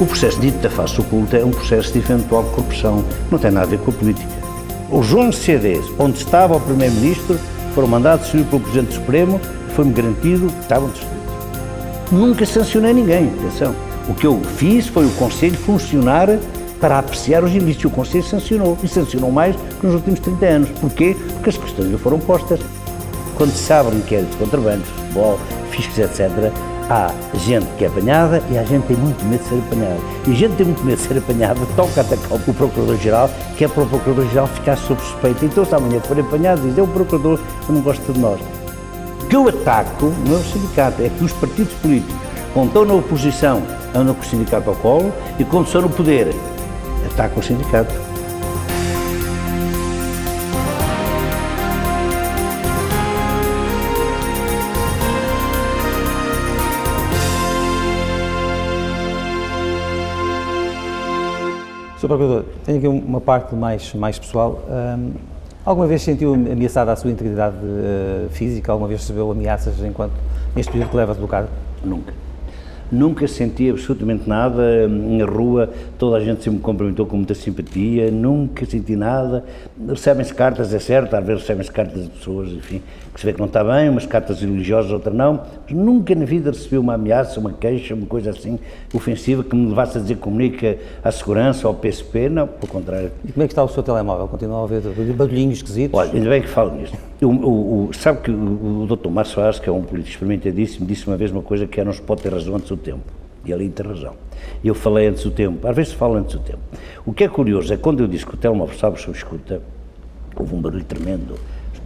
O 0.00 0.06
processo 0.06 0.38
dito 0.38 0.58
da 0.58 0.70
face 0.70 1.00
oculta 1.00 1.36
é 1.36 1.44
um 1.44 1.50
processo 1.50 1.92
de 1.92 1.98
eventual 1.98 2.44
corrupção, 2.44 3.04
não 3.28 3.40
tem 3.40 3.50
nada 3.50 3.66
a 3.66 3.70
ver 3.70 3.80
com 3.80 3.90
a 3.90 3.94
política. 3.94 4.30
Os 4.88 5.12
11 5.12 5.36
CDs 5.36 5.84
onde 5.98 6.18
estava 6.18 6.56
o 6.56 6.60
Primeiro-Ministro 6.60 7.36
foram 7.74 7.88
mandados 7.88 8.28
subir 8.28 8.44
pelo 8.44 8.60
Presidente 8.60 8.94
Supremo 8.94 9.40
e 9.68 9.72
foi-me 9.72 9.92
garantido 9.92 10.46
que 10.46 10.60
estavam 10.60 10.88
destruídos. 10.88 12.12
Nunca 12.12 12.46
sancionei 12.46 12.92
ninguém, 12.92 13.32
atenção. 13.36 13.74
O 14.08 14.14
que 14.14 14.28
eu 14.28 14.40
fiz 14.58 14.86
foi 14.86 15.06
o 15.06 15.10
Conselho 15.14 15.56
funcionar 15.56 16.28
para 16.80 17.00
apreciar 17.00 17.42
os 17.42 17.52
ilícitos. 17.52 17.86
O 17.86 17.90
Conselho 17.90 18.22
sancionou, 18.22 18.78
e 18.80 18.86
sancionou 18.86 19.32
mais 19.32 19.56
que 19.56 19.86
nos 19.86 19.96
últimos 19.96 20.20
30 20.20 20.46
anos. 20.46 20.70
Porquê? 20.80 21.16
Porque 21.32 21.50
as 21.50 21.56
questões 21.56 21.90
lhe 21.90 21.98
foram 21.98 22.20
postas. 22.20 22.60
Quando 23.36 23.52
se 23.52 23.72
abre 23.72 23.96
inquéritos 23.96 24.34
contra 24.36 24.58
bancos, 24.58 24.88
futebol, 24.88 25.38
fiscos, 25.70 25.98
etc., 25.98 26.52
há 26.88 27.12
gente 27.34 27.66
que 27.76 27.84
é 27.84 27.88
apanhada 27.88 28.42
e 28.50 28.56
há 28.56 28.64
gente 28.64 28.82
que 28.82 28.94
tem 28.94 28.96
muito 28.96 29.24
medo 29.24 29.42
de 29.42 29.48
ser 29.48 29.58
apanhada. 29.58 30.00
E 30.26 30.30
a 30.30 30.34
gente 30.34 30.54
tem 30.54 30.66
muito 30.66 30.84
medo 30.84 30.96
de 30.96 31.02
ser 31.02 31.18
apanhada, 31.18 31.60
toca 31.74 32.00
atacar 32.00 32.32
o 32.32 32.54
Procurador-Geral, 32.54 33.30
que 33.56 33.64
é 33.64 33.68
para 33.68 33.82
o 33.82 33.86
Procurador-Geral 33.86 34.46
ficar 34.46 34.76
sob 34.76 35.00
suspeita. 35.02 35.44
Então, 35.44 35.64
se 35.64 35.74
amanhã 35.74 36.00
for 36.00 36.18
apanhado, 36.18 36.62
diz, 36.62 36.78
é 36.78 36.82
o 36.82 36.86
Procurador 36.86 37.38
que 37.66 37.72
não 37.72 37.80
gosta 37.80 38.12
de 38.12 38.18
nós. 38.18 38.40
O 39.22 39.26
que 39.26 39.36
eu 39.36 39.48
ataco 39.48 40.06
não 40.24 40.36
é 40.36 40.38
o 40.38 40.44
sindicato, 40.44 41.02
é 41.02 41.08
que 41.08 41.24
os 41.24 41.32
partidos 41.32 41.74
políticos, 41.74 42.14
quando 42.54 42.68
estão 42.68 42.84
na 42.84 42.94
oposição, 42.94 43.62
andam 43.94 44.14
com 44.14 44.22
o 44.22 44.24
sindicato 44.24 44.70
ao 44.70 44.76
colo 44.76 45.12
e 45.38 45.44
quando 45.44 45.66
estão 45.66 45.82
no 45.82 45.90
poder, 45.90 46.34
atacam 47.10 47.40
o 47.40 47.42
sindicato. 47.42 48.05
Sr. 62.06 62.08
Procurador, 62.08 62.44
tenho 62.64 62.78
aqui 62.78 62.86
uma 62.86 63.20
parte 63.20 63.54
mais, 63.54 63.92
mais 63.94 64.18
pessoal. 64.18 64.62
Um, 64.68 65.12
alguma 65.64 65.86
vez 65.86 66.02
sentiu 66.02 66.34
ameaçada 66.34 66.92
a 66.92 66.96
sua 66.96 67.10
integridade 67.10 67.56
uh, 67.56 68.28
física? 68.30 68.70
Alguma 68.70 68.88
vez 68.88 69.00
recebeu 69.00 69.30
ameaças 69.30 69.82
enquanto 69.82 70.12
neste 70.54 70.70
período 70.70 70.90
que 70.90 70.96
leva 70.96 71.14
do 71.14 71.26
cargo? 71.26 71.48
Nunca. 71.84 72.12
Nunca 72.90 73.26
senti 73.26 73.68
absolutamente 73.68 74.28
nada 74.28 74.86
na 74.86 75.24
rua, 75.24 75.70
toda 75.98 76.16
a 76.16 76.20
gente 76.20 76.42
sempre 76.42 76.58
me 76.58 76.62
cumprimentou 76.62 77.06
com 77.06 77.16
muita 77.16 77.34
simpatia, 77.34 78.10
nunca 78.10 78.64
senti 78.64 78.94
nada. 78.94 79.44
Recebem-se 79.88 80.34
cartas, 80.34 80.72
é 80.72 80.78
certo, 80.78 81.14
às 81.14 81.24
vezes 81.24 81.42
recebem-se 81.42 81.70
cartas 81.70 82.04
de 82.04 82.10
pessoas, 82.10 82.50
enfim, 82.52 82.80
que 83.12 83.20
se 83.20 83.26
vê 83.26 83.32
que 83.32 83.38
não 83.38 83.46
está 83.46 83.64
bem, 83.64 83.88
umas 83.88 84.06
cartas 84.06 84.40
religiosas, 84.40 84.92
outras 84.92 85.14
não, 85.14 85.40
mas 85.64 85.76
nunca 85.76 86.14
na 86.14 86.24
vida 86.24 86.50
recebi 86.50 86.78
uma 86.78 86.94
ameaça, 86.94 87.40
uma 87.40 87.52
queixa, 87.52 87.94
uma 87.94 88.06
coisa 88.06 88.30
assim 88.30 88.58
ofensiva 88.94 89.42
que 89.42 89.56
me 89.56 89.68
levasse 89.68 89.98
a 89.98 90.00
dizer 90.00 90.14
que 90.14 90.20
comunica 90.20 90.76
à 91.02 91.10
segurança, 91.10 91.66
ao 91.66 91.74
PSP, 91.74 92.28
não, 92.28 92.46
pelo 92.46 92.70
contrário. 92.70 93.10
E 93.24 93.32
como 93.32 93.42
é 93.42 93.46
que 93.46 93.52
está 93.52 93.64
o 93.64 93.68
seu 93.68 93.82
telemóvel? 93.82 94.28
Continua 94.28 94.60
a 94.60 94.64
haver 94.64 94.82
barulhinhos 95.14 95.58
esquisitos? 95.58 95.98
Olha, 95.98 96.12
ainda 96.12 96.28
bem 96.28 96.42
que 96.42 96.48
falo 96.48 96.74
nisto. 96.76 96.96
O, 97.22 97.26
o, 97.26 97.88
o, 97.88 97.94
sabe 97.94 98.20
que 98.20 98.30
o, 98.30 98.82
o 98.82 98.86
Dr. 98.86 99.08
Márcio 99.08 99.34
Soares, 99.36 99.58
que 99.58 99.68
é 99.68 99.72
um 99.72 99.82
político 99.82 100.10
experimentadíssimo, 100.10 100.86
disse 100.86 101.06
uma 101.06 101.16
vez 101.16 101.30
uma 101.30 101.42
coisa 101.42 101.66
que 101.66 101.80
é 101.80 101.84
não 101.84 101.92
se 101.92 102.02
pode 102.02 102.22
ter 102.22 102.32
razão 102.32 102.56
antes 102.56 102.70
do 102.76 102.82
tempo. 102.82 103.04
E 103.44 103.52
ali 103.52 103.68
tem 103.68 103.86
razão. 103.86 104.14
Eu 104.64 104.74
falei 104.74 105.08
antes 105.08 105.22
do 105.22 105.30
tempo, 105.30 105.66
às 105.66 105.74
vezes 105.74 105.92
falo 105.92 106.14
antes 106.14 106.34
do 106.34 106.40
tempo. 106.40 106.60
O 107.04 107.12
que 107.12 107.24
é 107.24 107.28
curioso 107.28 107.72
é 107.72 107.76
quando 107.76 108.00
eu 108.00 108.08
disse 108.08 108.26
que 108.26 108.34
o 108.34 108.36
telemóvel 108.36 108.74
estava 108.74 108.96
sob 108.96 109.16
escuta, 109.16 109.60
houve 110.36 110.54
um 110.54 110.60
barulho 110.60 110.84
tremendo 110.84 111.36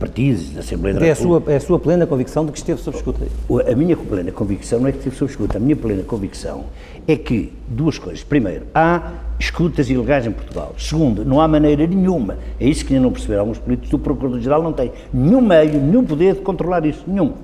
partidos, 0.01 0.51
da 0.51 0.61
Assembleia 0.61 0.99
da 0.99 1.07
é 1.07 1.13
República. 1.13 1.53
É 1.53 1.57
a 1.57 1.61
sua 1.61 1.79
plena 1.79 2.07
convicção 2.07 2.47
de 2.47 2.53
que 2.53 2.59
esteve 2.59 2.81
sob 2.81 2.97
escuta? 2.97 3.27
A 3.71 3.77
minha 3.77 3.95
plena 3.97 4.33
convicção 4.33 4.81
não 4.81 4.89
é 4.89 4.93
que 4.93 4.99
esteve 4.99 5.15
sob 5.15 5.31
escuta, 5.31 5.59
a 5.59 5.61
minha 5.61 5.77
plena 5.77 6.03
convicção 6.03 6.65
é 7.07 7.17
que, 7.17 7.53
duas 7.69 7.99
coisas. 7.99 8.25
Primeiro, 8.25 8.65
há 8.75 9.13
escutas 9.39 9.91
ilegais 9.91 10.27
em 10.27 10.33
Portugal. 10.33 10.75
Segundo, 10.79 11.25
não 11.25 11.41
há 11.41 11.47
maneira 11.47 11.87
nenhuma, 11.87 12.39
é 12.59 12.67
isso 12.67 12.85
que 12.85 12.95
ainda 12.95 13.05
não 13.05 13.13
perceberam 13.13 13.43
alguns 13.43 13.59
políticos, 13.59 13.93
o 13.93 13.99
Procurador-Geral 13.99 14.63
não 14.63 14.73
tem 14.73 14.91
nenhum 15.13 15.43
meio, 15.43 15.79
nenhum 15.79 16.05
poder 16.05 16.35
de 16.35 16.41
controlar 16.41 16.85
isso, 16.87 17.05
nenhum. 17.07 17.35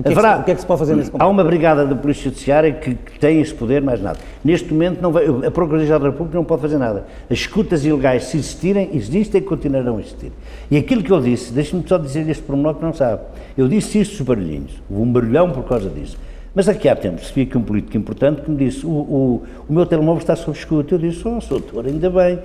O 0.00 0.02
que, 0.02 0.12
Haverá, 0.12 0.30
é 0.30 0.34
que, 0.36 0.40
o 0.40 0.44
que, 0.44 0.50
é 0.50 0.54
que 0.54 0.60
se 0.62 0.66
pode 0.66 0.78
fazer 0.78 0.96
nesse 0.96 1.10
Há 1.18 1.28
uma 1.28 1.44
brigada 1.44 1.84
da 1.84 1.94
Polícia 1.94 2.24
Judiciária 2.24 2.72
que, 2.72 2.94
que, 2.94 3.18
tem 3.18 3.38
esse 3.40 3.52
poder, 3.52 3.82
mais 3.82 4.00
nada. 4.00 4.18
Neste 4.42 4.72
momento, 4.72 5.02
não 5.02 5.12
vai, 5.12 5.26
a 5.26 5.50
Procuradoria-Geral 5.50 6.00
da 6.00 6.08
República 6.08 6.38
não 6.38 6.44
pode 6.44 6.62
fazer 6.62 6.78
nada. 6.78 7.04
As 7.30 7.38
escutas 7.38 7.84
ilegais, 7.84 8.24
se 8.24 8.38
existirem, 8.38 8.90
existem 8.94 9.42
e 9.42 9.44
continuarão 9.44 9.98
a 9.98 10.00
existir. 10.00 10.32
E 10.70 10.78
aquilo 10.78 11.02
que 11.02 11.10
eu 11.10 11.20
disse, 11.20 11.52
deixe-me 11.52 11.84
só 11.86 11.98
dizer 11.98 12.26
este 12.30 12.42
pormenor 12.42 12.76
que 12.76 12.82
não 12.82 12.94
sabe. 12.94 13.20
Eu 13.58 13.68
disse 13.68 14.00
isso 14.00 14.12
dos 14.12 14.22
barulhinhos. 14.22 14.72
Houve 14.90 15.02
um 15.02 15.12
barulhão 15.12 15.50
por 15.50 15.64
causa 15.64 15.90
disso. 15.90 16.16
Mas 16.54 16.68
aqui 16.68 16.88
há 16.88 16.96
tempo 16.96 17.18
recebi 17.18 17.42
aqui 17.42 17.58
um 17.58 17.62
político 17.62 17.96
importante 17.96 18.40
que 18.40 18.50
me 18.50 18.56
disse: 18.56 18.84
o, 18.84 18.90
o, 18.90 19.42
o 19.68 19.72
meu 19.72 19.84
telemóvel 19.84 20.20
está 20.20 20.34
sob 20.34 20.56
escuta. 20.56 20.94
Eu 20.94 20.98
disse: 20.98 21.22
Oh, 21.28 21.38
doutor, 21.46 21.86
ainda 21.86 22.08
bem. 22.08 22.38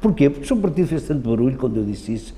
Porquê? 0.00 0.28
Porque 0.28 0.44
o 0.44 0.46
seu 0.46 0.56
partido 0.58 0.86
fez 0.86 1.02
tanto 1.04 1.28
barulho 1.28 1.56
quando 1.56 1.78
eu 1.78 1.84
disse 1.84 2.12
isso. 2.12 2.34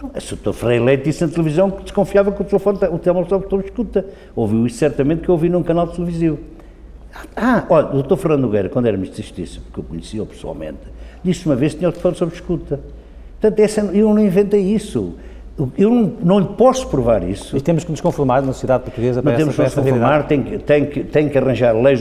Então, 0.00 0.10
o 0.14 0.20
Sr. 0.20 0.52
Freire 0.54 0.82
Leite 0.82 1.04
disse 1.04 1.24
na 1.24 1.30
televisão 1.30 1.70
que 1.70 1.82
desconfiava 1.82 2.32
que 2.32 2.40
o 2.40 2.44
telefone, 2.44 2.78
o 2.90 2.96
estava 2.96 3.62
escuta. 3.62 4.06
Ouviu 4.34 4.66
isso 4.66 4.78
certamente 4.78 5.20
que 5.22 5.28
eu 5.28 5.34
ouvi 5.34 5.50
num 5.50 5.62
canal 5.62 5.86
televisivo. 5.88 6.38
Ah, 7.36 7.64
olha, 7.68 7.88
o 7.88 8.02
Dr. 8.02 8.16
Fernando 8.16 8.42
Nogueira, 8.42 8.68
quando 8.68 8.86
era 8.86 8.96
Ministro 8.96 9.20
da 9.20 9.26
Justiça, 9.26 9.60
porque 9.60 9.80
eu 9.80 9.84
conhecia-o 9.84 10.26
pessoalmente, 10.26 10.78
disse 11.22 11.44
uma 11.44 11.56
vez 11.56 11.72
que 11.72 11.80
tinha 11.80 11.88
o 11.88 11.92
telefone 11.92 12.16
sob 12.16 12.32
escuta. 12.32 12.80
Portanto, 13.40 13.60
essa, 13.60 13.80
eu 13.80 14.14
não 14.14 14.24
inventei 14.24 14.60
isso. 14.62 15.14
Eu 15.76 15.90
não, 15.90 16.12
não 16.22 16.40
lhe 16.40 16.48
posso 16.56 16.88
provar 16.88 17.22
isso. 17.22 17.54
E 17.54 17.60
temos 17.60 17.84
que 17.84 17.90
nos 17.90 18.00
conformar 18.00 18.40
na 18.40 18.52
sociedade 18.54 18.84
portuguesa 18.84 19.20
para 19.20 19.32
Mas 19.32 19.40
essa, 19.40 19.52
temos 19.52 19.56
que 19.56 19.62
nos 19.62 19.74
conformar, 19.74 20.26
tem 20.26 20.42
que, 20.42 20.58
tem, 20.58 20.86
que, 20.86 21.04
tem 21.04 21.28
que 21.28 21.36
arranjar 21.36 21.76
leis, 21.76 22.00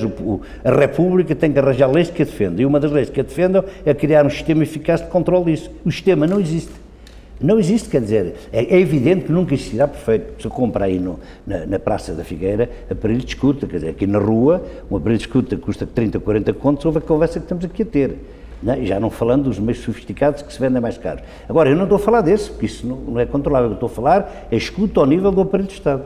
a 0.63 0.71
República 0.71 1.35
tem 1.35 1.51
que 1.51 1.59
arranjar 1.59 1.91
leis 1.91 2.09
que 2.09 2.21
a 2.21 2.25
defendam. 2.25 2.61
E 2.61 2.65
uma 2.65 2.79
das 2.79 2.91
leis 2.91 3.09
que 3.09 3.19
a 3.19 3.23
defendam 3.23 3.65
é 3.85 3.93
criar 3.93 4.25
um 4.25 4.29
sistema 4.29 4.63
eficaz 4.63 5.01
de 5.01 5.07
controle 5.07 5.51
disso. 5.51 5.69
O 5.83 5.91
sistema 5.91 6.25
não 6.25 6.39
existe. 6.39 6.71
Não 7.41 7.57
existe, 7.57 7.87
quer 7.87 8.01
dizer, 8.01 8.35
é, 8.51 8.75
é, 8.75 8.79
evidente 8.79 9.25
que 9.25 9.31
nunca 9.31 9.53
existirá 9.53 9.87
perfeito. 9.87 10.41
Se 10.41 10.47
eu 10.47 10.51
comprar 10.51 10.85
aí 10.85 10.99
no, 10.99 11.19
na, 11.47 11.65
na, 11.65 11.79
Praça 11.79 12.13
da 12.13 12.23
Figueira 12.23 12.69
aparelho 12.91 13.19
de 13.19 13.27
escuta, 13.27 13.65
quer 13.65 13.77
dizer, 13.77 13.89
aqui 13.89 14.05
na 14.05 14.19
rua, 14.19 14.61
um 14.91 14.97
aparelho 14.97 15.17
de 15.17 15.25
escuta 15.25 15.55
custa 15.55 15.87
30, 15.87 16.19
40 16.19 16.53
contos, 16.53 16.85
houve 16.85 16.97
a 16.97 17.01
conversa 17.01 17.39
que 17.39 17.45
estamos 17.45 17.63
aqui 17.63 17.83
a 17.83 17.85
ter. 17.85 18.17
Não, 18.61 18.73
é? 18.73 18.83
já 18.83 18.99
não 18.99 19.09
falando 19.09 19.45
dos 19.45 19.57
meios 19.57 19.79
sofisticados 19.79 20.41
que 20.41 20.51
se 20.51 20.59
vendem 20.59 20.81
mais 20.81 20.97
caros. 20.97 21.23
Agora, 21.47 21.69
eu 21.69 21.77
não 21.77 21.83
estou 21.83 21.95
a 21.95 21.99
falar 21.99 22.19
desse, 22.19 22.49
porque 22.49 22.65
isso 22.65 22.85
não, 22.85 22.97
não 22.97 23.19
é 23.19 23.25
controlável. 23.25 23.69
Eu 23.69 23.75
estou 23.75 23.87
a 23.87 23.89
falar 23.89 24.47
é 24.51 24.57
escuta 24.57 24.99
ao 24.99 25.05
nível 25.05 25.31
do 25.31 25.39
aparelho 25.39 25.69
de 25.69 25.75
Estado. 25.75 26.03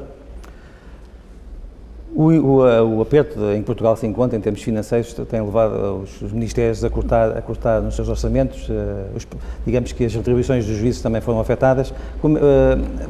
O, 2.15 2.25
o, 2.25 2.97
o, 2.97 3.01
aperto 3.01 3.39
em 3.55 3.63
Portugal 3.63 3.97
se 3.97 4.05
encontra 4.05 4.37
em 4.37 4.41
termos 4.41 4.61
financeiros 4.61 5.13
tem 5.27 5.41
levado 5.41 6.03
os, 6.03 6.21
os 6.21 6.31
ministérios 6.31 6.83
a 6.83 6.89
cortar, 6.89 7.35
a 7.35 7.41
cortar 7.41 7.81
nos 7.81 7.95
seus 7.95 8.07
orçamentos. 8.07 8.69
Uh, 8.69 9.15
os, 9.15 9.27
digamos 9.65 9.91
que 9.93 10.05
as 10.05 10.13
retribuições 10.13 10.63
dos 10.63 10.77
juízes 10.77 11.01
também 11.01 11.21
foram 11.21 11.39
afetadas. 11.39 11.89
Uh, 12.23 12.33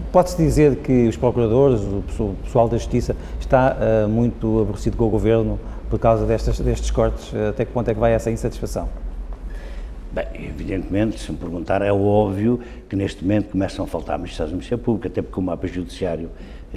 Pode-se 0.09 0.37
dizer 0.37 0.77
que 0.77 1.09
os 1.09 1.17
procuradores, 1.17 1.81
o 1.81 2.33
pessoal 2.43 2.69
da 2.69 2.77
Justiça, 2.77 3.13
está 3.41 3.75
uh, 3.75 4.07
muito 4.07 4.61
aborrecido 4.61 4.95
com 4.95 5.03
o 5.03 5.09
Governo 5.09 5.59
por 5.89 5.99
causa 5.99 6.25
destes, 6.25 6.61
destes 6.61 6.89
cortes? 6.89 7.33
Até 7.49 7.65
que 7.65 7.73
ponto 7.73 7.91
é 7.91 7.93
que 7.93 7.99
vai 7.99 8.13
essa 8.13 8.31
insatisfação? 8.31 8.87
Bem, 10.13 10.27
evidentemente, 10.35 11.19
se 11.19 11.31
me 11.31 11.37
perguntar, 11.37 11.81
é 11.81 11.91
óbvio 11.91 12.59
que 12.87 12.95
neste 12.95 13.23
momento 13.23 13.49
começam 13.49 13.83
a 13.83 13.87
faltar 13.87 14.17
magistrados 14.17 14.51
do 14.51 14.55
Ministério 14.55 14.81
Público, 14.81 15.07
até 15.07 15.21
porque 15.21 15.39
o 15.39 15.43
mapa 15.43 15.67
judiciário 15.67 16.29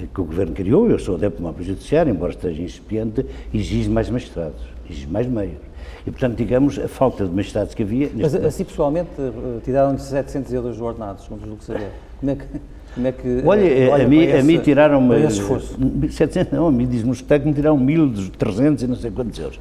que 0.05 0.21
o 0.21 0.25
Governo 0.25 0.53
criou, 0.53 0.89
eu 0.89 0.99
sou 0.99 1.15
adepto 1.15 1.37
do 1.37 1.43
mapa 1.43 1.63
judiciário, 1.63 2.11
embora 2.11 2.31
esteja 2.31 2.61
incipiente, 2.61 3.25
exige 3.53 3.89
mais 3.89 4.09
magistrados, 4.09 4.61
exige 4.87 5.07
mais 5.07 5.25
meios. 5.25 5.57
E, 6.05 6.11
portanto, 6.11 6.37
digamos, 6.37 6.77
a 6.77 6.87
falta 6.87 7.25
de 7.25 7.31
magistrados 7.31 7.73
que 7.73 7.83
havia... 7.83 8.09
Mas 8.13 8.33
momento... 8.33 8.47
assim, 8.47 8.63
pessoalmente, 8.63 9.09
eh, 9.19 9.59
tiraram-lhe 9.63 9.99
700 9.99 10.53
euros 10.53 10.75
de 10.75 10.83
ordenados, 10.83 11.23
segundo 11.23 11.45
julgo 11.45 11.63
saber. 11.63 11.89
Como 12.19 12.31
é 12.31 12.35
que... 12.35 12.45
Como 12.93 13.07
é 13.07 13.11
que, 13.11 13.43
olha, 13.45 13.65
eh, 13.65 13.89
olha, 13.89 14.05
a, 14.05 14.07
mim, 14.07 14.21
esse, 14.21 14.37
a 14.37 14.43
mim 14.43 14.59
tiraram-me... 14.59 16.11
700, 16.11 16.53
não, 16.53 16.67
a 16.67 16.71
mim 16.71 16.87
diz-me 16.87 17.15
que 17.15 17.39
me 17.39 17.53
tiraram 17.53 17.79
1.300 17.79 18.81
e 18.83 18.87
não 18.87 18.95
sei 18.95 19.11
quantos 19.11 19.39
euros. 19.39 19.59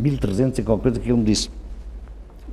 1.300 0.00 0.58
e 0.58 0.62
qualquer 0.62 0.82
coisa 0.82 1.00
que 1.00 1.08
ele 1.08 1.18
me 1.18 1.24
disse 1.24 1.50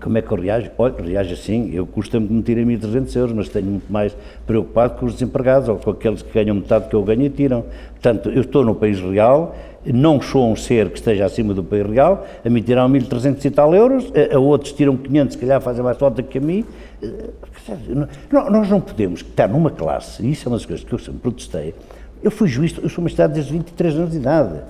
como 0.01 0.17
é 0.17 0.21
que 0.21 0.31
eu 0.31 0.37
reajo? 0.37 0.71
Olha, 0.77 0.95
reajo 1.01 1.33
assim, 1.33 1.69
eu 1.73 1.85
custa-me 1.85 2.27
que 2.27 2.33
me 2.33 2.41
tirem 2.41 2.65
1.300 2.65 3.15
euros, 3.15 3.33
mas 3.33 3.49
tenho 3.49 3.67
muito 3.67 3.91
mais 3.91 4.15
preocupado 4.45 4.95
com 4.95 5.05
os 5.05 5.13
desempregados 5.13 5.69
ou 5.69 5.77
com 5.77 5.91
aqueles 5.91 6.21
que 6.21 6.33
ganham 6.33 6.55
metade 6.55 6.89
que 6.89 6.95
eu 6.95 7.03
ganho 7.03 7.23
e 7.23 7.29
tiram. 7.29 7.63
Portanto, 7.91 8.29
eu 8.29 8.41
estou 8.41 8.65
no 8.65 8.73
país 8.73 8.99
real, 8.99 9.55
não 9.85 10.19
sou 10.19 10.51
um 10.51 10.55
ser 10.55 10.89
que 10.89 10.97
esteja 10.97 11.25
acima 11.25 11.53
do 11.53 11.63
país 11.63 11.87
real, 11.87 12.25
a 12.43 12.49
mim 12.49 12.61
tiram 12.61 12.89
1.300 12.89 13.45
e 13.45 13.51
tal 13.51 13.75
euros, 13.75 14.11
a, 14.15 14.35
a, 14.35 14.39
outros 14.39 14.73
tiram 14.73 14.97
500, 14.97 15.33
se 15.33 15.39
calhar 15.39 15.61
fazem 15.61 15.83
mais 15.83 15.97
falta 15.97 16.23
que 16.23 16.37
a 16.39 16.41
mim. 16.41 16.65
Não, 18.31 18.49
nós 18.49 18.69
não 18.69 18.81
podemos 18.81 19.21
estar 19.21 19.47
numa 19.47 19.69
classe, 19.69 20.25
e 20.25 20.31
isso 20.31 20.47
é 20.47 20.49
uma 20.49 20.57
das 20.57 20.65
coisas 20.65 20.83
que 20.83 20.93
eu 20.93 20.99
sempre 20.99 21.19
protestei, 21.19 21.75
eu 22.23 22.29
fui 22.29 22.47
juiz, 22.47 22.75
eu 22.81 22.89
sou 22.89 23.03
magistrado 23.03 23.33
desde 23.33 23.51
23 23.51 23.95
anos 23.95 24.11
de 24.11 24.17
idade 24.17 24.61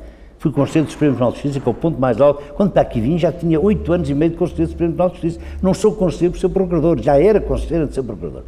Fui 0.42 0.52
Conselheiro 0.52 0.88
do 0.88 0.92
Supremo 0.92 1.14
Tribunal 1.14 1.32
de 1.34 1.38
Justiça, 1.38 1.60
que 1.60 1.70
é 1.70 1.72
o 1.72 1.76
ponto 1.76 2.02
mais 2.02 2.20
alto. 2.20 2.42
Quando 2.56 2.72
para 2.72 2.82
aqui 2.82 3.00
vim, 3.00 3.16
já 3.16 3.32
tinha 3.32 3.60
oito 3.60 3.94
anos 3.94 4.10
e 4.10 4.16
meio 4.16 4.32
de 4.32 4.38
Conselheiro 4.38 4.70
do 4.70 4.72
Supremo 4.72 4.94
Tribunal 4.94 5.10
de 5.10 5.22
Justiça. 5.22 5.39
Não 5.62 5.72
sou 5.72 5.94
Conselheiro 5.94 6.34
por 6.34 6.39
ser 6.39 6.50
Procurador, 6.50 7.00
já 7.00 7.22
era 7.22 7.39
Conselheiro 7.39 7.86
de 7.88 7.94
ser 7.94 8.02
Procurador. 8.02 8.42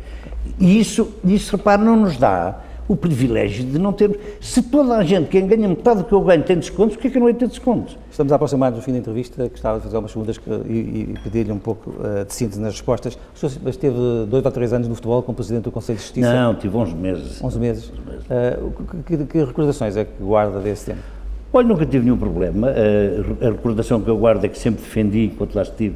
E 0.60 0.80
isso, 0.80 1.08
isso, 1.24 1.56
repare, 1.56 1.84
não 1.84 1.96
nos 1.96 2.18
dá 2.18 2.62
o 2.88 2.96
privilégio 2.96 3.64
de 3.64 3.78
não 3.78 3.94
termos. 3.94 4.18
Se 4.42 4.64
toda 4.64 4.98
a 4.98 5.04
gente, 5.04 5.30
quem 5.30 5.46
ganha 5.46 5.68
metade 5.68 6.00
do 6.00 6.06
que 6.06 6.14
eu 6.14 6.22
ganho, 6.22 6.42
tem 6.42 6.58
descontos, 6.58 6.96
porquê 6.96 7.10
é 7.10 7.12
que 7.12 7.18
eu 7.18 7.22
não 7.22 7.32
de 7.32 7.38
ter 7.38 7.48
descontos? 7.48 7.96
Estamos 8.10 8.34
a 8.34 8.38
aproximar 8.38 8.72
do 8.72 8.82
fim 8.82 8.92
da 8.92 8.98
entrevista, 8.98 9.48
gostava 9.48 9.78
de 9.78 9.84
fazer 9.84 9.96
umas 9.96 10.12
segundas 10.12 10.40
e, 10.66 10.72
e 10.74 11.16
pedir-lhe 11.24 11.52
um 11.52 11.60
pouco 11.60 11.92
uh, 11.92 12.26
de 12.26 12.34
síntese 12.34 12.60
nas 12.60 12.74
respostas. 12.74 13.20
O 13.36 13.38
senhor 13.38 13.70
esteve 13.70 13.96
dois 14.28 14.44
ou 14.44 14.52
três 14.52 14.74
anos 14.74 14.88
no 14.88 14.96
futebol 14.96 15.22
como 15.22 15.36
Presidente 15.36 15.66
do 15.66 15.72
Conselho 15.72 16.00
de 16.00 16.06
Justiça? 16.06 16.34
Não, 16.34 16.56
tive 16.56 16.76
11 16.76 16.96
meses. 16.96 17.44
11 17.44 17.60
meses. 17.60 17.92
11 17.92 18.02
meses. 18.10 18.26
Uh, 18.26 19.04
que, 19.04 19.18
que 19.26 19.44
recordações 19.44 19.96
é 19.96 20.06
que 20.06 20.24
guarda 20.24 20.60
desse 20.60 20.88
tempo? 20.88 21.23
Olha, 21.56 21.68
nunca 21.68 21.86
tive 21.86 22.04
nenhum 22.04 22.18
problema. 22.18 22.70
A, 22.70 23.46
recordação 23.52 24.02
que 24.02 24.10
eu 24.10 24.18
guardo 24.18 24.44
é 24.44 24.50
que 24.50 24.58
sempre 24.58 24.82
defendi, 24.82 25.26
enquanto 25.26 25.54
lá 25.54 25.62
estive, 25.62 25.96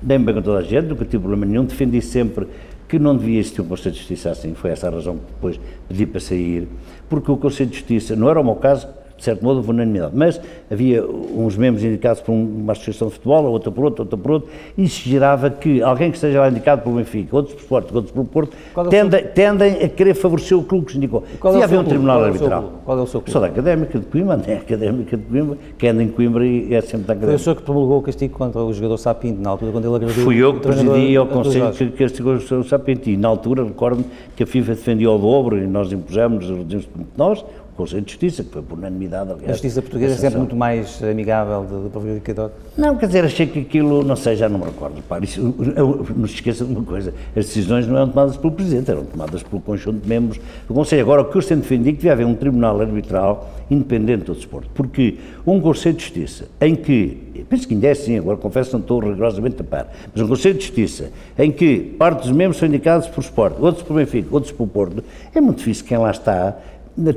bem 0.00 0.18
bem 0.18 0.34
com 0.34 0.40
toda 0.40 0.60
a 0.60 0.62
gente, 0.62 0.86
nunca 0.86 1.04
tive 1.04 1.18
problema 1.18 1.44
nenhum. 1.44 1.66
Defendi 1.66 2.00
sempre 2.00 2.48
que 2.88 2.98
não 2.98 3.14
devia 3.14 3.38
existir 3.38 3.60
um 3.60 3.66
Conselho 3.66 3.92
de 3.92 3.98
Justiça 3.98 4.30
assim. 4.30 4.54
Foi 4.54 4.70
essa 4.70 4.88
a 4.88 4.90
razão 4.90 5.18
que 5.18 5.26
depois 5.34 5.60
pedi 5.86 6.06
para 6.06 6.20
sair. 6.20 6.66
Porque 7.06 7.30
o 7.30 7.36
Conselho 7.36 7.68
de 7.68 7.76
Justiça, 7.76 8.16
não 8.16 8.30
era 8.30 8.40
o 8.40 8.44
meu 8.44 8.54
caso, 8.54 8.88
de 9.24 9.30
certo 9.30 9.42
modo, 9.42 9.56
houve 9.56 9.70
unanimidade. 9.70 10.12
Mas 10.14 10.38
havia 10.70 11.02
uns 11.04 11.56
membros 11.56 11.82
indicados 11.82 12.20
por 12.20 12.32
uma 12.32 12.72
associação 12.72 13.08
de 13.08 13.14
futebol, 13.14 13.44
outra 13.46 13.70
por 13.70 13.84
outro, 13.84 14.02
outra 14.02 14.18
por 14.18 14.30
outro, 14.32 14.50
e 14.76 14.86
se 14.86 15.08
gerava 15.08 15.48
que 15.48 15.82
alguém 15.82 16.10
que 16.10 16.16
esteja 16.16 16.40
lá 16.40 16.50
indicado 16.50 16.82
pelo 16.82 16.96
Benfica, 16.96 17.34
outros 17.34 17.54
por 17.54 17.62
Sport, 17.62 17.94
outros 17.94 18.12
pelo 18.12 18.26
Porto, 18.26 18.54
é 18.76 18.84
tendem, 18.84 19.20
seu... 19.22 19.30
tendem, 19.30 19.82
a 19.82 19.88
querer 19.88 20.14
favorecer 20.14 20.58
o 20.58 20.62
clube 20.62 20.86
que 20.86 20.92
se 20.92 20.98
indicou. 20.98 21.24
Qual 21.40 21.56
é 21.56 21.62
havia 21.62 21.80
um 21.80 21.84
tribunal 21.84 22.18
qual 22.18 22.26
arbitral. 22.26 22.62
É 22.62 22.84
qual 22.84 22.98
é 22.98 23.02
o 23.02 23.06
seu 23.06 23.20
clube? 23.20 23.32
Sou 23.32 23.40
da 23.40 23.46
Académica 23.46 23.98
de 23.98 24.04
Coimbra, 24.04 24.40
é 24.46 24.56
Académica 24.56 25.16
de 25.16 25.22
Coimbra, 25.22 25.58
que 25.78 25.86
anda 25.86 26.02
em 26.02 26.08
Coimbra 26.08 26.46
e 26.46 26.74
é 26.74 26.80
sempre 26.82 27.06
da 27.06 27.14
Académica. 27.14 27.26
Foi 27.26 27.34
o 27.36 27.38
senhor 27.38 27.56
que 27.56 27.62
promulgou 27.62 27.98
o 27.98 28.02
castigo 28.02 28.36
contra 28.36 28.62
o 28.62 28.72
jogador 28.74 28.98
Sapinto, 28.98 29.40
na 29.40 29.50
altura, 29.50 29.72
quando 29.72 29.86
ele 29.86 29.96
agrediu 29.96 30.24
Fui 30.24 30.36
eu 30.36 30.52
que 30.52 30.60
presidi 30.60 31.16
ao 31.16 31.26
Conselho 31.26 31.72
que 31.72 31.90
castigou 31.92 32.34
o 32.34 32.64
Sapinto, 32.64 33.08
e 33.08 33.16
na 33.16 33.28
altura 33.28 33.64
recordo-me 33.64 34.04
que 34.36 34.42
a 34.42 34.46
FIFA 34.46 34.74
defendia 34.74 35.10
o 35.10 35.18
dobro 35.18 35.56
e 35.56 35.66
nós 35.66 35.90
impusemos, 35.92 36.50
reduzimos 36.50 36.88
nós, 37.16 37.44
Conselho 37.74 38.02
de 38.02 38.12
Justiça, 38.12 38.44
que 38.44 38.50
foi 38.50 38.62
por 38.62 38.78
unanimidade, 38.78 39.30
aliás. 39.30 39.50
A 39.50 39.52
Justiça 39.52 39.82
Portuguesa 39.82 40.14
é 40.14 40.16
sempre 40.16 40.38
muito 40.38 40.56
mais 40.56 41.02
amigável 41.02 41.62
do 41.62 41.90
prejudicador? 42.00 42.50
Não, 42.76 42.96
quer 42.96 43.06
dizer, 43.06 43.24
achei 43.24 43.46
que 43.46 43.60
aquilo, 43.60 44.02
não 44.02 44.16
sei, 44.16 44.36
já 44.36 44.48
não 44.48 44.58
me 44.58 44.64
recordo, 44.66 44.96
repare, 44.96 45.24
isso, 45.24 45.54
eu, 45.76 46.06
não 46.16 46.26
se 46.26 46.34
esqueça 46.34 46.64
de 46.64 46.72
uma 46.72 46.82
coisa, 46.82 47.12
as 47.36 47.46
decisões 47.46 47.86
não 47.86 47.96
eram 47.96 48.08
tomadas 48.08 48.36
pelo 48.36 48.52
Presidente, 48.52 48.90
eram 48.90 49.04
tomadas 49.04 49.42
pelo 49.42 49.60
conjunto 49.60 50.00
de 50.00 50.08
membros 50.08 50.40
do 50.68 50.74
Conselho. 50.74 51.02
Agora, 51.02 51.22
o 51.22 51.24
que 51.26 51.36
eu 51.36 51.42
sempre 51.42 51.62
defendi 51.62 51.88
é 51.88 51.92
que 51.92 51.98
devia 51.98 52.12
haver 52.12 52.26
um 52.26 52.34
tribunal 52.34 52.80
arbitral 52.80 53.50
independente 53.70 54.24
do 54.24 54.34
desporto, 54.34 54.68
porque 54.74 55.18
um 55.46 55.60
Conselho 55.60 55.96
de 55.96 56.02
Justiça 56.02 56.46
em 56.60 56.74
que, 56.76 57.44
penso 57.48 57.66
que 57.66 57.74
ainda 57.74 57.88
é 57.88 57.90
assim, 57.90 58.18
agora 58.18 58.36
confesso 58.36 58.72
não 58.72 58.80
estou 58.80 59.00
rigorosamente 59.00 59.60
a 59.60 59.64
par, 59.64 59.92
mas 60.12 60.22
um 60.22 60.28
Conselho 60.28 60.58
de 60.58 60.64
Justiça 60.66 61.10
em 61.38 61.50
que 61.50 61.78
parte 61.98 62.22
dos 62.22 62.30
membros 62.30 62.58
são 62.58 62.68
indicados 62.68 63.08
por 63.08 63.20
esporte, 63.22 63.60
outros 63.60 63.82
por 63.82 63.94
Benfica, 63.94 64.28
outros 64.30 64.52
por 64.52 64.66
Porto, 64.68 65.02
é 65.34 65.40
muito 65.40 65.58
difícil 65.58 65.84
quem 65.86 65.98
lá 65.98 66.10
está 66.10 66.56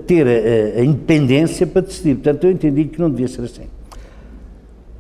ter 0.06 0.28
a, 0.28 0.80
a, 0.80 0.84
independência 0.84 1.68
para 1.68 1.82
decidir. 1.82 2.16
Portanto, 2.16 2.44
eu 2.46 2.52
entendi 2.52 2.86
que 2.86 3.00
não 3.00 3.10
devia 3.10 3.28
ser 3.28 3.42
assim. 3.42 3.68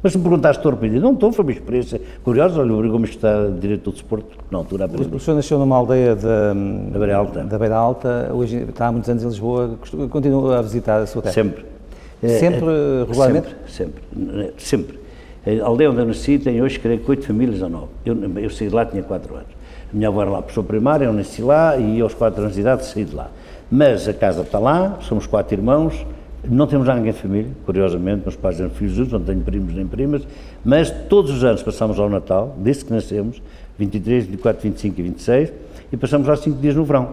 Mas 0.01 0.11
se 0.11 0.17
me 0.17 0.23
perguntaste, 0.23 0.59
estou 0.59 0.71
arrependido? 0.71 1.01
Não 1.01 1.13
estou, 1.13 1.31
foi 1.31 1.43
uma 1.43 1.51
experiência 1.51 1.99
curiosa. 2.23 2.61
Olha, 2.61 2.73
obrigou-me 2.73 3.05
a 3.05 3.09
estudar 3.09 3.49
Direito 3.51 3.89
do 3.89 3.93
Desporto, 3.93 4.37
na 4.51 4.59
altura. 4.59 4.87
O 5.11 5.19
senhor 5.19 5.35
nasceu 5.35 5.57
numa 5.57 5.75
aldeia 5.75 6.15
da, 6.15 6.53
da 6.53 6.99
Beira 6.99 7.17
Alta. 7.17 7.43
Da 7.43 7.57
Beira 7.57 7.75
Alta, 7.75 8.29
hoje 8.33 8.57
está 8.69 8.87
há 8.87 8.91
muitos 8.91 9.09
anos 9.09 9.23
em 9.23 9.27
Lisboa, 9.27 9.77
continua 10.09 10.59
a 10.59 10.61
visitar 10.61 11.01
a 11.01 11.07
sua 11.07 11.23
terra? 11.23 11.33
Sempre. 11.33 11.65
Sempre, 12.21 12.65
é, 12.65 13.05
regularmente? 13.07 13.47
Sempre, 13.67 14.03
sempre. 14.57 14.57
sempre. 14.57 14.99
A 15.61 15.65
aldeia 15.65 15.89
onde 15.89 16.01
eu 16.01 16.05
nasci 16.05 16.39
tem 16.39 16.61
hoje, 16.61 16.79
creio 16.79 16.99
que, 16.99 17.09
oito 17.09 17.25
famílias 17.25 17.61
ou 17.61 17.69
nove. 17.69 17.87
Eu, 18.05 18.15
eu 18.39 18.49
saí 18.49 18.67
de 18.67 18.75
lá, 18.75 18.85
tinha 18.85 19.03
quatro 19.03 19.33
anos. 19.35 19.47
A 19.91 19.95
minha 19.95 20.09
avó 20.09 20.21
era 20.21 20.31
lá 20.31 20.41
professor 20.41 20.63
primário, 20.63 21.05
eu 21.05 21.13
nasci 21.13 21.41
lá 21.41 21.77
e 21.77 22.01
aos 22.01 22.13
quatro 22.13 22.41
anos 22.41 22.55
de 22.55 22.61
idade 22.61 22.85
saí 22.85 23.05
de 23.05 23.15
lá. 23.15 23.29
Mas 23.69 24.07
a 24.07 24.13
casa 24.13 24.41
está 24.41 24.59
lá, 24.59 24.97
somos 25.01 25.27
quatro 25.27 25.53
irmãos, 25.55 26.05
não 26.45 26.67
temos 26.67 26.87
já 26.87 26.95
ninguém 26.95 27.11
de 27.11 27.19
família, 27.19 27.51
curiosamente, 27.65 28.21
meus 28.21 28.35
pais 28.35 28.59
eram 28.59 28.69
filhos 28.69 28.97
únicos, 28.97 29.13
não 29.13 29.25
tenho 29.25 29.41
primos 29.41 29.73
nem 29.73 29.85
primas, 29.85 30.21
mas 30.63 30.89
todos 31.09 31.31
os 31.31 31.43
anos 31.43 31.61
passamos 31.61 31.99
ao 31.99 32.09
Natal, 32.09 32.55
desde 32.57 32.85
que 32.85 32.93
nascemos, 32.93 33.41
23, 33.77 34.25
24, 34.25 34.61
25 34.61 34.99
e 34.99 35.03
26, 35.03 35.53
e 35.91 35.97
passamos 35.97 36.27
lá 36.27 36.35
cinco 36.37 36.59
dias 36.61 36.75
no 36.75 36.85
verão. 36.85 37.09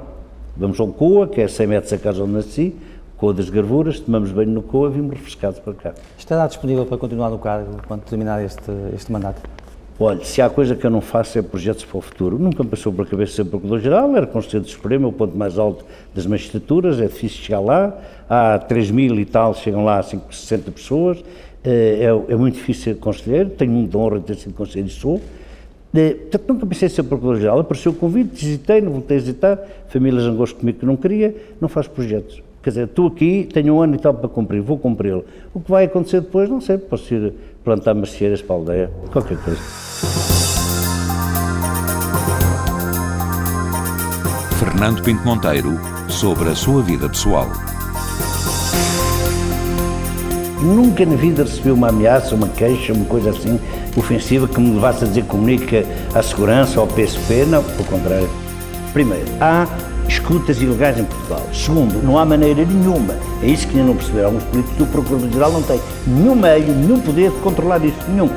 Vamos 0.57 0.78
ao 0.78 0.86
Coa, 0.88 1.26
que 1.26 1.40
é 1.40 1.48
100 1.48 1.66
metros 1.66 1.90
da 1.90 1.98
casa 1.98 2.22
onde 2.22 2.32
nasci, 2.32 2.76
Coa 3.16 3.34
das 3.34 3.50
Garvuras, 3.50 3.98
tomamos 3.98 4.30
banho 4.30 4.50
no 4.50 4.62
Coa 4.62 4.88
e 4.88 4.92
vimos 4.92 5.16
refrescados 5.16 5.59
para 5.59 5.74
cá. 5.74 5.94
Estará 6.16 6.46
disponível 6.46 6.86
para 6.86 6.98
continuar 6.98 7.30
no 7.30 7.38
cargo 7.38 7.78
quando 7.88 8.02
terminar 8.02 8.44
este, 8.44 8.70
este 8.94 9.11
mandato? 9.11 9.42
Olha, 9.99 10.24
se 10.24 10.42
há 10.42 10.51
coisa 10.51 10.74
que 10.74 10.84
eu 10.84 10.90
não 10.90 11.01
faço 11.01 11.38
é 11.38 11.42
projetos 11.42 11.84
para 11.84 11.99
o 11.99 12.01
futuro. 12.01 12.36
Nunca 12.36 12.64
me 12.64 12.68
passou 12.68 12.92
pela 12.92 13.07
cabeça 13.07 13.34
ser 13.34 13.45
Procurador-Geral, 13.45 14.16
era 14.16 14.26
Conselho 14.26 14.64
Supremo, 14.64 15.09
o 15.09 15.12
ponto 15.12 15.36
mais 15.36 15.57
alto 15.57 15.84
das 16.12 16.26
magistraturas, 16.26 17.01
é 17.01 17.07
difícil 17.07 17.45
chegar 17.45 17.61
lá. 17.61 17.97
Há 18.28 18.59
3 18.59 18.90
mil 18.90 19.20
e 19.20 19.24
tal, 19.24 19.55
chegam 19.55 19.84
lá 19.84 20.03
5, 20.03 20.34
60 20.34 20.70
pessoas. 20.72 21.24
É, 21.62 22.11
é, 22.28 22.32
é, 22.32 22.36
muito 22.36 22.55
difícil 22.55 22.95
ser 22.95 22.97
conselheiro, 22.97 23.51
tenho 23.51 23.70
muita 23.70 23.97
honra 23.97 24.18
de 24.18 24.26
ter 24.26 24.34
sido 24.34 24.53
conselheiro 24.55 24.88
e 24.88 24.92
sou. 24.92 25.20
É, 25.95 26.11
portanto, 26.11 26.49
nunca 26.49 26.66
pensei 26.66 26.88
em 26.88 26.90
ser 26.90 27.05
Procurador-Geral. 27.05 27.61
Apareceu 27.61 27.92
o 27.92 27.95
convite, 27.95 28.45
hesitei, 28.45 28.80
não 28.80 28.90
voltei 28.90 29.16
a 29.16 29.20
hesitar. 29.20 29.59
Família 29.88 30.20
zangou 30.20 30.47
comigo 30.55 30.80
que 30.80 30.86
não 30.86 30.97
queria, 30.97 31.36
não 31.61 31.68
faço 31.68 31.88
projetos. 31.90 32.42
Quer 32.65 32.71
dizer, 32.71 32.85
estou 32.85 33.09
aqui, 33.09 33.47
tenho 33.53 33.75
um 33.75 33.83
ano 33.83 33.95
e 33.95 33.99
tal 33.99 34.15
para 34.15 34.27
cumprir, 34.27 34.62
vou 34.62 34.79
cumpri-lo. 34.79 35.23
O 35.53 35.61
que 35.61 35.71
vai 35.71 35.85
acontecer 35.85 36.23
depois, 36.23 36.49
não 36.49 36.62
sei, 36.62 36.79
posso 36.79 37.12
ir 37.12 37.35
plantar 37.62 37.93
macieiras 37.93 38.41
para 38.41 38.57
a 38.57 38.59
aldeia, 38.59 38.91
qualquer 39.12 39.37
coisa. 39.37 39.61
Fernando 44.59 45.03
Pinto 45.03 45.23
Monteiro 45.27 45.79
sobre 46.09 46.49
a 46.49 46.55
sua 46.55 46.81
vida 46.81 47.07
pessoal. 47.07 47.49
Nunca 50.62 51.05
na 51.05 51.17
vida 51.17 51.43
recebi 51.43 51.71
uma 51.71 51.91
ameaça, 51.91 52.35
uma 52.35 52.49
queixa, 52.49 52.95
uma 52.95 53.05
coisa 53.05 53.29
assim 53.29 53.61
ofensiva 53.95 54.49
que 54.49 54.59
me 54.59 54.71
levasse 54.71 55.05
a 55.05 55.07
dizer 55.07 55.27
comunica 55.27 55.85
à 56.15 56.23
segurança, 56.23 56.81
ao 56.81 56.87
PSP, 56.87 57.45
não, 57.45 57.62
pelo 57.62 57.85
contrário. 57.85 58.31
Primeiro, 58.95 59.27
há 59.39 59.67
escutas 60.25 60.61
ilegais 60.61 60.99
em 60.99 61.05
Portugal. 61.05 61.43
Segundo, 61.53 62.03
não 62.03 62.18
há 62.18 62.25
maneira 62.25 62.64
nenhuma, 62.64 63.14
é 63.43 63.47
isso 63.47 63.68
que 63.68 63.77
ainda 63.77 63.89
não 63.89 63.97
perceberam 63.97 64.29
alguns 64.29 64.45
políticos, 64.45 64.81
o 64.81 64.87
Procurador-Geral 64.87 65.53
não 65.53 65.62
tem 65.62 65.81
nenhum 66.07 66.35
meio, 66.35 66.75
nenhum 66.75 67.01
poder 67.01 67.31
de 67.31 67.37
controlar 67.39 67.85
isso, 67.85 67.99
nenhum. 68.09 68.31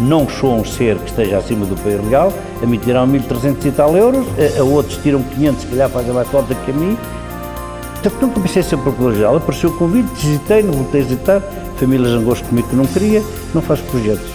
Não 0.00 0.28
sou 0.28 0.56
um 0.56 0.64
ser 0.64 0.98
que 0.98 1.08
esteja 1.08 1.38
acima 1.38 1.64
do 1.64 1.76
país 1.76 2.02
legal, 2.04 2.32
a 2.62 2.66
mim 2.66 2.78
tiram 2.78 3.06
1.300 3.08 3.64
e 3.64 3.70
tal 3.70 3.96
euros, 3.96 4.26
a, 4.38 4.60
a, 4.60 4.64
outros 4.64 4.98
tiram 4.98 5.22
500, 5.22 5.60
se 5.62 5.66
calhar 5.68 5.88
fazem 5.88 6.12
mais 6.12 6.28
falta 6.28 6.54
que 6.54 6.70
a 6.70 6.74
mim. 6.74 6.98
Portanto, 8.02 8.20
nunca 8.20 8.40
pensei 8.40 8.62
ser 8.62 8.76
Procurador-Geral, 8.76 9.36
apareceu 9.36 9.70
o 9.70 9.78
convite, 9.78 10.08
visitei, 10.14 10.62
não 10.62 10.74
voltei 10.74 11.00
a 11.00 11.04
visitar, 11.04 11.40
famílias 11.78 12.12
angostas 12.12 12.46
comigo 12.48 12.68
que 12.68 12.76
não 12.76 12.86
queria, 12.86 13.22
não 13.54 13.62
faço 13.62 13.82
projetos. 13.84 14.33